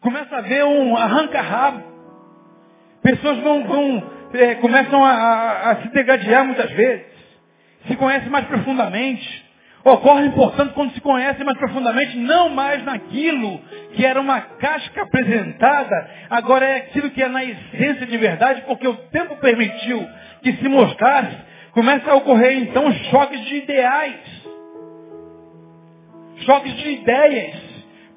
Começa 0.00 0.34
a 0.34 0.38
haver 0.38 0.64
um 0.64 0.96
arranca-rabo. 0.96 1.82
Pessoas 3.02 3.38
vão, 3.38 3.64
vão 3.64 4.10
é, 4.34 4.54
começam 4.56 5.04
a, 5.04 5.10
a, 5.10 5.70
a 5.70 5.76
se 5.82 5.88
degradear 5.88 6.44
muitas 6.44 6.70
vezes. 6.70 7.06
Se 7.86 7.96
conhecem 7.96 8.28
mais 8.28 8.46
profundamente 8.46 9.48
Ocorre, 9.84 10.28
portanto, 10.30 10.74
quando 10.74 10.92
se 10.92 11.00
conhece 11.00 11.42
mais 11.44 11.56
profundamente, 11.56 12.16
não 12.18 12.48
mais 12.50 12.84
naquilo 12.84 13.58
que 13.94 14.04
era 14.04 14.20
uma 14.20 14.40
casca 14.40 15.02
apresentada, 15.02 16.10
agora 16.28 16.66
é 16.66 16.76
aquilo 16.78 17.10
que 17.10 17.22
é 17.22 17.28
na 17.28 17.44
essência 17.44 18.06
de 18.06 18.16
verdade, 18.16 18.62
porque 18.66 18.86
o 18.86 18.94
tempo 18.94 19.36
permitiu 19.36 20.06
que 20.42 20.52
se 20.54 20.68
mostrasse, 20.68 21.36
começa 21.72 22.10
a 22.10 22.14
ocorrer 22.16 22.58
então 22.58 22.92
choques 23.10 23.40
de 23.46 23.56
ideais, 23.56 24.16
choques 26.44 26.74
de 26.76 26.90
ideias. 26.90 27.68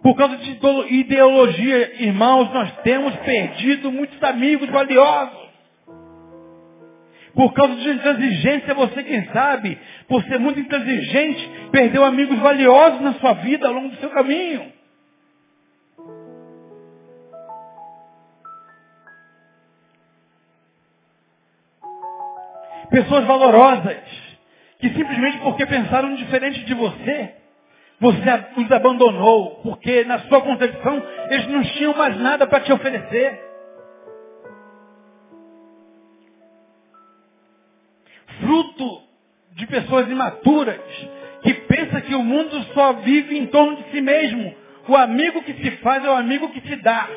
Por 0.02 0.16
causa 0.16 0.36
de 0.38 0.60
ideologia, 0.96 2.04
irmãos, 2.04 2.52
nós 2.52 2.72
temos 2.84 3.16
perdido 3.18 3.92
muitos 3.92 4.22
amigos 4.24 4.68
valiosos. 4.70 5.42
Por 7.34 7.54
causa 7.54 7.76
de 7.76 7.90
intransigência, 7.90 8.74
você 8.74 9.04
quem 9.04 9.26
sabe, 9.28 9.78
por 10.08 10.24
ser 10.24 10.40
muito 10.40 10.60
intransigente, 10.60 11.50
perdeu 11.72 12.04
amigos 12.04 12.38
valiosos 12.40 13.00
na 13.00 13.14
sua 13.14 13.34
vida 13.34 13.68
ao 13.68 13.74
longo 13.74 13.90
do 13.90 13.98
seu 13.98 14.10
caminho. 14.10 14.72
Pessoas 22.90 23.24
valorosas, 23.26 23.98
que 24.80 24.90
simplesmente 24.90 25.38
porque 25.38 25.66
pensaram 25.66 26.14
diferente 26.16 26.66
de 26.66 26.74
você, 26.74 27.41
você 28.02 28.46
os 28.58 28.72
abandonou, 28.72 29.62
porque 29.64 30.04
na 30.04 30.20
sua 30.22 30.42
concepção 30.42 31.02
eles 31.30 31.48
não 31.48 31.62
tinham 31.62 31.96
mais 31.96 32.20
nada 32.20 32.46
para 32.46 32.60
te 32.60 32.74
oferecer. 32.74 33.52
fruto 38.42 39.02
de 39.54 39.68
pessoas 39.68 40.10
imaturas, 40.10 40.80
que 41.44 41.54
pensa 41.54 42.02
que 42.02 42.16
o 42.16 42.24
mundo 42.24 42.62
só 42.74 42.94
vive 42.94 43.38
em 43.38 43.48
torno 43.48 43.78
de 43.78 43.92
si 43.92 44.02
mesmo. 44.02 44.54
O 44.88 44.96
amigo 44.96 45.44
que 45.44 45.54
se 45.54 45.72
faz 45.78 46.04
é 46.04 46.10
o 46.10 46.16
amigo 46.16 46.50
que 46.50 46.62
te 46.62 46.76
dá. 46.78 47.08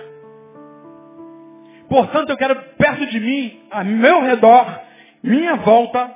Portanto, 1.89 2.31
eu 2.31 2.37
quero 2.37 2.57
perto 2.77 3.07
de 3.07 3.21
mim, 3.21 3.61
a 3.71 3.83
meu 3.83 4.23
redor, 4.23 4.81
minha 5.23 5.57
volta, 5.57 6.15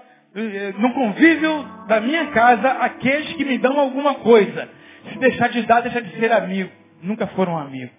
no 0.79 0.95
convívio 0.95 1.65
da 1.87 2.01
minha 2.01 2.27
casa, 2.29 2.69
aqueles 2.69 3.33
que 3.35 3.45
me 3.45 3.59
dão 3.59 3.79
alguma 3.79 4.17
coisa. 4.17 4.69
Se 5.13 5.19
deixar 5.19 5.49
de 5.49 5.63
dar, 5.63 5.81
deixa 5.81 6.03
de 6.03 6.19
ser 6.19 6.33
amigo. 6.33 6.71
Nunca 7.03 7.27
foram 7.29 7.57
amigos. 7.57 7.97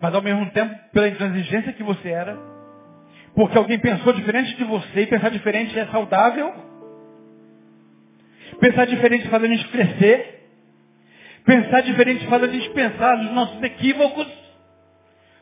Mas 0.00 0.14
ao 0.14 0.22
mesmo 0.22 0.50
tempo, 0.50 0.74
pela 0.92 1.08
intransigência 1.08 1.72
que 1.72 1.82
você 1.82 2.08
era, 2.10 2.38
porque 3.34 3.56
alguém 3.56 3.78
pensou 3.78 4.12
diferente 4.12 4.54
de 4.56 4.64
você 4.64 5.02
e 5.02 5.06
pensar 5.06 5.30
diferente 5.30 5.78
é 5.78 5.86
saudável. 5.86 6.52
Pensar 8.60 8.86
diferente 8.86 9.28
faz 9.28 9.42
a 9.42 9.46
gente 9.46 9.68
crescer. 9.68 10.48
Pensar 11.44 11.82
diferente 11.82 12.26
faz 12.26 12.42
a 12.42 12.46
gente 12.48 12.70
pensar 12.70 13.16
nos 13.18 13.32
nossos 13.32 13.62
equívocos, 13.62 14.26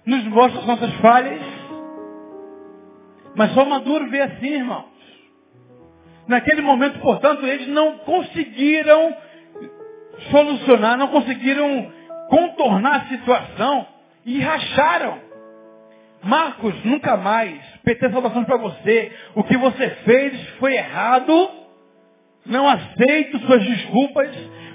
nos 0.07 0.25
mostra 0.25 0.61
as 0.61 0.67
nossas 0.67 0.93
falhas. 0.97 1.41
Mas 3.37 3.53
só 3.53 3.65
maduro 3.65 4.09
vê 4.11 4.21
assim, 4.21 4.49
irmãos. 4.49 4.95
Naquele 6.27 6.63
momento, 6.63 7.01
portanto, 7.01 7.45
eles 7.45 7.69
não 7.69 7.99
conseguiram 7.99 9.15
solucionar, 10.31 10.97
não 10.97 11.09
conseguiram 11.09 11.93
contornar 12.29 12.97
a 12.97 13.07
situação 13.07 13.87
e 14.25 14.41
racharam. 14.41 15.19
Marcos, 16.23 16.75
nunca 16.85 17.17
mais. 17.17 17.61
PT 17.85 18.11
salvação 18.11 18.45
para 18.45 18.57
você. 18.57 19.13
O 19.35 19.45
que 19.45 19.57
você 19.57 19.91
fez 20.05 20.49
foi 20.59 20.75
errado. 20.75 21.51
Não 22.47 22.67
aceito 22.67 23.39
suas 23.41 23.63
desculpas. 23.63 24.31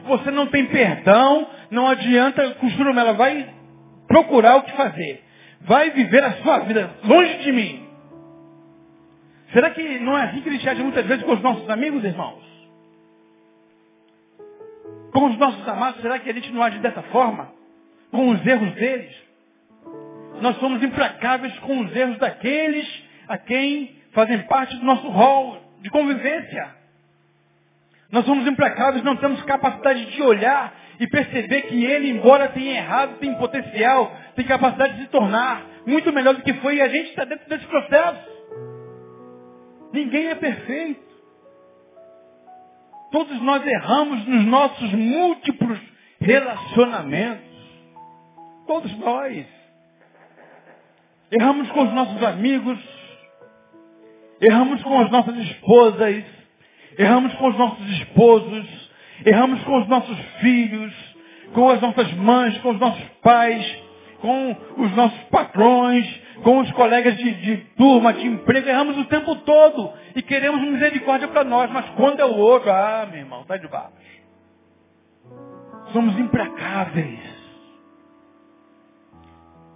Você 0.06 0.30
não 0.30 0.46
tem 0.48 0.68
perdão. 0.68 1.48
Não 1.72 1.88
adianta 1.88 2.52
costura 2.56 2.92
ela 2.92 3.14
vai 3.14 3.59
procurar 4.10 4.58
o 4.58 4.64
que 4.64 4.72
fazer. 4.74 5.24
Vai 5.62 5.92
viver 5.92 6.24
a 6.24 6.34
sua 6.42 6.60
vida 6.60 6.90
longe 7.04 7.38
de 7.38 7.52
mim. 7.52 7.88
Será 9.54 9.70
que 9.70 10.00
não 10.00 10.18
é 10.18 10.24
assim 10.24 10.42
que 10.42 10.50
ele 10.50 10.70
age 10.70 10.84
muitas 10.84 11.06
vezes 11.06 11.24
com 11.24 11.34
os 11.34 11.42
nossos 11.42 11.70
amigos, 11.70 12.04
irmãos? 12.04 12.44
Com 15.14 15.26
os 15.26 15.38
nossos 15.38 15.68
amados, 15.68 16.02
será 16.02 16.20
que 16.20 16.30
a 16.30 16.34
gente 16.34 16.52
não 16.52 16.62
age 16.62 16.80
dessa 16.80 17.02
forma? 17.04 17.52
Com 18.12 18.30
os 18.30 18.46
erros 18.46 18.74
deles? 18.74 19.16
Nós 20.42 20.58
somos 20.58 20.82
implacáveis 20.82 21.58
com 21.60 21.80
os 21.82 21.96
erros 21.96 22.18
daqueles 22.18 22.88
a 23.28 23.38
quem 23.38 23.96
fazem 24.12 24.40
parte 24.44 24.76
do 24.78 24.86
nosso 24.86 25.08
rol 25.08 25.62
de 25.82 25.90
convivência. 25.90 26.79
Nós 28.12 28.26
somos 28.26 28.48
implacáveis, 28.48 29.04
não 29.04 29.16
temos 29.18 29.42
capacidade 29.44 30.06
de 30.06 30.22
olhar 30.22 30.74
e 31.00 31.08
perceber 31.08 31.62
que 31.64 31.86
ele, 31.86 32.10
embora 32.10 32.50
tenha 32.50 32.78
errado, 32.78 33.18
tem 33.20 33.34
potencial, 33.36 34.12
tem 34.36 34.46
capacidade 34.46 34.96
de 34.96 35.04
se 35.04 35.10
tornar 35.10 35.64
muito 35.86 36.12
melhor 36.12 36.36
do 36.36 36.42
que 36.42 36.54
foi 36.56 36.78
e 36.78 36.82
a 36.82 36.90
gente 36.90 37.10
está 37.10 37.24
dentro 37.24 37.48
desse 37.48 37.66
processo. 37.68 38.30
Ninguém 39.94 40.28
é 40.28 40.36
perfeito. 40.36 41.10
Todos 43.12 43.42
nós 43.42 43.66
erramos 43.66 44.28
nos 44.28 44.46
nossos 44.46 44.92
múltiplos 44.94 45.80
relacionamentos. 46.20 47.50
Todos 48.68 48.96
nós. 49.00 49.46
Erramos 51.32 51.70
com 51.72 51.84
os 51.84 51.94
nossos 51.94 52.24
amigos. 52.24 52.80
Erramos 54.42 54.82
com 54.84 55.00
as 55.00 55.12
nossas 55.12 55.36
esposas. 55.38 56.39
Erramos 57.00 57.34
com 57.34 57.48
os 57.48 57.58
nossos 57.58 57.90
esposos. 57.90 58.92
Erramos 59.26 59.64
com 59.64 59.82
os 59.82 59.88
nossos 59.88 60.18
filhos. 60.40 60.94
Com 61.54 61.70
as 61.70 61.82
nossas 61.82 62.14
mães, 62.14 62.56
com 62.60 62.70
os 62.70 62.80
nossos 62.80 63.04
pais. 63.24 63.84
Com 64.22 64.56
os 64.78 64.96
nossos 64.96 65.20
patrões 65.32 66.06
com 66.44 66.60
os 66.60 66.72
colegas 66.72 67.18
de, 67.18 67.32
de 67.34 67.58
turma, 67.76 68.14
de 68.14 68.26
emprego, 68.26 68.68
erramos 68.68 68.98
o 68.98 69.06
tempo 69.06 69.36
todo 69.38 69.92
e 70.16 70.22
queremos 70.22 70.62
misericórdia 70.62 71.28
para 71.28 71.44
nós, 71.44 71.70
mas 71.72 71.88
quando 71.92 72.20
é 72.20 72.26
o 72.26 72.36
outro, 72.36 72.72
ah, 72.72 73.08
meu 73.10 73.20
irmão, 73.20 73.44
sai 73.48 73.60
de 73.60 73.68
baixo. 73.68 73.92
Somos 75.92 76.18
implacáveis. 76.18 77.20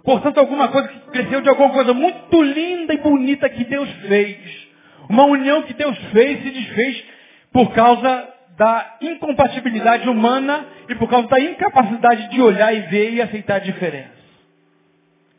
Portanto, 0.04 0.38
alguma 0.38 0.68
coisa 0.68 0.88
que 0.88 1.00
cresceu 1.10 1.40
de 1.40 1.48
alguma 1.48 1.70
coisa 1.70 1.94
muito 1.94 2.42
linda 2.42 2.92
e 2.92 2.98
bonita 2.98 3.48
que 3.48 3.64
Deus 3.64 3.90
fez. 4.06 4.73
Uma 5.08 5.24
união 5.24 5.62
que 5.62 5.74
Deus 5.74 5.96
fez 6.12 6.42
se 6.42 6.50
desfez 6.50 7.04
por 7.52 7.72
causa 7.72 8.28
da 8.56 8.96
incompatibilidade 9.00 10.08
humana 10.08 10.66
e 10.88 10.94
por 10.94 11.08
causa 11.08 11.28
da 11.28 11.40
incapacidade 11.40 12.30
de 12.30 12.40
olhar 12.40 12.74
e 12.74 12.80
ver 12.82 13.12
e 13.12 13.22
aceitar 13.22 13.56
a 13.56 13.60
diferença. 13.60 14.14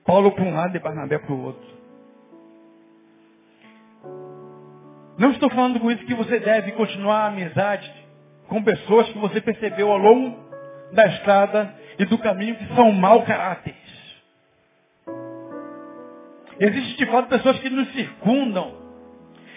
Paulo 0.05 0.31
para 0.31 0.43
um 0.43 0.53
lado 0.53 0.75
e 0.75 0.79
Barnabé 0.79 1.17
para 1.17 1.33
o 1.33 1.43
outro. 1.43 1.75
Não 5.17 5.31
estou 5.31 5.49
falando 5.49 5.79
com 5.79 5.89
isso 5.89 6.05
que 6.05 6.13
você 6.13 6.39
deve 6.39 6.73
continuar 6.73 7.23
a 7.23 7.27
amizade 7.27 7.91
com 8.47 8.61
pessoas 8.61 9.07
que 9.09 9.17
você 9.17 9.41
percebeu 9.41 9.91
ao 9.91 9.97
longo 9.97 10.37
da 10.91 11.07
estrada 11.07 11.73
e 11.97 12.05
do 12.05 12.17
caminho 12.17 12.55
que 12.55 12.75
são 12.75 12.91
mau 12.91 13.23
caráter. 13.23 13.75
Existem 16.59 16.95
de 16.95 17.05
fato 17.11 17.27
pessoas 17.27 17.59
que 17.59 17.69
nos 17.69 17.91
circundam, 17.93 18.84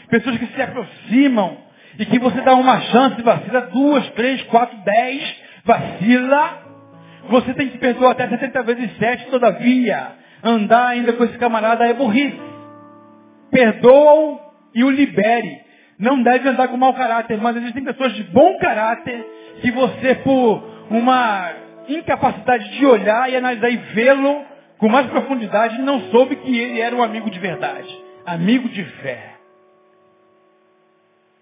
pessoas 0.09 0.37
que 0.39 0.47
se 0.47 0.63
aproximam 0.63 1.57
e 1.99 2.07
que 2.07 2.19
você 2.19 2.41
dá 2.41 2.55
uma 2.55 2.81
chance, 2.81 3.21
vacila 3.23 3.63
duas, 3.63 4.09
três, 4.11 4.43
quatro, 4.45 4.77
dez, 4.85 5.37
vacila. 5.65 6.69
Você 7.29 7.55
tem 7.55 7.69
que 7.69 7.79
perdoar 7.79 8.13
até 8.13 8.29
70 8.29 8.63
vezes 8.63 8.97
7, 8.99 9.27
todavia 9.27 10.13
andar 10.43 10.89
ainda 10.89 11.13
com 11.13 11.25
esse 11.25 11.37
camarada 11.39 11.87
é 11.87 11.93
burrice. 11.93 12.41
Perdoa-o 13.51 14.41
e 14.75 14.85
o 14.85 14.91
libere. 14.91 15.61
Não 15.99 16.23
deve 16.23 16.49
andar 16.49 16.69
com 16.69 16.77
mau 16.77 16.95
caráter, 16.95 17.39
mas 17.39 17.57
existem 17.57 17.85
pessoas 17.85 18.15
de 18.15 18.23
bom 18.25 18.57
caráter 18.59 19.27
que 19.61 19.71
você, 19.73 20.15
por 20.17 20.63
uma 20.91 21.53
incapacidade 21.89 22.71
de 22.79 22.87
olhar 22.87 23.31
e 23.31 23.37
analisar 23.37 23.71
e 23.71 23.77
vê-lo 23.77 24.45
com 24.79 24.89
mais 24.89 25.07
profundidade, 25.09 25.81
não 25.83 26.01
soube 26.11 26.37
que 26.37 26.57
ele 26.57 26.81
era 26.81 26.95
um 26.95 27.03
amigo 27.03 27.29
de 27.29 27.39
verdade. 27.41 27.89
Amigo 28.25 28.69
de 28.69 28.85
fé. 28.85 29.38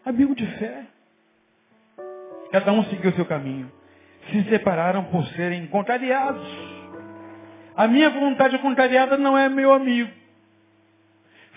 Amigo 0.06 0.36
de 0.36 0.46
fé. 0.58 0.86
Cada 2.52 2.70
um 2.70 2.84
seguiu 2.84 3.12
seu 3.14 3.26
caminho. 3.26 3.70
Se 4.30 4.44
separaram 4.48 5.02
por 5.06 5.26
serem 5.30 5.66
contrariados. 5.66 6.46
A 7.74 7.88
minha 7.88 8.08
vontade 8.10 8.56
contrariada 8.60 9.16
não 9.16 9.36
é 9.36 9.48
meu 9.48 9.72
amigo. 9.72 10.10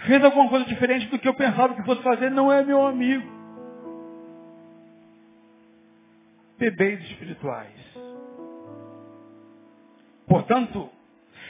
Fez 0.08 0.24
alguma 0.24 0.50
coisa 0.50 0.66
diferente 0.66 1.06
do 1.08 1.20
que 1.20 1.28
eu 1.28 1.36
pensava 1.36 1.76
que 1.76 1.84
fosse 1.84 2.02
fazer, 2.02 2.32
não 2.32 2.52
é 2.52 2.64
meu 2.64 2.88
amigo. 2.88 3.30
Bebês 6.58 7.02
espirituais. 7.02 7.70
Portanto, 10.28 10.90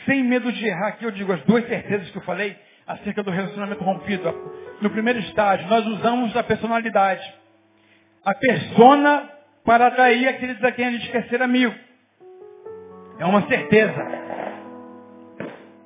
sem 0.06 0.22
medo 0.24 0.52
de 0.52 0.66
errar, 0.66 0.90
aqui 0.90 1.06
eu 1.06 1.12
digo 1.12 1.32
as 1.32 1.42
duas 1.46 1.66
certezas 1.66 2.12
que 2.12 2.18
eu 2.18 2.24
falei 2.24 2.58
acerca 2.90 3.22
do 3.22 3.30
relacionamento 3.30 3.84
rompido. 3.84 4.34
No 4.82 4.90
primeiro 4.90 5.20
estágio, 5.20 5.68
nós 5.68 5.86
usamos 5.86 6.36
a 6.36 6.42
personalidade. 6.42 7.22
A 8.26 8.34
persona 8.34 9.30
para 9.64 9.88
atrair 9.88 10.28
aqueles 10.28 10.62
a 10.64 10.72
quem 10.72 10.88
a 10.88 10.92
gente 10.92 11.08
quer 11.12 11.28
ser 11.30 11.40
amigo. 11.44 11.74
É 13.20 13.26
uma 13.26 13.48
certeza. 13.48 14.06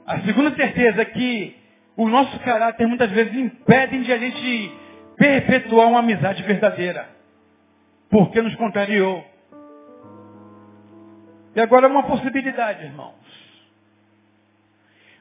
A 0.07 0.21
segunda 0.21 0.55
certeza 0.55 1.01
é 1.01 1.05
que 1.05 1.57
o 1.97 2.07
nosso 2.07 2.39
caráter 2.39 2.87
muitas 2.87 3.11
vezes 3.11 3.35
impede 3.35 4.01
de 4.01 4.13
a 4.13 4.17
gente 4.17 4.71
perpetuar 5.17 5.89
uma 5.89 5.99
amizade 5.99 6.41
verdadeira. 6.43 7.09
Porque 8.09 8.41
nos 8.41 8.55
contrariou. 8.55 9.25
E 11.53 11.59
agora 11.59 11.87
uma 11.87 12.03
possibilidade, 12.03 12.85
irmãos. 12.85 13.22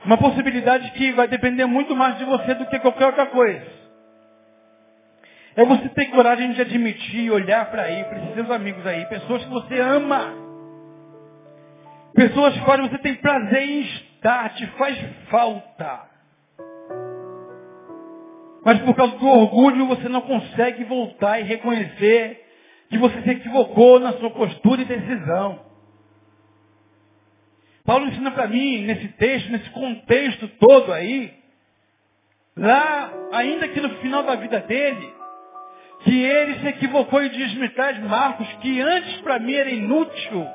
Uma 0.04 0.18
possibilidade 0.18 0.90
que 0.92 1.12
vai 1.12 1.28
depender 1.28 1.64
muito 1.66 1.94
mais 1.94 2.18
de 2.18 2.24
você 2.24 2.54
do 2.54 2.66
que 2.66 2.78
qualquer 2.80 3.06
outra 3.06 3.26
coisa. 3.26 3.82
É 5.54 5.64
você 5.64 5.88
ter 5.90 6.06
coragem 6.06 6.52
de 6.52 6.60
admitir, 6.60 7.30
olhar 7.30 7.70
para 7.70 7.82
aí, 7.82 8.02
para 8.04 8.18
esses 8.18 8.34
seus 8.34 8.50
amigos 8.50 8.86
aí, 8.86 9.04
pessoas 9.06 9.44
que 9.44 9.50
você 9.50 9.78
ama. 9.78 10.34
Pessoas 12.14 12.54
que 12.54 12.60
você 12.60 12.98
tem 12.98 13.14
prazer 13.16 13.62
em 13.62 13.80
estar, 13.80 14.54
te 14.54 14.66
faz 14.78 14.98
falta. 15.30 16.12
Mas 18.64 18.80
por 18.80 18.94
causa 18.94 19.16
do 19.16 19.26
orgulho 19.26 19.86
você 19.86 20.08
não 20.08 20.22
consegue 20.22 20.84
voltar 20.84 21.40
e 21.40 21.44
reconhecer 21.44 22.40
que 22.88 22.98
você 22.98 23.20
se 23.22 23.30
equivocou 23.30 23.98
na 23.98 24.12
sua 24.14 24.30
postura 24.30 24.82
e 24.82 24.84
decisão. 24.84 25.71
Paulo 27.84 28.06
ensina 28.06 28.30
para 28.30 28.46
mim, 28.46 28.82
nesse 28.82 29.08
texto, 29.08 29.50
nesse 29.50 29.68
contexto 29.70 30.48
todo 30.58 30.92
aí, 30.92 31.32
lá, 32.56 33.12
ainda 33.32 33.68
que 33.68 33.80
no 33.80 33.90
final 33.96 34.22
da 34.22 34.36
vida 34.36 34.60
dele, 34.60 35.12
que 36.04 36.22
ele 36.22 36.60
se 36.60 36.66
equivocou 36.68 37.22
e 37.22 37.28
diz 37.28 37.54
metade 37.54 38.00
Marcos, 38.02 38.46
que 38.60 38.80
antes 38.80 39.20
para 39.20 39.38
mim 39.38 39.54
era 39.54 39.70
inútil, 39.70 40.46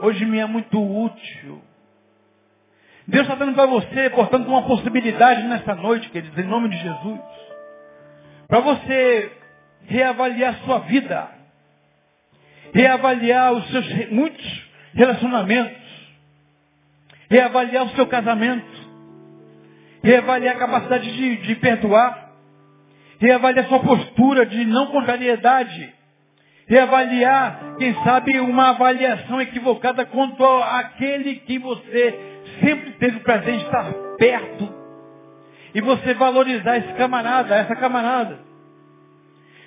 hoje 0.00 0.24
me 0.24 0.38
é 0.38 0.46
muito 0.46 0.80
útil. 0.80 1.62
Deus 3.08 3.22
está 3.22 3.36
dando 3.36 3.54
para 3.54 3.66
você, 3.66 4.10
portanto, 4.10 4.48
uma 4.48 4.62
possibilidade 4.62 5.44
nessa 5.44 5.74
noite, 5.76 6.10
queridos, 6.10 6.36
em 6.36 6.48
nome 6.48 6.68
de 6.70 6.76
Jesus. 6.78 7.20
Para 8.48 8.60
você 8.60 9.32
reavaliar 9.86 10.56
sua 10.64 10.80
vida. 10.80 11.28
Reavaliar 12.74 13.52
os 13.52 13.70
seus 13.70 14.10
muitos 14.10 14.66
relacionamentos. 14.92 15.85
Reavaliar 17.30 17.84
o 17.84 17.90
seu 17.90 18.06
casamento. 18.06 18.86
Reavaliar 20.02 20.56
a 20.56 20.58
capacidade 20.58 21.12
de, 21.12 21.36
de 21.36 21.54
perdoar. 21.56 22.32
Reavaliar 23.18 23.66
sua 23.68 23.80
postura 23.80 24.46
de 24.46 24.64
não 24.64 24.86
contrariedade. 24.88 25.94
Reavaliar, 26.68 27.76
quem 27.78 27.94
sabe, 28.02 28.40
uma 28.40 28.70
avaliação 28.70 29.40
equivocada 29.40 30.04
quanto 30.04 30.44
àquele 30.44 31.36
que 31.36 31.58
você 31.58 32.36
sempre 32.60 32.92
teve 32.92 33.18
o 33.18 33.20
prazer 33.20 33.56
de 33.58 33.64
estar 33.64 33.92
perto. 34.18 34.76
e 35.76 35.80
você 35.82 36.14
valorizar 36.14 36.78
esse 36.78 36.94
camarada, 36.94 37.54
essa 37.54 37.76
camarada. 37.76 38.38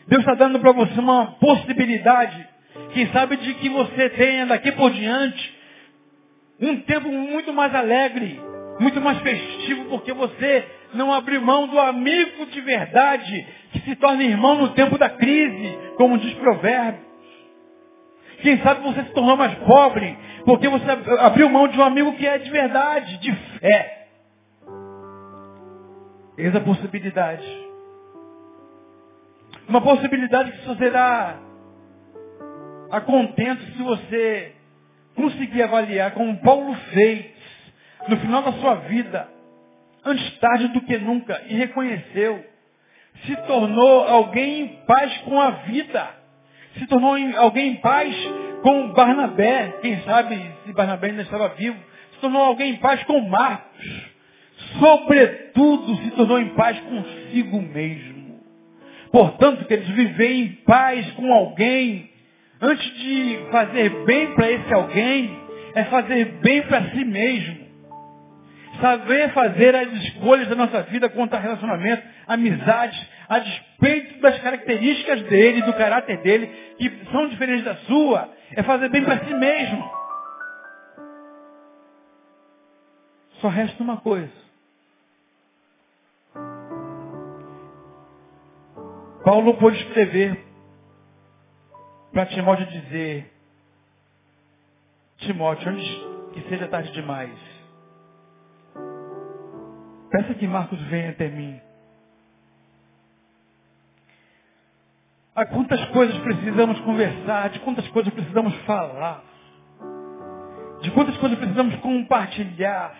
Deus 0.08 0.22
está 0.22 0.34
dando 0.34 0.60
para 0.60 0.72
você 0.72 1.00
uma 1.00 1.34
possibilidade, 1.34 2.48
quem 2.94 3.08
sabe 3.12 3.38
de 3.38 3.54
que 3.54 3.70
você 3.70 4.10
tenha 4.10 4.48
daqui 4.48 4.72
por 4.72 4.90
diante 4.90 5.59
um 6.62 6.82
tempo 6.82 7.10
muito 7.10 7.54
mais 7.54 7.74
alegre, 7.74 8.40
muito 8.80 9.00
mais 9.02 9.20
festivo, 9.20 9.86
porque 9.86 10.12
você 10.14 10.66
não 10.94 11.14
abriu 11.14 11.42
mão 11.42 11.68
do 11.68 11.80
amigo 11.80 12.46
de 12.48 12.62
verdade, 12.62 13.48
que 13.72 13.80
se 13.82 13.96
torna 13.96 14.24
irmão 14.24 14.56
no 14.56 14.70
tempo 14.70 14.98
da 14.98 15.10
crise, 15.10 15.78
como 15.96 16.18
diz 16.18 16.34
Provérbios. 16.36 17.08
Quem 18.42 18.58
sabe 18.60 18.82
você 18.82 19.04
se 19.04 19.12
tornou 19.12 19.36
mais 19.36 19.54
pobre, 19.56 20.18
porque 20.46 20.68
você 20.70 20.86
abriu 21.20 21.50
mão 21.50 21.68
de 21.68 21.78
um 21.78 21.84
amigo 21.84 22.14
que 22.14 22.26
é 22.26 22.38
de 22.38 22.50
verdade, 22.50 23.18
de 23.18 23.36
fé. 23.60 24.08
Eis 26.38 26.56
a 26.56 26.62
possibilidade. 26.62 27.46
Uma 29.68 29.82
possibilidade 29.82 30.52
que 30.52 30.64
só 30.64 30.76
será 30.76 31.38
a 32.90 33.02
contento 33.02 33.62
se 33.74 33.84
você 33.84 34.56
conseguir 35.20 35.62
avaliar 35.64 36.12
como 36.12 36.38
Paulo 36.38 36.74
fez 36.94 37.26
no 38.08 38.18
final 38.18 38.42
da 38.42 38.54
sua 38.54 38.76
vida, 38.76 39.28
antes 40.06 40.40
tarde 40.40 40.70
do 40.70 40.82
que 40.82 40.98
nunca, 40.98 41.42
e 41.48 41.56
reconheceu, 41.56 42.44
se 43.26 43.36
tornou 43.48 44.08
alguém 44.08 44.62
em 44.62 44.68
paz 44.86 45.18
com 45.20 45.40
a 45.40 45.52
vida, 45.52 46.10
se 46.78 46.88
tornou 46.88 47.16
alguém 47.38 47.74
em 47.74 47.76
paz 47.76 48.16
com 48.62 48.94
Barnabé, 48.94 49.80
quem 49.82 50.02
sabe 50.04 50.40
se 50.66 50.74
Barnabé 50.74 51.10
ainda 51.10 51.24
estava 51.24 51.50
vivo, 51.50 51.78
se 52.14 52.20
tornou 52.20 52.42
alguém 52.42 52.72
em 52.72 52.78
paz 52.78 53.04
com 53.04 53.20
Marcos, 53.22 54.10
sobretudo 54.80 55.96
se 55.98 56.12
tornou 56.12 56.40
em 56.40 56.50
paz 56.50 56.80
consigo 56.80 57.62
mesmo. 57.62 58.40
Portanto, 59.12 59.66
queridos, 59.66 59.90
viver 59.94 60.32
em 60.32 60.48
paz 60.66 61.10
com 61.14 61.34
alguém, 61.34 62.09
antes 62.62 62.94
de 62.96 63.48
fazer 63.52 63.90
bem 64.06 64.34
para 64.34 64.52
esse 64.52 64.74
alguém, 64.74 65.40
é 65.76 65.84
fazer 65.86 66.26
bem 66.42 66.62
para 66.64 66.90
si 66.92 67.06
mesmo. 67.06 67.70
Saber 68.82 69.32
fazer 69.34 69.76
as 69.76 69.92
escolhas 70.04 70.48
da 70.48 70.56
nossa 70.56 70.84
vida 70.84 71.10
quanto 71.10 71.34
a 71.34 71.40
relacionamento, 71.40 72.04
amizades, 72.28 73.00
a 73.28 73.40
despeito 73.40 74.22
das 74.22 74.40
características 74.40 75.22
dele, 75.24 75.62
do 75.64 75.74
caráter 75.74 76.18
dele, 76.22 76.48
que 76.78 76.90
são 77.12 77.28
diferentes 77.28 77.66
da 77.66 77.76
sua, 77.76 78.30
é 78.56 78.64
fazer 78.64 78.90
bem 78.90 79.04
para 79.04 79.26
si 79.26 79.34
mesmo. 79.34 80.00
Só 83.42 83.48
resta 83.48 83.82
uma 83.84 83.98
coisa. 83.98 84.32
Paulo 89.24 89.56
pôde 89.58 89.78
escrever 89.78 90.49
para 92.12 92.26
Timóteo 92.26 92.66
dizer, 92.66 93.32
Timóteo, 95.18 95.70
antes 95.70 95.88
que 96.34 96.42
seja 96.50 96.68
tarde 96.68 96.92
demais, 96.92 97.38
peça 100.10 100.34
que 100.34 100.48
Marcos 100.48 100.80
venha 100.84 101.12
até 101.12 101.28
mim. 101.28 101.60
A 105.36 105.46
quantas 105.46 105.84
coisas 105.90 106.18
precisamos 106.20 106.80
conversar, 106.82 107.50
de 107.52 107.60
quantas 107.60 107.88
coisas 107.90 108.14
precisamos 108.14 108.54
falar, 108.66 109.24
de 110.82 110.92
quantas 110.92 111.16
coisas 111.18 111.38
precisamos 111.38 111.76
compartilhar, 111.78 112.96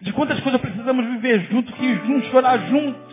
de 0.00 0.12
quantas 0.12 0.38
coisas 0.40 0.60
precisamos 0.60 1.06
viver 1.06 1.48
juntos, 1.48 1.74
que 1.74 1.96
juntos, 1.96 2.30
chorar 2.30 2.58
juntos 2.68 3.11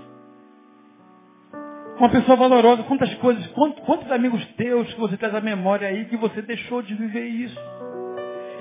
uma 2.00 2.10
pessoa 2.10 2.38
valorosa, 2.38 2.84
quantas 2.84 3.14
coisas, 3.16 3.46
quantos, 3.48 3.84
quantos 3.84 4.10
amigos 4.10 4.44
teus 4.56 4.92
que 4.94 5.00
você 5.00 5.18
traz 5.18 5.36
à 5.36 5.42
memória 5.42 5.88
aí 5.88 6.06
que 6.06 6.16
você 6.16 6.42
deixou 6.42 6.82
de 6.82 6.94
viver 6.96 7.26
isso. 7.26 7.60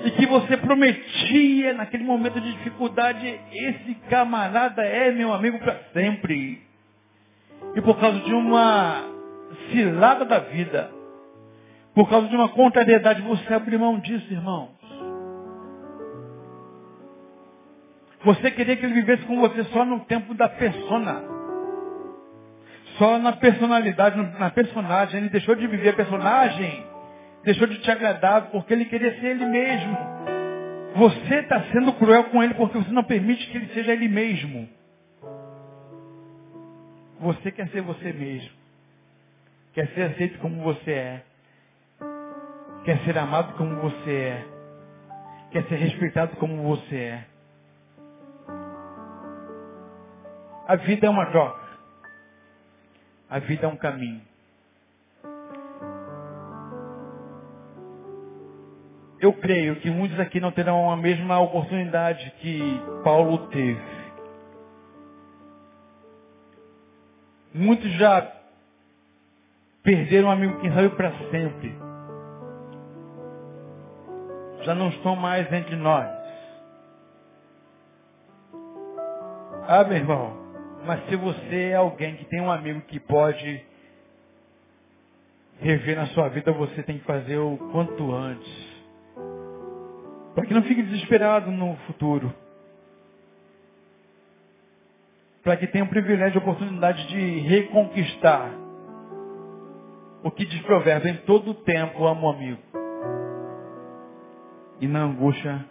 E 0.03 0.11
que 0.11 0.25
você 0.25 0.57
prometia 0.57 1.73
naquele 1.73 2.03
momento 2.03 2.39
de 2.39 2.51
dificuldade, 2.51 3.39
esse 3.51 3.95
camarada 4.09 4.83
é 4.83 5.11
meu 5.11 5.33
amigo 5.33 5.57
para 5.59 5.79
sempre. 5.93 6.61
E 7.75 7.81
por 7.81 7.97
causa 7.97 8.19
de 8.19 8.33
uma 8.33 9.03
cilada 9.71 10.25
da 10.25 10.39
vida, 10.39 10.91
por 11.95 12.09
causa 12.09 12.27
de 12.27 12.35
uma 12.35 12.49
contrariedade, 12.49 13.21
você 13.21 13.53
abriu 13.53 13.79
mão 13.79 13.99
disso, 13.99 14.31
irmãos. 14.31 14.69
Você 18.25 18.51
queria 18.51 18.75
que 18.75 18.85
ele 18.85 18.95
vivesse 18.95 19.23
com 19.23 19.39
você 19.39 19.63
só 19.65 19.85
no 19.85 20.01
tempo 20.01 20.33
da 20.33 20.49
persona 20.49 21.38
só 22.99 23.17
na 23.17 23.31
personalidade, 23.33 24.17
na 24.37 24.51
personagem. 24.51 25.21
Ele 25.21 25.29
deixou 25.29 25.55
de 25.55 25.65
viver 25.65 25.89
a 25.89 25.93
personagem, 25.93 26.85
deixou 27.43 27.65
de 27.65 27.79
te 27.79 27.89
agradar 27.89 28.51
porque 28.51 28.73
ele 28.73 28.85
queria 28.85 29.19
ser 29.19 29.27
ele 29.27 29.45
mesmo. 29.45 29.97
Você 30.95 31.35
está 31.35 31.63
sendo 31.71 31.93
cruel 31.93 32.25
com 32.25 32.43
ele 32.43 32.53
porque 32.53 32.77
você 32.77 32.91
não 32.91 33.03
permite 33.03 33.49
que 33.49 33.57
ele 33.57 33.73
seja 33.73 33.93
ele 33.93 34.07
mesmo. 34.07 34.69
Você 37.21 37.51
quer 37.51 37.67
ser 37.69 37.81
você 37.81 38.13
mesmo. 38.13 38.51
Quer 39.73 39.87
ser 39.89 40.03
aceito 40.03 40.37
como 40.39 40.61
você 40.61 40.91
é. 40.91 41.23
Quer 42.83 42.97
ser 42.99 43.17
amado 43.17 43.53
como 43.53 43.75
você 43.77 44.11
é. 44.11 44.45
Quer 45.51 45.63
ser 45.63 45.75
respeitado 45.75 46.35
como 46.37 46.63
você 46.63 46.95
é. 46.95 47.25
A 50.67 50.75
vida 50.75 51.07
é 51.07 51.09
uma 51.09 51.25
troca. 51.27 51.68
A 53.29 53.39
vida 53.39 53.65
é 53.65 53.69
um 53.69 53.75
caminho. 53.75 54.21
Eu 59.19 59.33
creio 59.33 59.75
que 59.81 59.89
muitos 59.89 60.19
aqui 60.19 60.39
não 60.39 60.51
terão 60.51 60.89
a 60.89 60.95
mesma 60.95 61.39
oportunidade 61.39 62.31
que 62.39 62.81
Paulo 63.03 63.49
teve. 63.49 63.99
Muitos 67.53 67.91
já 67.93 68.31
perderam 69.83 70.29
um 70.29 70.31
amigo, 70.31 70.59
quem 70.61 70.73
sabe, 70.73 70.89
para 70.89 71.11
sempre. 71.29 71.77
Já 74.63 74.73
não 74.73 74.89
estão 74.89 75.15
mais 75.15 75.51
entre 75.51 75.75
nós. 75.75 76.07
Ah, 79.67 79.83
meu 79.83 79.97
irmão, 79.97 80.48
mas 80.89 81.05
se 81.07 81.15
você 81.15 81.69
é 81.69 81.75
alguém 81.75 82.15
que 82.15 82.25
tem 82.25 82.41
um 82.41 82.51
amigo 82.51 82.81
que 82.81 82.99
pode 82.99 83.63
rever 85.59 85.95
na 85.95 86.07
sua 86.07 86.29
vida, 86.29 86.51
você 86.51 86.81
tem 86.81 86.97
que 86.97 87.05
fazer 87.05 87.37
o 87.37 87.57
quanto 87.71 88.11
antes. 88.11 88.51
Para 90.33 90.47
que 90.47 90.53
não 90.55 90.63
fique 90.63 90.81
desesperado 90.81 91.51
no 91.51 91.75
futuro. 91.85 92.33
Para 95.43 95.57
que 95.57 95.67
tenha 95.67 95.83
o 95.83 95.89
privilégio 95.89 96.37
e 96.37 96.39
a 96.39 96.41
oportunidade 96.41 97.07
de 97.07 97.39
reconquistar 97.41 98.51
o 100.23 100.31
que 100.31 100.43
diz 100.43 100.59
provérbio, 100.63 101.11
em 101.11 101.17
todo 101.17 101.53
tempo 101.53 102.03
amo 102.07 102.25
o 102.25 102.31
amigo. 102.31 102.61
E 104.81 104.87
na 104.87 105.03
angústia 105.03 105.63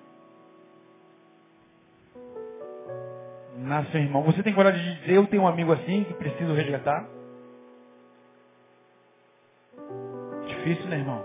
nasce 3.68 3.96
um 3.96 4.00
irmão. 4.00 4.22
Você 4.24 4.42
tem 4.42 4.54
coragem 4.54 4.82
de 4.82 5.00
dizer, 5.00 5.14
eu 5.14 5.26
tenho 5.26 5.42
um 5.42 5.48
amigo 5.48 5.72
assim 5.72 6.04
que 6.04 6.14
preciso 6.14 6.54
resgatar? 6.54 7.06
Difícil, 10.46 10.86
né, 10.86 10.98
irmão? 10.98 11.24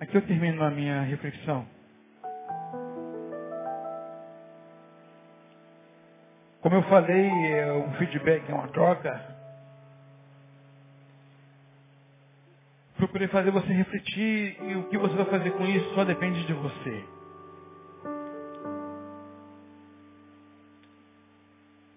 Aqui 0.00 0.16
eu 0.16 0.22
termino 0.22 0.64
a 0.64 0.70
minha 0.70 1.02
reflexão. 1.02 1.64
Como 6.60 6.74
eu 6.74 6.82
falei, 6.82 7.28
é 7.52 7.72
um 7.72 7.92
feedback 7.94 8.50
é 8.50 8.54
uma 8.54 8.68
troca. 8.68 9.39
Procurei 13.10 13.26
fazer 13.26 13.50
você 13.50 13.72
refletir 13.72 14.56
e 14.62 14.76
o 14.76 14.84
que 14.84 14.96
você 14.96 15.16
vai 15.16 15.24
fazer 15.24 15.50
com 15.50 15.64
isso 15.64 15.94
só 15.94 16.04
depende 16.04 16.46
de 16.46 16.52
você. 16.52 17.04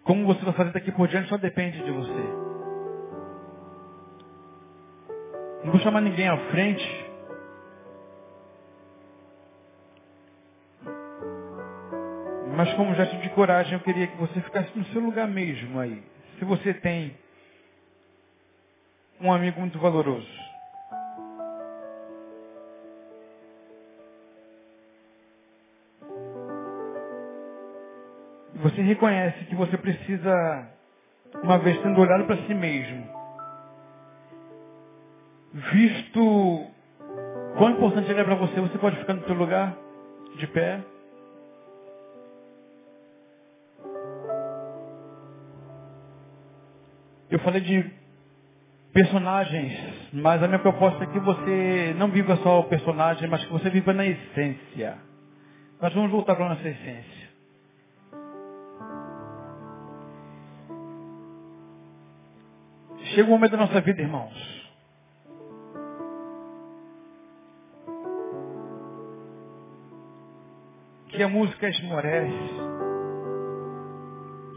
Como 0.04 0.26
você 0.26 0.44
vai 0.44 0.54
fazer 0.56 0.72
daqui 0.72 0.92
por 0.92 1.08
diante 1.08 1.30
só 1.30 1.38
depende 1.38 1.84
de 1.84 1.92
você. 1.92 2.24
Não 5.64 5.72
vou 5.72 5.80
chamar 5.82 6.02
ninguém 6.02 6.28
à 6.28 6.38
frente. 6.50 7.06
Mas 12.58 12.74
como 12.74 12.96
gesto 12.96 13.18
de 13.18 13.30
coragem, 13.30 13.74
eu 13.74 13.80
queria 13.82 14.08
que 14.08 14.18
você 14.18 14.42
ficasse 14.42 14.76
no 14.76 14.86
seu 14.86 15.02
lugar 15.02 15.28
mesmo 15.28 15.80
aí. 15.80 16.04
Se 16.40 16.46
você 16.46 16.74
tem 16.74 17.16
um 19.22 19.32
amigo 19.32 19.60
muito 19.60 19.78
valoroso. 19.78 20.43
Você 28.64 28.82
reconhece 28.82 29.44
que 29.44 29.56
você 29.56 29.78
precisa, 29.78 30.70
uma 31.44 31.58
vez 31.58 31.78
tendo 31.82 32.00
olhado 32.00 32.24
para 32.24 32.38
si 32.48 32.54
mesmo, 32.54 33.06
visto 35.54 36.68
quão 37.58 37.72
importante 37.72 38.10
ele 38.10 38.22
é 38.22 38.24
para 38.24 38.36
você, 38.36 38.62
você 38.62 38.78
pode 38.78 38.96
ficar 38.96 39.16
no 39.16 39.26
seu 39.26 39.36
lugar, 39.36 39.76
de 40.38 40.48
pé. 40.48 40.80
Eu 47.30 47.40
falei 47.40 47.60
de 47.60 47.92
personagens, 48.94 50.10
mas 50.14 50.42
a 50.42 50.48
minha 50.48 50.60
proposta 50.60 51.04
é 51.04 51.08
que 51.08 51.20
você 51.20 51.96
não 51.98 52.08
viva 52.08 52.38
só 52.38 52.62
o 52.62 52.70
personagem, 52.70 53.28
mas 53.28 53.44
que 53.44 53.52
você 53.52 53.70
viva 53.70 53.92
na 53.92 54.06
essência. 54.06 54.98
Nós 55.82 55.94
vamos 55.94 56.12
voltar 56.12 56.36
para 56.36 56.46
a 56.46 56.50
nossa 56.56 56.70
essência. 56.70 57.23
Chega 63.14 63.28
o 63.28 63.32
momento 63.32 63.52
da 63.52 63.58
nossa 63.58 63.80
vida, 63.80 64.02
irmãos. 64.02 64.34
Que 71.10 71.22
a 71.22 71.30
música 71.30 71.70
esmorece. 71.70 72.34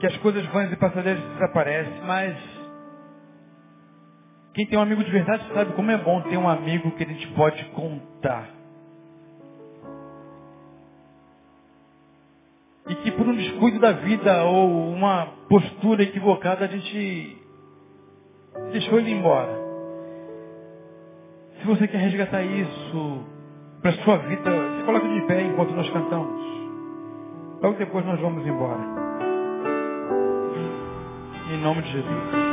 Que 0.01 0.07
as 0.07 0.17
coisas 0.19 0.47
vãs 0.47 0.73
e 0.73 0.77
passageiras 0.77 1.23
desaparecem, 1.35 2.01
mas 2.03 2.37
quem 4.55 4.67
tem 4.67 4.79
um 4.79 4.83
amigo 4.83 5.05
de 5.05 5.11
verdade 5.11 5.47
sabe 5.53 5.75
como 5.75 5.91
é 5.91 5.99
bom 5.99 6.23
ter 6.23 6.39
um 6.39 6.49
amigo 6.49 6.91
que 6.93 7.05
a 7.05 7.07
gente 7.07 7.27
pode 7.35 7.63
contar. 7.71 8.49
E 12.89 12.95
que 12.95 13.11
por 13.11 13.27
um 13.27 13.37
descuido 13.37 13.79
da 13.81 13.93
vida 13.93 14.45
ou 14.45 14.93
uma 14.93 15.27
postura 15.49 16.05
equivocada 16.05 16.65
a 16.65 16.69
gente 16.69 17.46
deixou 18.73 18.99
ele 18.99 19.13
embora. 19.13 19.53
Se 21.61 21.67
você 21.67 21.89
quer 21.89 21.99
resgatar 21.99 22.43
isso 22.43 23.25
para 23.83 23.91
a 23.91 23.95
sua 24.05 24.17
vida, 24.19 24.51
se 24.79 24.85
coloca 24.85 25.09
de 25.09 25.21
pé 25.23 25.43
enquanto 25.43 25.73
nós 25.73 25.89
cantamos. 25.91 26.41
Logo 27.63 27.79
depois 27.79 28.05
nós 28.05 28.21
vamos 28.21 28.47
embora. 28.47 28.81
Em 31.51 31.59
nome 31.59 31.83
de 31.83 31.93
Jesus. 31.93 32.46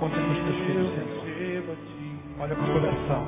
Conta-nos 0.00 0.38
teus 0.38 0.56
filhos, 0.66 0.90
Senhor. 0.90 1.18
Olha 2.40 2.54
para 2.56 2.64
o 2.64 2.72
coração. 2.80 3.26